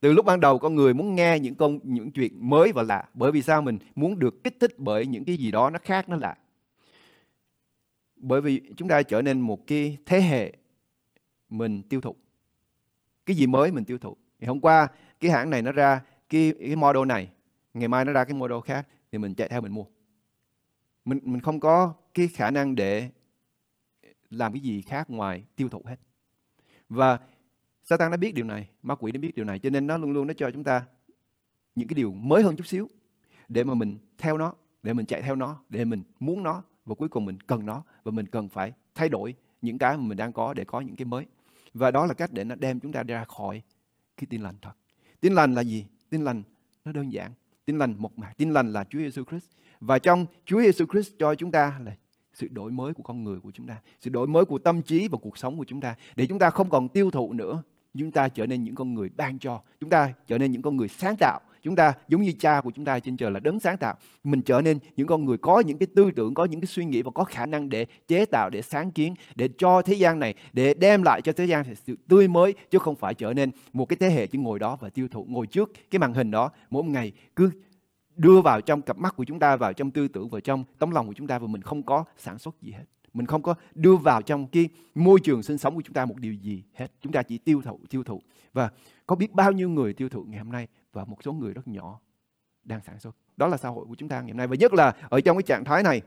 Từ 0.00 0.12
lúc 0.12 0.26
ban 0.26 0.40
đầu 0.40 0.58
con 0.58 0.74
người 0.74 0.94
muốn 0.94 1.14
nghe 1.14 1.38
những 1.38 1.54
công 1.54 1.78
những 1.82 2.10
chuyện 2.10 2.50
mới 2.50 2.72
và 2.72 2.82
lạ. 2.82 3.08
Bởi 3.14 3.32
vì 3.32 3.42
sao 3.42 3.62
mình 3.62 3.78
muốn 3.94 4.18
được 4.18 4.44
kích 4.44 4.56
thích 4.60 4.78
bởi 4.78 5.06
những 5.06 5.24
cái 5.24 5.36
gì 5.36 5.50
đó 5.50 5.70
nó 5.70 5.78
khác 5.82 6.08
nó 6.08 6.16
lạ. 6.16 6.36
Bởi 8.16 8.40
vì 8.40 8.60
chúng 8.76 8.88
ta 8.88 9.02
trở 9.02 9.22
nên 9.22 9.40
một 9.40 9.66
cái 9.66 9.98
thế 10.06 10.20
hệ 10.20 10.52
mình 11.48 11.82
tiêu 11.82 12.00
thụ. 12.00 12.16
Cái 13.32 13.36
gì 13.36 13.46
mới 13.46 13.72
mình 13.72 13.84
tiêu 13.84 13.98
thụ. 13.98 14.16
Thì 14.40 14.46
hôm 14.46 14.60
qua 14.60 14.88
cái 15.20 15.30
hãng 15.30 15.50
này 15.50 15.62
nó 15.62 15.72
ra 15.72 16.00
cái, 16.28 16.54
cái 16.60 16.76
model 16.76 17.06
này, 17.06 17.28
ngày 17.74 17.88
mai 17.88 18.04
nó 18.04 18.12
ra 18.12 18.24
cái 18.24 18.34
model 18.34 18.58
khác 18.64 18.86
thì 19.12 19.18
mình 19.18 19.34
chạy 19.34 19.48
theo 19.48 19.60
mình 19.60 19.72
mua. 19.72 19.84
Mình 21.04 21.18
mình 21.22 21.40
không 21.40 21.60
có 21.60 21.94
cái 22.14 22.28
khả 22.28 22.50
năng 22.50 22.74
để 22.74 23.10
làm 24.30 24.52
cái 24.52 24.60
gì 24.60 24.82
khác 24.82 25.10
ngoài 25.10 25.44
tiêu 25.56 25.68
thụ 25.68 25.82
hết. 25.84 25.96
Và 26.88 27.18
Satan 27.84 28.10
đã 28.10 28.16
biết 28.16 28.34
điều 28.34 28.44
này, 28.44 28.68
ma 28.82 28.94
quỷ 28.94 29.12
đã 29.12 29.18
biết 29.18 29.34
điều 29.34 29.44
này 29.44 29.58
cho 29.58 29.70
nên 29.70 29.86
nó 29.86 29.96
luôn 29.96 30.12
luôn 30.12 30.26
nó 30.26 30.34
cho 30.36 30.50
chúng 30.50 30.64
ta 30.64 30.84
những 31.74 31.88
cái 31.88 31.94
điều 31.94 32.12
mới 32.12 32.42
hơn 32.42 32.56
chút 32.56 32.66
xíu 32.66 32.88
để 33.48 33.64
mà 33.64 33.74
mình 33.74 33.98
theo 34.18 34.38
nó, 34.38 34.54
để 34.82 34.92
mình 34.92 35.06
chạy 35.06 35.22
theo 35.22 35.36
nó, 35.36 35.62
để 35.68 35.84
mình 35.84 36.02
muốn 36.20 36.42
nó 36.42 36.62
và 36.84 36.94
cuối 36.94 37.08
cùng 37.08 37.24
mình 37.24 37.38
cần 37.40 37.66
nó 37.66 37.82
và 38.04 38.12
mình 38.12 38.26
cần 38.26 38.48
phải 38.48 38.72
thay 38.94 39.08
đổi 39.08 39.34
những 39.62 39.78
cái 39.78 39.96
mà 39.96 40.02
mình 40.02 40.18
đang 40.18 40.32
có 40.32 40.54
để 40.54 40.64
có 40.64 40.80
những 40.80 40.96
cái 40.96 41.04
mới. 41.04 41.26
Và 41.74 41.90
đó 41.90 42.06
là 42.06 42.14
cách 42.14 42.30
để 42.32 42.44
nó 42.44 42.54
đem 42.54 42.80
chúng 42.80 42.92
ta 42.92 43.02
ra 43.02 43.24
khỏi 43.24 43.62
cái 44.16 44.26
tin 44.30 44.42
lành 44.42 44.54
thật. 44.62 44.72
Tin 45.20 45.32
lành 45.32 45.54
là 45.54 45.62
gì? 45.62 45.86
Tin 46.10 46.24
lành 46.24 46.42
nó 46.84 46.92
đơn 46.92 47.12
giản. 47.12 47.32
Tin 47.64 47.78
lành 47.78 47.94
một 47.98 48.18
mặt. 48.18 48.32
Tin 48.36 48.50
lành 48.50 48.72
là 48.72 48.84
Chúa 48.84 48.98
Giêsu 48.98 49.24
Christ. 49.24 49.46
Và 49.80 49.98
trong 49.98 50.26
Chúa 50.44 50.62
Giêsu 50.62 50.86
Christ 50.86 51.12
cho 51.18 51.34
chúng 51.34 51.50
ta 51.50 51.78
là 51.84 51.96
sự 52.34 52.48
đổi 52.48 52.70
mới 52.70 52.94
của 52.94 53.02
con 53.02 53.24
người 53.24 53.40
của 53.40 53.50
chúng 53.50 53.66
ta, 53.66 53.76
sự 54.00 54.10
đổi 54.10 54.26
mới 54.26 54.44
của 54.44 54.58
tâm 54.58 54.82
trí 54.82 55.08
và 55.08 55.18
cuộc 55.22 55.38
sống 55.38 55.58
của 55.58 55.64
chúng 55.64 55.80
ta 55.80 55.94
để 56.16 56.26
chúng 56.26 56.38
ta 56.38 56.50
không 56.50 56.70
còn 56.70 56.88
tiêu 56.88 57.10
thụ 57.10 57.32
nữa, 57.32 57.62
chúng 57.94 58.10
ta 58.10 58.28
trở 58.28 58.46
nên 58.46 58.64
những 58.64 58.74
con 58.74 58.94
người 58.94 59.10
ban 59.16 59.38
cho, 59.38 59.60
chúng 59.80 59.90
ta 59.90 60.12
trở 60.26 60.38
nên 60.38 60.52
những 60.52 60.62
con 60.62 60.76
người 60.76 60.88
sáng 60.88 61.16
tạo, 61.18 61.40
chúng 61.62 61.76
ta 61.76 61.92
giống 62.08 62.22
như 62.22 62.32
cha 62.38 62.60
của 62.60 62.70
chúng 62.70 62.84
ta 62.84 62.98
trên 62.98 63.16
trời 63.16 63.30
là 63.30 63.40
đấng 63.40 63.60
sáng 63.60 63.76
tạo, 63.76 63.94
mình 64.24 64.42
trở 64.42 64.60
nên 64.60 64.78
những 64.96 65.06
con 65.06 65.24
người 65.24 65.38
có 65.38 65.60
những 65.60 65.78
cái 65.78 65.86
tư 65.94 66.10
tưởng, 66.16 66.34
có 66.34 66.44
những 66.44 66.60
cái 66.60 66.66
suy 66.66 66.84
nghĩ 66.84 67.02
và 67.02 67.10
có 67.10 67.24
khả 67.24 67.46
năng 67.46 67.68
để 67.68 67.86
chế 68.08 68.24
tạo, 68.24 68.50
để 68.50 68.62
sáng 68.62 68.90
kiến, 68.90 69.14
để 69.34 69.48
cho 69.58 69.82
thế 69.82 69.94
gian 69.94 70.18
này, 70.18 70.34
để 70.52 70.74
đem 70.74 71.02
lại 71.02 71.22
cho 71.22 71.32
thế 71.32 71.44
gian 71.44 71.64
sự 71.84 71.96
tươi 72.08 72.28
mới 72.28 72.54
chứ 72.70 72.78
không 72.78 72.96
phải 72.96 73.14
trở 73.14 73.32
nên 73.32 73.50
một 73.72 73.84
cái 73.84 73.96
thế 74.00 74.10
hệ 74.10 74.26
chỉ 74.26 74.38
ngồi 74.38 74.58
đó 74.58 74.76
và 74.80 74.88
tiêu 74.88 75.08
thụ 75.08 75.26
ngồi 75.28 75.46
trước 75.46 75.72
cái 75.90 75.98
màn 75.98 76.14
hình 76.14 76.30
đó 76.30 76.50
mỗi 76.70 76.84
ngày 76.84 77.12
cứ 77.36 77.50
đưa 78.16 78.40
vào 78.40 78.60
trong 78.60 78.82
cặp 78.82 78.98
mắt 78.98 79.16
của 79.16 79.24
chúng 79.24 79.38
ta, 79.38 79.56
vào 79.56 79.72
trong 79.72 79.90
tư 79.90 80.08
tưởng, 80.08 80.28
vào 80.28 80.40
trong 80.40 80.64
tấm 80.78 80.90
lòng 80.90 81.06
của 81.06 81.12
chúng 81.12 81.26
ta 81.26 81.38
và 81.38 81.46
mình 81.46 81.62
không 81.62 81.82
có 81.82 82.04
sản 82.18 82.38
xuất 82.38 82.62
gì 82.62 82.72
hết. 82.72 82.84
Mình 83.14 83.26
không 83.26 83.42
có 83.42 83.54
đưa 83.74 83.96
vào 83.96 84.22
trong 84.22 84.46
cái 84.46 84.68
môi 84.94 85.20
trường 85.20 85.42
sinh 85.42 85.58
sống 85.58 85.74
của 85.74 85.82
chúng 85.82 85.94
ta 85.94 86.04
một 86.04 86.14
điều 86.18 86.34
gì 86.34 86.62
hết. 86.74 86.92
Chúng 87.00 87.12
ta 87.12 87.22
chỉ 87.22 87.38
tiêu 87.38 87.62
thụ, 87.64 87.80
tiêu 87.90 88.04
thụ. 88.04 88.22
Và 88.52 88.70
có 89.06 89.16
biết 89.16 89.32
bao 89.32 89.52
nhiêu 89.52 89.68
người 89.68 89.92
tiêu 89.92 90.08
thụ 90.08 90.24
ngày 90.24 90.38
hôm 90.38 90.52
nay 90.52 90.68
và 90.92 91.04
một 91.04 91.16
số 91.24 91.32
người 91.32 91.52
rất 91.52 91.68
nhỏ 91.68 92.00
đang 92.64 92.80
sản 92.86 92.98
xuất. 93.00 93.16
Đó 93.36 93.48
là 93.48 93.56
xã 93.56 93.68
hội 93.68 93.84
của 93.88 93.94
chúng 93.94 94.08
ta 94.08 94.20
ngày 94.20 94.30
hôm 94.30 94.36
nay. 94.36 94.46
Và 94.46 94.56
nhất 94.56 94.74
là 94.74 94.94
ở 95.08 95.20
trong 95.20 95.36
cái 95.36 95.42
trạng 95.42 95.64
thái 95.64 95.82
này, 95.82 96.02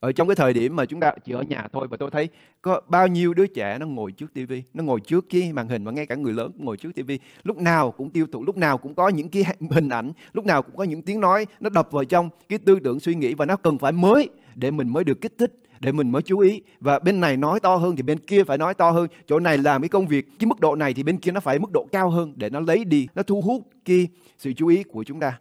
ở 0.00 0.12
trong 0.12 0.28
cái 0.28 0.36
thời 0.36 0.52
điểm 0.52 0.76
mà 0.76 0.86
chúng 0.86 1.00
ta 1.00 1.12
chỉ 1.24 1.32
ở 1.32 1.42
nhà 1.42 1.68
thôi 1.72 1.88
và 1.90 1.96
tôi 1.96 2.10
thấy 2.10 2.28
có 2.62 2.80
bao 2.88 3.06
nhiêu 3.06 3.34
đứa 3.34 3.46
trẻ 3.46 3.78
nó 3.78 3.86
ngồi 3.86 4.12
trước 4.12 4.34
tivi 4.34 4.62
nó 4.74 4.84
ngồi 4.84 5.00
trước 5.00 5.26
cái 5.30 5.52
màn 5.52 5.68
hình 5.68 5.84
và 5.84 5.92
ngay 5.92 6.06
cả 6.06 6.14
người 6.14 6.32
lớn 6.32 6.52
cũng 6.52 6.64
ngồi 6.64 6.76
trước 6.76 6.94
tivi 6.94 7.18
lúc 7.42 7.56
nào 7.56 7.90
cũng 7.90 8.10
tiêu 8.10 8.26
thụ 8.32 8.44
lúc 8.44 8.56
nào 8.56 8.78
cũng 8.78 8.94
có 8.94 9.08
những 9.08 9.28
cái 9.28 9.44
hình 9.70 9.88
ảnh 9.88 10.12
lúc 10.32 10.46
nào 10.46 10.62
cũng 10.62 10.76
có 10.76 10.84
những 10.84 11.02
tiếng 11.02 11.20
nói 11.20 11.46
nó 11.60 11.70
đập 11.70 11.88
vào 11.90 12.04
trong 12.04 12.30
cái 12.48 12.58
tư 12.58 12.78
tưởng 12.84 13.00
suy 13.00 13.14
nghĩ 13.14 13.34
và 13.34 13.46
nó 13.46 13.56
cần 13.56 13.78
phải 13.78 13.92
mới 13.92 14.28
để 14.54 14.70
mình 14.70 14.88
mới 14.88 15.04
được 15.04 15.20
kích 15.20 15.34
thích 15.38 15.62
để 15.80 15.92
mình 15.92 16.12
mới 16.12 16.22
chú 16.22 16.38
ý. 16.38 16.62
Và 16.80 16.98
bên 16.98 17.20
này 17.20 17.36
nói 17.36 17.60
to 17.60 17.76
hơn 17.76 17.96
thì 17.96 18.02
bên 18.02 18.18
kia 18.18 18.44
phải 18.44 18.58
nói 18.58 18.74
to 18.74 18.90
hơn. 18.90 19.08
Chỗ 19.26 19.40
này 19.40 19.58
làm 19.58 19.82
cái 19.82 19.88
công 19.88 20.06
việc 20.06 20.26
cái 20.38 20.46
mức 20.46 20.60
độ 20.60 20.76
này 20.76 20.94
thì 20.94 21.02
bên 21.02 21.18
kia 21.18 21.30
nó 21.30 21.40
phải 21.40 21.58
mức 21.58 21.72
độ 21.72 21.86
cao 21.92 22.10
hơn 22.10 22.32
để 22.36 22.50
nó 22.50 22.60
lấy 22.60 22.84
đi 22.84 23.08
nó 23.14 23.22
thu 23.22 23.40
hút 23.40 23.68
kia 23.84 24.06
sự 24.38 24.52
chú 24.52 24.66
ý 24.66 24.82
của 24.82 25.04
chúng 25.04 25.20
ta. 25.20 25.38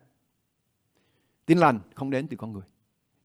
Tin 1.45 1.57
lành 1.57 1.79
không 1.95 2.09
đến 2.09 2.27
từ 2.27 2.37
con 2.37 2.53
người. 2.53 2.63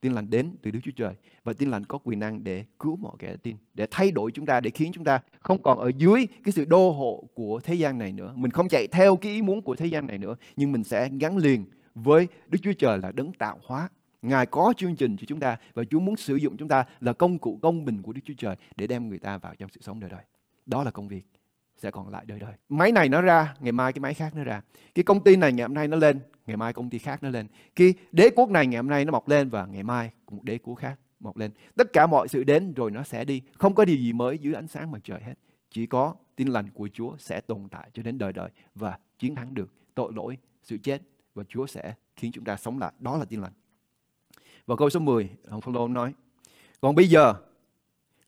Tin 0.01 0.13
lành 0.13 0.31
đến 0.31 0.51
từ 0.63 0.71
Đức 0.71 0.81
Chúa 0.83 0.91
Trời. 0.97 1.15
Và 1.45 1.53
tin 1.53 1.71
lành 1.71 1.85
có 1.85 1.99
quyền 1.99 2.19
năng 2.19 2.45
để 2.45 2.65
cứu 2.79 2.97
mọi 2.97 3.13
kẻ 3.19 3.37
tin, 3.43 3.57
để 3.75 3.87
thay 3.91 4.11
đổi 4.11 4.31
chúng 4.31 4.47
ta, 4.47 4.61
để 4.61 4.71
khiến 4.71 4.93
chúng 4.95 5.05
ta 5.05 5.21
không 5.41 5.63
còn 5.63 5.79
ở 5.79 5.91
dưới 5.97 6.27
cái 6.45 6.53
sự 6.53 6.65
đô 6.65 6.91
hộ 6.91 7.25
của 7.35 7.61
thế 7.65 7.75
gian 7.75 7.99
này 7.99 8.13
nữa. 8.13 8.33
Mình 8.37 8.51
không 8.51 8.69
chạy 8.69 8.87
theo 8.87 9.17
cái 9.17 9.33
ý 9.33 9.43
muốn 9.43 9.63
của 9.63 9.77
thế 9.77 9.87
gian 9.87 10.07
này 10.07 10.19
nữa, 10.19 10.37
nhưng 10.57 10.73
mình 10.73 10.85
sẽ 10.85 11.09
gắn 11.21 11.37
liền 11.37 11.65
với 11.95 12.29
Đức 12.49 12.59
Chúa 12.63 12.73
Trời 12.73 12.99
là 12.99 13.13
đấng 13.13 13.33
tạo 13.33 13.59
hóa. 13.65 13.89
Ngài 14.23 14.47
có 14.47 14.75
chương 14.77 14.97
trình 14.97 15.17
cho 15.17 15.25
chúng 15.29 15.41
ta 15.41 15.57
và 15.75 15.85
Chúa 15.85 16.01
muốn 16.01 16.17
sử 16.17 16.37
dụng 16.37 16.57
chúng 16.57 16.69
ta 16.69 16.85
là 17.01 17.13
công 17.13 17.39
cụ 17.39 17.59
công 17.63 17.85
bình 17.85 18.03
của 18.03 18.13
Đức 18.13 18.21
Chúa 18.25 18.35
Trời 18.39 18.57
để 18.77 18.87
đem 18.87 19.09
người 19.09 19.19
ta 19.19 19.39
vào 19.39 19.55
trong 19.55 19.71
sự 19.71 19.81
sống 19.83 20.01
đời 20.01 20.11
đời. 20.11 20.23
Đó 20.67 20.85
là 20.85 20.91
công 20.91 21.09
việc 21.09 21.27
sẽ 21.77 21.91
còn 21.91 22.09
lại 22.09 22.25
đời 22.27 22.39
đời. 22.39 22.53
Máy 22.69 22.93
này 22.93 23.09
nó 23.09 23.21
ra, 23.21 23.55
ngày 23.61 23.73
mai 23.73 23.93
cái 23.93 24.01
máy 24.01 24.15
khác 24.15 24.35
nó 24.37 24.45
ra. 24.45 24.63
Cái 24.95 25.03
công 25.03 25.25
ty 25.25 25.37
này 25.37 25.53
ngày 25.53 25.63
hôm 25.63 25.75
nay 25.75 25.89
nó 25.89 25.97
lên, 25.97 26.21
ngày 26.47 26.57
mai 26.57 26.73
công 26.73 26.91
ty 26.91 26.99
khác 26.99 27.23
nó 27.23 27.29
lên. 27.29 27.47
Cái 27.77 27.95
đế 28.13 28.31
quốc 28.37 28.51
này 28.51 28.67
ngày 28.67 28.77
hôm 28.77 28.87
nay 28.89 29.05
nó 29.05 29.13
mọc 29.13 29.29
lên 29.29 29.49
và 29.49 29.67
ngày 29.67 29.83
mai 29.83 30.11
một 30.31 30.45
đế 30.45 30.59
quốc 30.59 30.75
khác 30.75 30.99
mọc 31.21 31.37
lên. 31.37 31.51
Tất 31.77 31.93
cả 31.93 32.07
mọi 32.07 32.29
sự 32.29 32.45
đến 32.45 32.73
rồi 32.75 32.91
nó 32.91 33.03
sẽ 33.03 33.25
đi. 33.25 33.43
Không 33.59 33.75
có 33.75 33.85
điều 33.85 33.97
gì 33.97 34.13
mới 34.13 34.39
dưới 34.39 34.55
ánh 34.55 34.69
sáng 34.69 34.91
mặt 34.91 34.99
trời 35.05 35.21
hết. 35.23 35.35
Chỉ 35.71 35.87
có 35.87 36.15
tin 36.37 36.49
lành 36.49 36.71
của 36.71 36.89
Chúa 36.93 37.17
sẽ 37.19 37.41
tồn 37.41 37.69
tại 37.71 37.91
cho 37.93 38.03
đến 38.03 38.19
đời 38.19 38.33
đời 38.33 38.51
và 38.75 38.99
chiến 39.19 39.35
thắng 39.35 39.55
được 39.55 39.75
tội 39.95 40.13
lỗi, 40.15 40.39
sự 40.63 40.79
chết 40.83 41.03
và 41.35 41.45
Chúa 41.49 41.67
sẽ 41.67 41.95
khiến 42.17 42.33
chúng 42.33 42.45
ta 42.45 42.57
sống 42.57 42.79
lại. 42.79 42.93
Đó 42.99 43.17
là 43.17 43.25
tin 43.25 43.41
lành. 43.41 43.53
Và 44.67 44.77
câu 44.77 44.91
số 44.91 45.01
10, 45.01 45.31
ông 45.49 45.61
Phaolô 45.61 45.89
nói: 45.89 46.13
"Còn 46.81 46.95
bây 46.95 47.09
giờ 47.09 47.35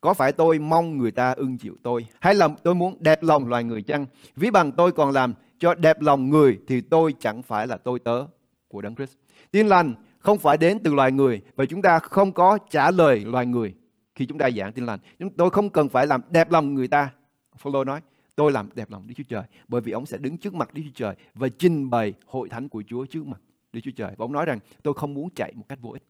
có 0.00 0.14
phải 0.14 0.32
tôi 0.32 0.58
mong 0.58 0.98
người 0.98 1.10
ta 1.10 1.32
ưng 1.32 1.58
chịu 1.58 1.76
tôi 1.82 2.06
hay 2.20 2.34
là 2.34 2.48
tôi 2.62 2.74
muốn 2.74 2.96
đẹp 3.00 3.22
lòng 3.22 3.48
loài 3.48 3.64
người 3.64 3.82
chăng? 3.82 4.06
Ví 4.36 4.50
bằng 4.50 4.72
tôi 4.72 4.92
còn 4.92 5.10
làm 5.10 5.34
cho 5.58 5.74
đẹp 5.74 6.00
lòng 6.00 6.30
người 6.30 6.58
thì 6.66 6.80
tôi 6.80 7.14
chẳng 7.20 7.42
phải 7.42 7.66
là 7.66 7.76
tôi 7.76 7.98
tớ 7.98 8.26
của 8.68 8.80
Đấng 8.80 8.94
Christ. 8.94 9.12
Tin 9.50 9.66
lành 9.66 9.94
không 10.18 10.38
phải 10.38 10.56
đến 10.56 10.78
từ 10.84 10.94
loài 10.94 11.12
người 11.12 11.42
và 11.56 11.64
chúng 11.64 11.82
ta 11.82 11.98
không 11.98 12.32
có 12.32 12.58
trả 12.70 12.90
lời 12.90 13.24
loài 13.24 13.46
người 13.46 13.74
khi 14.14 14.26
chúng 14.26 14.38
ta 14.38 14.50
giảng 14.50 14.72
tin 14.72 14.86
lành. 14.86 14.98
Chúng 15.18 15.30
tôi 15.30 15.50
không 15.50 15.70
cần 15.70 15.88
phải 15.88 16.06
làm 16.06 16.20
đẹp 16.30 16.50
lòng 16.50 16.74
người 16.74 16.88
ta. 16.88 17.10
Phaolô 17.56 17.84
nói, 17.84 18.00
tôi 18.36 18.52
làm 18.52 18.68
đẹp 18.74 18.90
lòng 18.90 19.06
Đức 19.06 19.14
Chúa 19.16 19.24
Trời 19.28 19.42
bởi 19.68 19.80
vì 19.80 19.92
ông 19.92 20.06
sẽ 20.06 20.18
đứng 20.18 20.38
trước 20.38 20.54
mặt 20.54 20.74
Đức 20.74 20.82
Chúa 20.84 20.94
Trời 20.94 21.14
và 21.34 21.48
trình 21.48 21.90
bày 21.90 22.12
hội 22.26 22.48
thánh 22.48 22.68
của 22.68 22.82
Chúa 22.86 23.06
trước 23.06 23.26
mặt 23.26 23.40
Đức 23.72 23.80
Chúa 23.84 23.90
Trời. 23.96 24.14
Và 24.16 24.24
ông 24.24 24.32
nói 24.32 24.46
rằng 24.46 24.58
tôi 24.82 24.94
không 24.94 25.14
muốn 25.14 25.28
chạy 25.34 25.52
một 25.56 25.64
cách 25.68 25.78
vô 25.82 25.90
ích. 25.90 26.02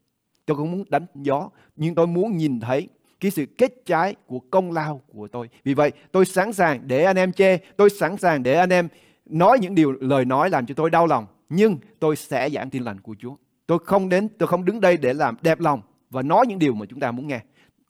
Tôi 0.47 0.57
không 0.57 0.73
muốn 0.73 0.85
đánh 0.89 1.07
gió, 1.15 1.51
nhưng 1.77 1.95
tôi 1.95 2.07
muốn 2.07 2.37
nhìn 2.37 2.61
thấy 2.61 2.89
cái 3.21 3.31
sự 3.31 3.47
kết 3.59 3.87
trái 3.87 4.15
của 4.27 4.39
công 4.39 4.73
lao 4.73 5.03
của 5.13 5.29
tôi. 5.29 5.49
Vì 5.65 5.75
vậy, 5.75 5.93
tôi 6.13 6.25
sẵn 6.25 6.53
sàng 6.53 6.81
để 6.87 7.05
anh 7.05 7.17
em 7.17 7.33
chê, 7.33 7.57
tôi 7.57 7.91
sẵn 7.91 8.17
sàng 8.17 8.43
để 8.43 8.55
anh 8.55 8.73
em 8.73 8.89
nói 9.27 9.59
những 9.61 9.75
điều 9.75 9.93
lời 9.93 10.25
nói 10.25 10.51
làm 10.51 10.67
cho 10.67 10.75
tôi 10.75 10.91
đau 10.91 11.07
lòng, 11.07 11.27
nhưng 11.49 11.79
tôi 11.99 12.17
sẽ 12.17 12.51
giảng 12.51 12.71
tin 12.71 12.83
lành 12.83 13.01
của 13.01 13.15
Chúa. 13.19 13.37
Tôi 13.67 13.79
không 13.85 14.09
đến, 14.09 14.29
tôi 14.39 14.47
không 14.47 14.65
đứng 14.65 14.81
đây 14.81 14.97
để 14.97 15.15
làm 15.15 15.37
đẹp 15.43 15.61
lòng 15.61 15.81
và 16.11 16.23
nói 16.23 16.47
những 16.47 16.59
điều 16.59 16.75
mà 16.75 16.87
chúng 16.87 17.01
ta 17.01 17.11
muốn 17.11 17.27
nghe. 17.27 17.41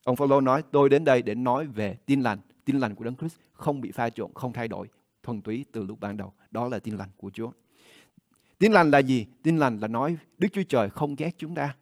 Ông 0.05 0.17
Phaolô 0.17 0.41
nói, 0.41 0.63
tôi 0.71 0.89
đến 0.89 1.05
đây 1.05 1.23
để 1.23 1.35
nói 1.35 1.67
về 1.67 1.97
tin 2.07 2.21
lành, 2.21 2.39
tin 2.65 2.79
lành 2.79 2.95
của 2.95 3.05
Đấng 3.05 3.17
Christ 3.17 3.37
không 3.53 3.81
bị 3.81 3.91
pha 3.91 4.11
trộn, 4.11 4.31
không 4.35 4.53
thay 4.53 4.69
đổi, 4.69 4.87
thuần 5.23 5.41
túy 5.41 5.65
từ 5.73 5.85
lúc 5.85 6.01
ban 6.01 6.17
đầu. 6.17 6.33
Đó 6.51 6.69
là 6.69 6.79
tin 6.79 6.97
lành 6.97 7.09
của 7.17 7.31
Chúa. 7.31 7.51
Tin 8.59 8.73
lành 8.73 8.91
là 8.91 8.99
gì? 8.99 9.27
Tin 9.43 9.57
lành 9.57 9.79
là 9.79 9.89
nói 9.89 10.17
Đức 10.39 10.49
Chúa 10.53 10.63
Trời 10.69 10.91
không 10.91 11.17
ghét 11.17 11.31
chúng 11.39 11.55
ta. 11.55 11.75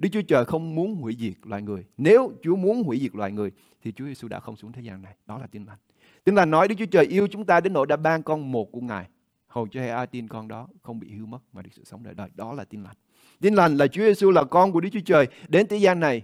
Đức 0.00 0.08
Chúa 0.12 0.22
Trời 0.22 0.44
không 0.44 0.74
muốn 0.74 0.94
hủy 0.94 1.16
diệt 1.18 1.32
loài 1.42 1.62
người. 1.62 1.84
Nếu 1.96 2.32
Chúa 2.42 2.56
muốn 2.56 2.82
hủy 2.82 3.00
diệt 3.00 3.14
loài 3.14 3.32
người 3.32 3.50
thì 3.82 3.92
Chúa 3.92 4.04
Giêsu 4.04 4.28
đã 4.28 4.40
không 4.40 4.56
xuống 4.56 4.72
thế 4.72 4.82
gian 4.82 5.02
này. 5.02 5.14
Đó 5.26 5.38
là 5.38 5.46
tin 5.46 5.64
lành. 5.64 5.78
Tin 6.24 6.34
lành 6.34 6.50
nói 6.50 6.68
Đức 6.68 6.74
Chúa 6.78 6.86
Trời 6.86 7.06
yêu 7.06 7.26
chúng 7.26 7.44
ta 7.44 7.60
đến 7.60 7.72
nỗi 7.72 7.86
đã 7.86 7.96
ban 7.96 8.22
con 8.22 8.52
một 8.52 8.72
của 8.72 8.80
Ngài. 8.80 9.08
Hầu 9.46 9.68
cho 9.68 9.80
ai 9.80 10.06
tin 10.06 10.28
con 10.28 10.48
đó 10.48 10.68
không 10.82 11.00
bị 11.00 11.10
hư 11.10 11.26
mất 11.26 11.38
mà 11.52 11.62
được 11.62 11.70
sự 11.72 11.84
sống 11.84 12.02
đời 12.02 12.14
đời. 12.14 12.28
Đó 12.34 12.52
là 12.52 12.64
tin 12.64 12.82
lành. 12.82 12.96
Tin 13.40 13.54
lành 13.54 13.76
là 13.76 13.86
Chúa 13.86 14.02
Giêsu 14.02 14.30
là 14.30 14.44
con 14.44 14.72
của 14.72 14.80
Đức 14.80 14.88
Chúa 14.92 15.00
Trời 15.04 15.26
đến 15.48 15.66
thế 15.66 15.76
gian 15.76 16.00
này 16.00 16.22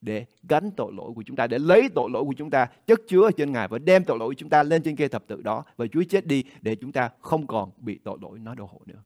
để 0.00 0.24
gánh 0.48 0.70
tội 0.70 0.92
lỗi 0.96 1.12
của 1.14 1.22
chúng 1.22 1.36
ta, 1.36 1.46
để 1.46 1.58
lấy 1.58 1.88
tội 1.94 2.10
lỗi 2.10 2.24
của 2.24 2.34
chúng 2.36 2.50
ta 2.50 2.66
chất 2.86 3.00
chứa 3.08 3.22
ở 3.22 3.30
trên 3.36 3.52
Ngài 3.52 3.68
và 3.68 3.78
đem 3.78 4.04
tội 4.04 4.18
lỗi 4.18 4.28
của 4.28 4.34
chúng 4.34 4.48
ta 4.48 4.62
lên 4.62 4.82
trên 4.82 4.96
cây 4.96 5.08
thập 5.08 5.26
tự 5.26 5.42
đó 5.42 5.64
và 5.76 5.86
Chúa 5.86 6.02
chết 6.08 6.26
đi 6.26 6.44
để 6.62 6.76
chúng 6.76 6.92
ta 6.92 7.10
không 7.20 7.46
còn 7.46 7.70
bị 7.78 7.98
tội 8.04 8.18
lỗi 8.22 8.38
nó 8.38 8.54
đổ 8.54 8.64
hộ 8.64 8.80
nữa. 8.86 9.02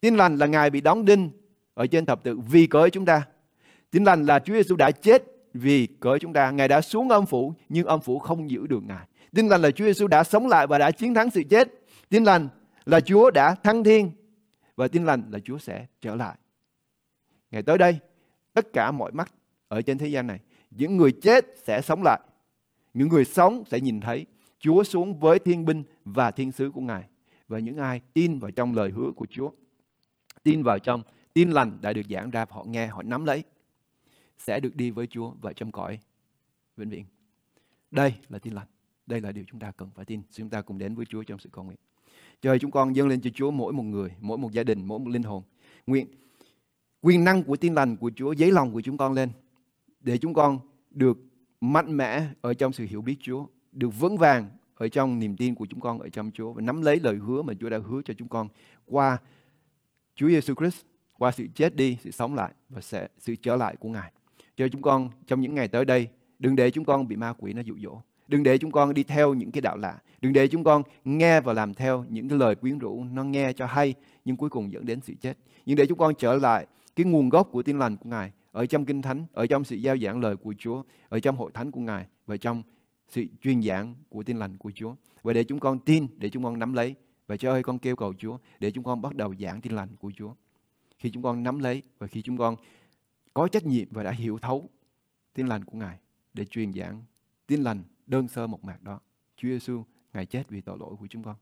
Tin 0.00 0.16
lành 0.16 0.36
là 0.36 0.46
Ngài 0.46 0.70
bị 0.70 0.80
đóng 0.80 1.04
đinh 1.04 1.30
ở 1.74 1.86
trên 1.86 2.06
thập 2.06 2.22
tự 2.24 2.38
vì 2.38 2.66
cớ 2.66 2.88
chúng 2.88 3.04
ta 3.04 3.22
Tin 3.90 4.04
lành 4.04 4.26
là 4.26 4.38
Chúa 4.38 4.54
Giêsu 4.54 4.76
đã 4.76 4.90
chết 4.90 5.22
vì 5.54 5.86
cỡ 5.86 6.18
chúng 6.20 6.32
ta. 6.32 6.50
Ngài 6.50 6.68
đã 6.68 6.80
xuống 6.80 7.08
âm 7.08 7.26
phủ 7.26 7.54
nhưng 7.68 7.86
âm 7.86 8.00
phủ 8.00 8.18
không 8.18 8.50
giữ 8.50 8.66
được 8.66 8.82
Ngài. 8.82 9.06
Tin 9.34 9.48
lành 9.48 9.62
là 9.62 9.70
Chúa 9.70 9.84
Giêsu 9.84 10.06
đã 10.06 10.24
sống 10.24 10.48
lại 10.48 10.66
và 10.66 10.78
đã 10.78 10.90
chiến 10.90 11.14
thắng 11.14 11.30
sự 11.30 11.42
chết. 11.50 11.68
Tin 12.08 12.24
lành 12.24 12.48
là 12.84 13.00
Chúa 13.00 13.30
đã 13.30 13.54
thăng 13.54 13.84
thiên 13.84 14.10
và 14.76 14.88
tin 14.88 15.04
lành 15.04 15.22
là 15.30 15.38
Chúa 15.44 15.58
sẽ 15.58 15.86
trở 16.00 16.14
lại. 16.14 16.36
Ngày 17.50 17.62
tới 17.62 17.78
đây, 17.78 17.98
tất 18.54 18.72
cả 18.72 18.90
mọi 18.90 19.12
mắt 19.12 19.32
ở 19.68 19.82
trên 19.82 19.98
thế 19.98 20.06
gian 20.06 20.26
này, 20.26 20.40
những 20.70 20.96
người 20.96 21.12
chết 21.12 21.44
sẽ 21.64 21.80
sống 21.80 22.02
lại. 22.02 22.20
Những 22.94 23.08
người 23.08 23.24
sống 23.24 23.64
sẽ 23.70 23.80
nhìn 23.80 24.00
thấy 24.00 24.26
Chúa 24.58 24.84
xuống 24.84 25.20
với 25.20 25.38
thiên 25.38 25.64
binh 25.64 25.82
và 26.04 26.30
thiên 26.30 26.52
sứ 26.52 26.70
của 26.70 26.80
Ngài. 26.80 27.04
Và 27.48 27.58
những 27.58 27.76
ai 27.76 28.00
tin 28.12 28.38
vào 28.38 28.50
trong 28.50 28.74
lời 28.74 28.90
hứa 28.90 29.10
của 29.16 29.26
Chúa, 29.30 29.50
tin 30.42 30.62
vào 30.62 30.78
trong 30.78 31.02
tin 31.32 31.50
lành 31.50 31.78
đã 31.80 31.92
được 31.92 32.06
giảng 32.10 32.30
ra, 32.30 32.46
họ 32.50 32.64
nghe, 32.64 32.86
họ 32.86 33.02
nắm 33.02 33.24
lấy, 33.24 33.44
sẽ 34.38 34.60
được 34.60 34.76
đi 34.76 34.90
với 34.90 35.06
Chúa 35.06 35.30
và 35.40 35.52
trong 35.52 35.72
cõi 35.72 35.98
vĩnh 36.76 36.88
viễn. 36.88 37.04
Đây 37.90 38.14
là 38.28 38.38
tin 38.38 38.54
lành. 38.54 38.66
Đây 39.06 39.20
là 39.20 39.32
điều 39.32 39.44
chúng 39.46 39.60
ta 39.60 39.70
cần 39.70 39.90
phải 39.94 40.04
tin. 40.04 40.22
Chúng 40.30 40.50
ta 40.50 40.62
cùng 40.62 40.78
đến 40.78 40.94
với 40.94 41.06
Chúa 41.06 41.22
trong 41.22 41.38
sự 41.38 41.48
cầu 41.52 41.64
nguyện. 41.64 41.78
Trời 42.42 42.58
chúng 42.58 42.70
con 42.70 42.96
dâng 42.96 43.08
lên 43.08 43.20
cho 43.20 43.30
Chúa 43.34 43.50
mỗi 43.50 43.72
một 43.72 43.82
người, 43.82 44.10
mỗi 44.20 44.38
một 44.38 44.52
gia 44.52 44.62
đình, 44.62 44.84
mỗi 44.84 44.98
một 44.98 45.08
linh 45.08 45.22
hồn. 45.22 45.42
Nguyện 45.86 46.06
quyền 47.00 47.24
năng 47.24 47.42
của 47.42 47.56
tin 47.56 47.74
lành 47.74 47.96
của 47.96 48.10
Chúa 48.16 48.32
giấy 48.32 48.52
lòng 48.52 48.72
của 48.72 48.80
chúng 48.80 48.96
con 48.96 49.12
lên 49.12 49.30
để 50.00 50.18
chúng 50.18 50.34
con 50.34 50.58
được 50.90 51.18
mạnh 51.60 51.96
mẽ 51.96 52.26
ở 52.40 52.54
trong 52.54 52.72
sự 52.72 52.84
hiểu 52.84 53.02
biết 53.02 53.16
Chúa, 53.20 53.46
được 53.72 53.88
vững 53.88 54.18
vàng 54.18 54.50
ở 54.74 54.88
trong 54.88 55.18
niềm 55.18 55.36
tin 55.36 55.54
của 55.54 55.66
chúng 55.66 55.80
con 55.80 55.98
ở 55.98 56.08
trong 56.08 56.30
Chúa 56.30 56.52
và 56.52 56.62
nắm 56.62 56.82
lấy 56.82 57.00
lời 57.00 57.16
hứa 57.16 57.42
mà 57.42 57.52
Chúa 57.60 57.68
đã 57.68 57.78
hứa 57.78 58.02
cho 58.04 58.14
chúng 58.14 58.28
con 58.28 58.48
qua 58.86 59.18
Chúa 60.14 60.28
Giêsu 60.28 60.54
Christ, 60.54 60.84
qua 61.18 61.32
sự 61.32 61.46
chết 61.54 61.76
đi, 61.76 61.98
sự 62.02 62.10
sống 62.10 62.34
lại 62.34 62.52
và 62.68 62.80
sẽ 62.80 63.08
sự 63.18 63.36
trở 63.36 63.56
lại 63.56 63.76
của 63.76 63.88
Ngài. 63.88 64.12
Cho 64.56 64.68
chúng 64.68 64.82
con 64.82 65.10
trong 65.26 65.40
những 65.40 65.54
ngày 65.54 65.68
tới 65.68 65.84
đây, 65.84 66.08
đừng 66.38 66.56
để 66.56 66.70
chúng 66.70 66.84
con 66.84 67.08
bị 67.08 67.16
ma 67.16 67.32
quỷ 67.38 67.52
nó 67.52 67.62
dụ 67.62 67.74
dỗ. 67.82 68.00
Đừng 68.28 68.42
để 68.42 68.58
chúng 68.58 68.70
con 68.70 68.94
đi 68.94 69.02
theo 69.02 69.34
những 69.34 69.50
cái 69.50 69.60
đạo 69.60 69.76
lạ. 69.76 69.98
Đừng 70.20 70.32
để 70.32 70.48
chúng 70.48 70.64
con 70.64 70.82
nghe 71.04 71.40
và 71.40 71.52
làm 71.52 71.74
theo 71.74 72.04
những 72.08 72.28
cái 72.28 72.38
lời 72.38 72.54
quyến 72.54 72.78
rũ 72.78 73.04
nó 73.04 73.24
nghe 73.24 73.52
cho 73.52 73.66
hay 73.66 73.94
nhưng 74.24 74.36
cuối 74.36 74.50
cùng 74.50 74.72
dẫn 74.72 74.86
đến 74.86 75.00
sự 75.00 75.14
chết. 75.20 75.38
Nhưng 75.66 75.76
để 75.76 75.86
chúng 75.86 75.98
con 75.98 76.14
trở 76.18 76.36
lại 76.36 76.66
cái 76.96 77.06
nguồn 77.06 77.28
gốc 77.28 77.48
của 77.52 77.62
tin 77.62 77.78
lành 77.78 77.96
của 77.96 78.10
Ngài 78.10 78.32
ở 78.52 78.66
trong 78.66 78.84
kinh 78.84 79.02
thánh, 79.02 79.26
ở 79.32 79.46
trong 79.46 79.64
sự 79.64 79.76
giao 79.76 79.96
giảng 79.96 80.20
lời 80.20 80.36
của 80.36 80.54
Chúa, 80.58 80.82
ở 81.08 81.20
trong 81.20 81.36
hội 81.36 81.50
thánh 81.54 81.70
của 81.70 81.80
Ngài 81.80 82.06
và 82.26 82.36
trong 82.36 82.62
sự 83.08 83.24
truyền 83.42 83.62
giảng 83.62 83.94
của 84.08 84.22
tin 84.22 84.36
lành 84.36 84.58
của 84.58 84.70
Chúa. 84.74 84.94
Và 85.22 85.32
để 85.32 85.44
chúng 85.44 85.60
con 85.60 85.78
tin, 85.78 86.06
để 86.16 86.28
chúng 86.28 86.44
con 86.44 86.58
nắm 86.58 86.72
lấy. 86.72 86.94
Và 87.26 87.36
cho 87.36 87.50
ơi 87.50 87.62
con 87.62 87.78
kêu 87.78 87.96
cầu 87.96 88.14
Chúa 88.18 88.38
để 88.60 88.70
chúng 88.70 88.84
con 88.84 89.02
bắt 89.02 89.14
đầu 89.14 89.34
giảng 89.40 89.60
tin 89.60 89.72
lành 89.72 89.88
của 89.96 90.12
Chúa. 90.16 90.34
Khi 90.98 91.10
chúng 91.10 91.22
con 91.22 91.42
nắm 91.42 91.58
lấy 91.58 91.82
và 91.98 92.06
khi 92.06 92.22
chúng 92.22 92.36
con 92.36 92.56
có 93.36 93.48
trách 93.48 93.66
nhiệm 93.66 93.88
và 93.90 94.02
đã 94.02 94.10
hiểu 94.10 94.38
thấu 94.38 94.70
tin 95.34 95.46
lành 95.46 95.64
của 95.64 95.78
Ngài 95.78 95.98
để 96.34 96.44
truyền 96.44 96.72
giảng 96.72 97.02
tin 97.46 97.62
lành 97.62 97.82
đơn 98.06 98.28
sơ 98.28 98.46
một 98.46 98.64
mạc 98.64 98.82
đó. 98.82 99.00
Chúa 99.36 99.48
Giêsu 99.48 99.84
Ngài 100.12 100.26
chết 100.26 100.48
vì 100.48 100.60
tội 100.60 100.78
lỗi 100.80 100.96
của 100.98 101.06
chúng 101.06 101.22
con. 101.22 101.36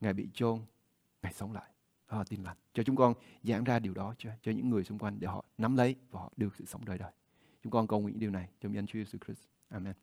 Ngài 0.00 0.12
bị 0.12 0.28
chôn, 0.32 0.60
Ngài 1.22 1.32
sống 1.32 1.52
lại. 1.52 1.70
Đó 2.10 2.18
là 2.18 2.24
tin 2.24 2.42
lành. 2.42 2.56
Cho 2.74 2.82
chúng 2.82 2.96
con 2.96 3.14
giảng 3.42 3.64
ra 3.64 3.78
điều 3.78 3.94
đó 3.94 4.14
cho, 4.18 4.30
cho 4.42 4.52
những 4.52 4.70
người 4.70 4.84
xung 4.84 4.98
quanh 4.98 5.20
để 5.20 5.28
họ 5.28 5.44
nắm 5.58 5.76
lấy 5.76 5.96
và 6.10 6.20
họ 6.20 6.32
được 6.36 6.56
sự 6.56 6.64
sống 6.64 6.84
đời 6.84 6.98
đời. 6.98 7.12
Chúng 7.62 7.70
con 7.70 7.86
cầu 7.86 8.00
nguyện 8.00 8.18
điều 8.18 8.30
này 8.30 8.48
trong 8.60 8.74
danh 8.74 8.86
Chúa 8.86 8.98
Giêsu 8.98 9.18
Christ. 9.26 9.40
Amen. 9.68 9.94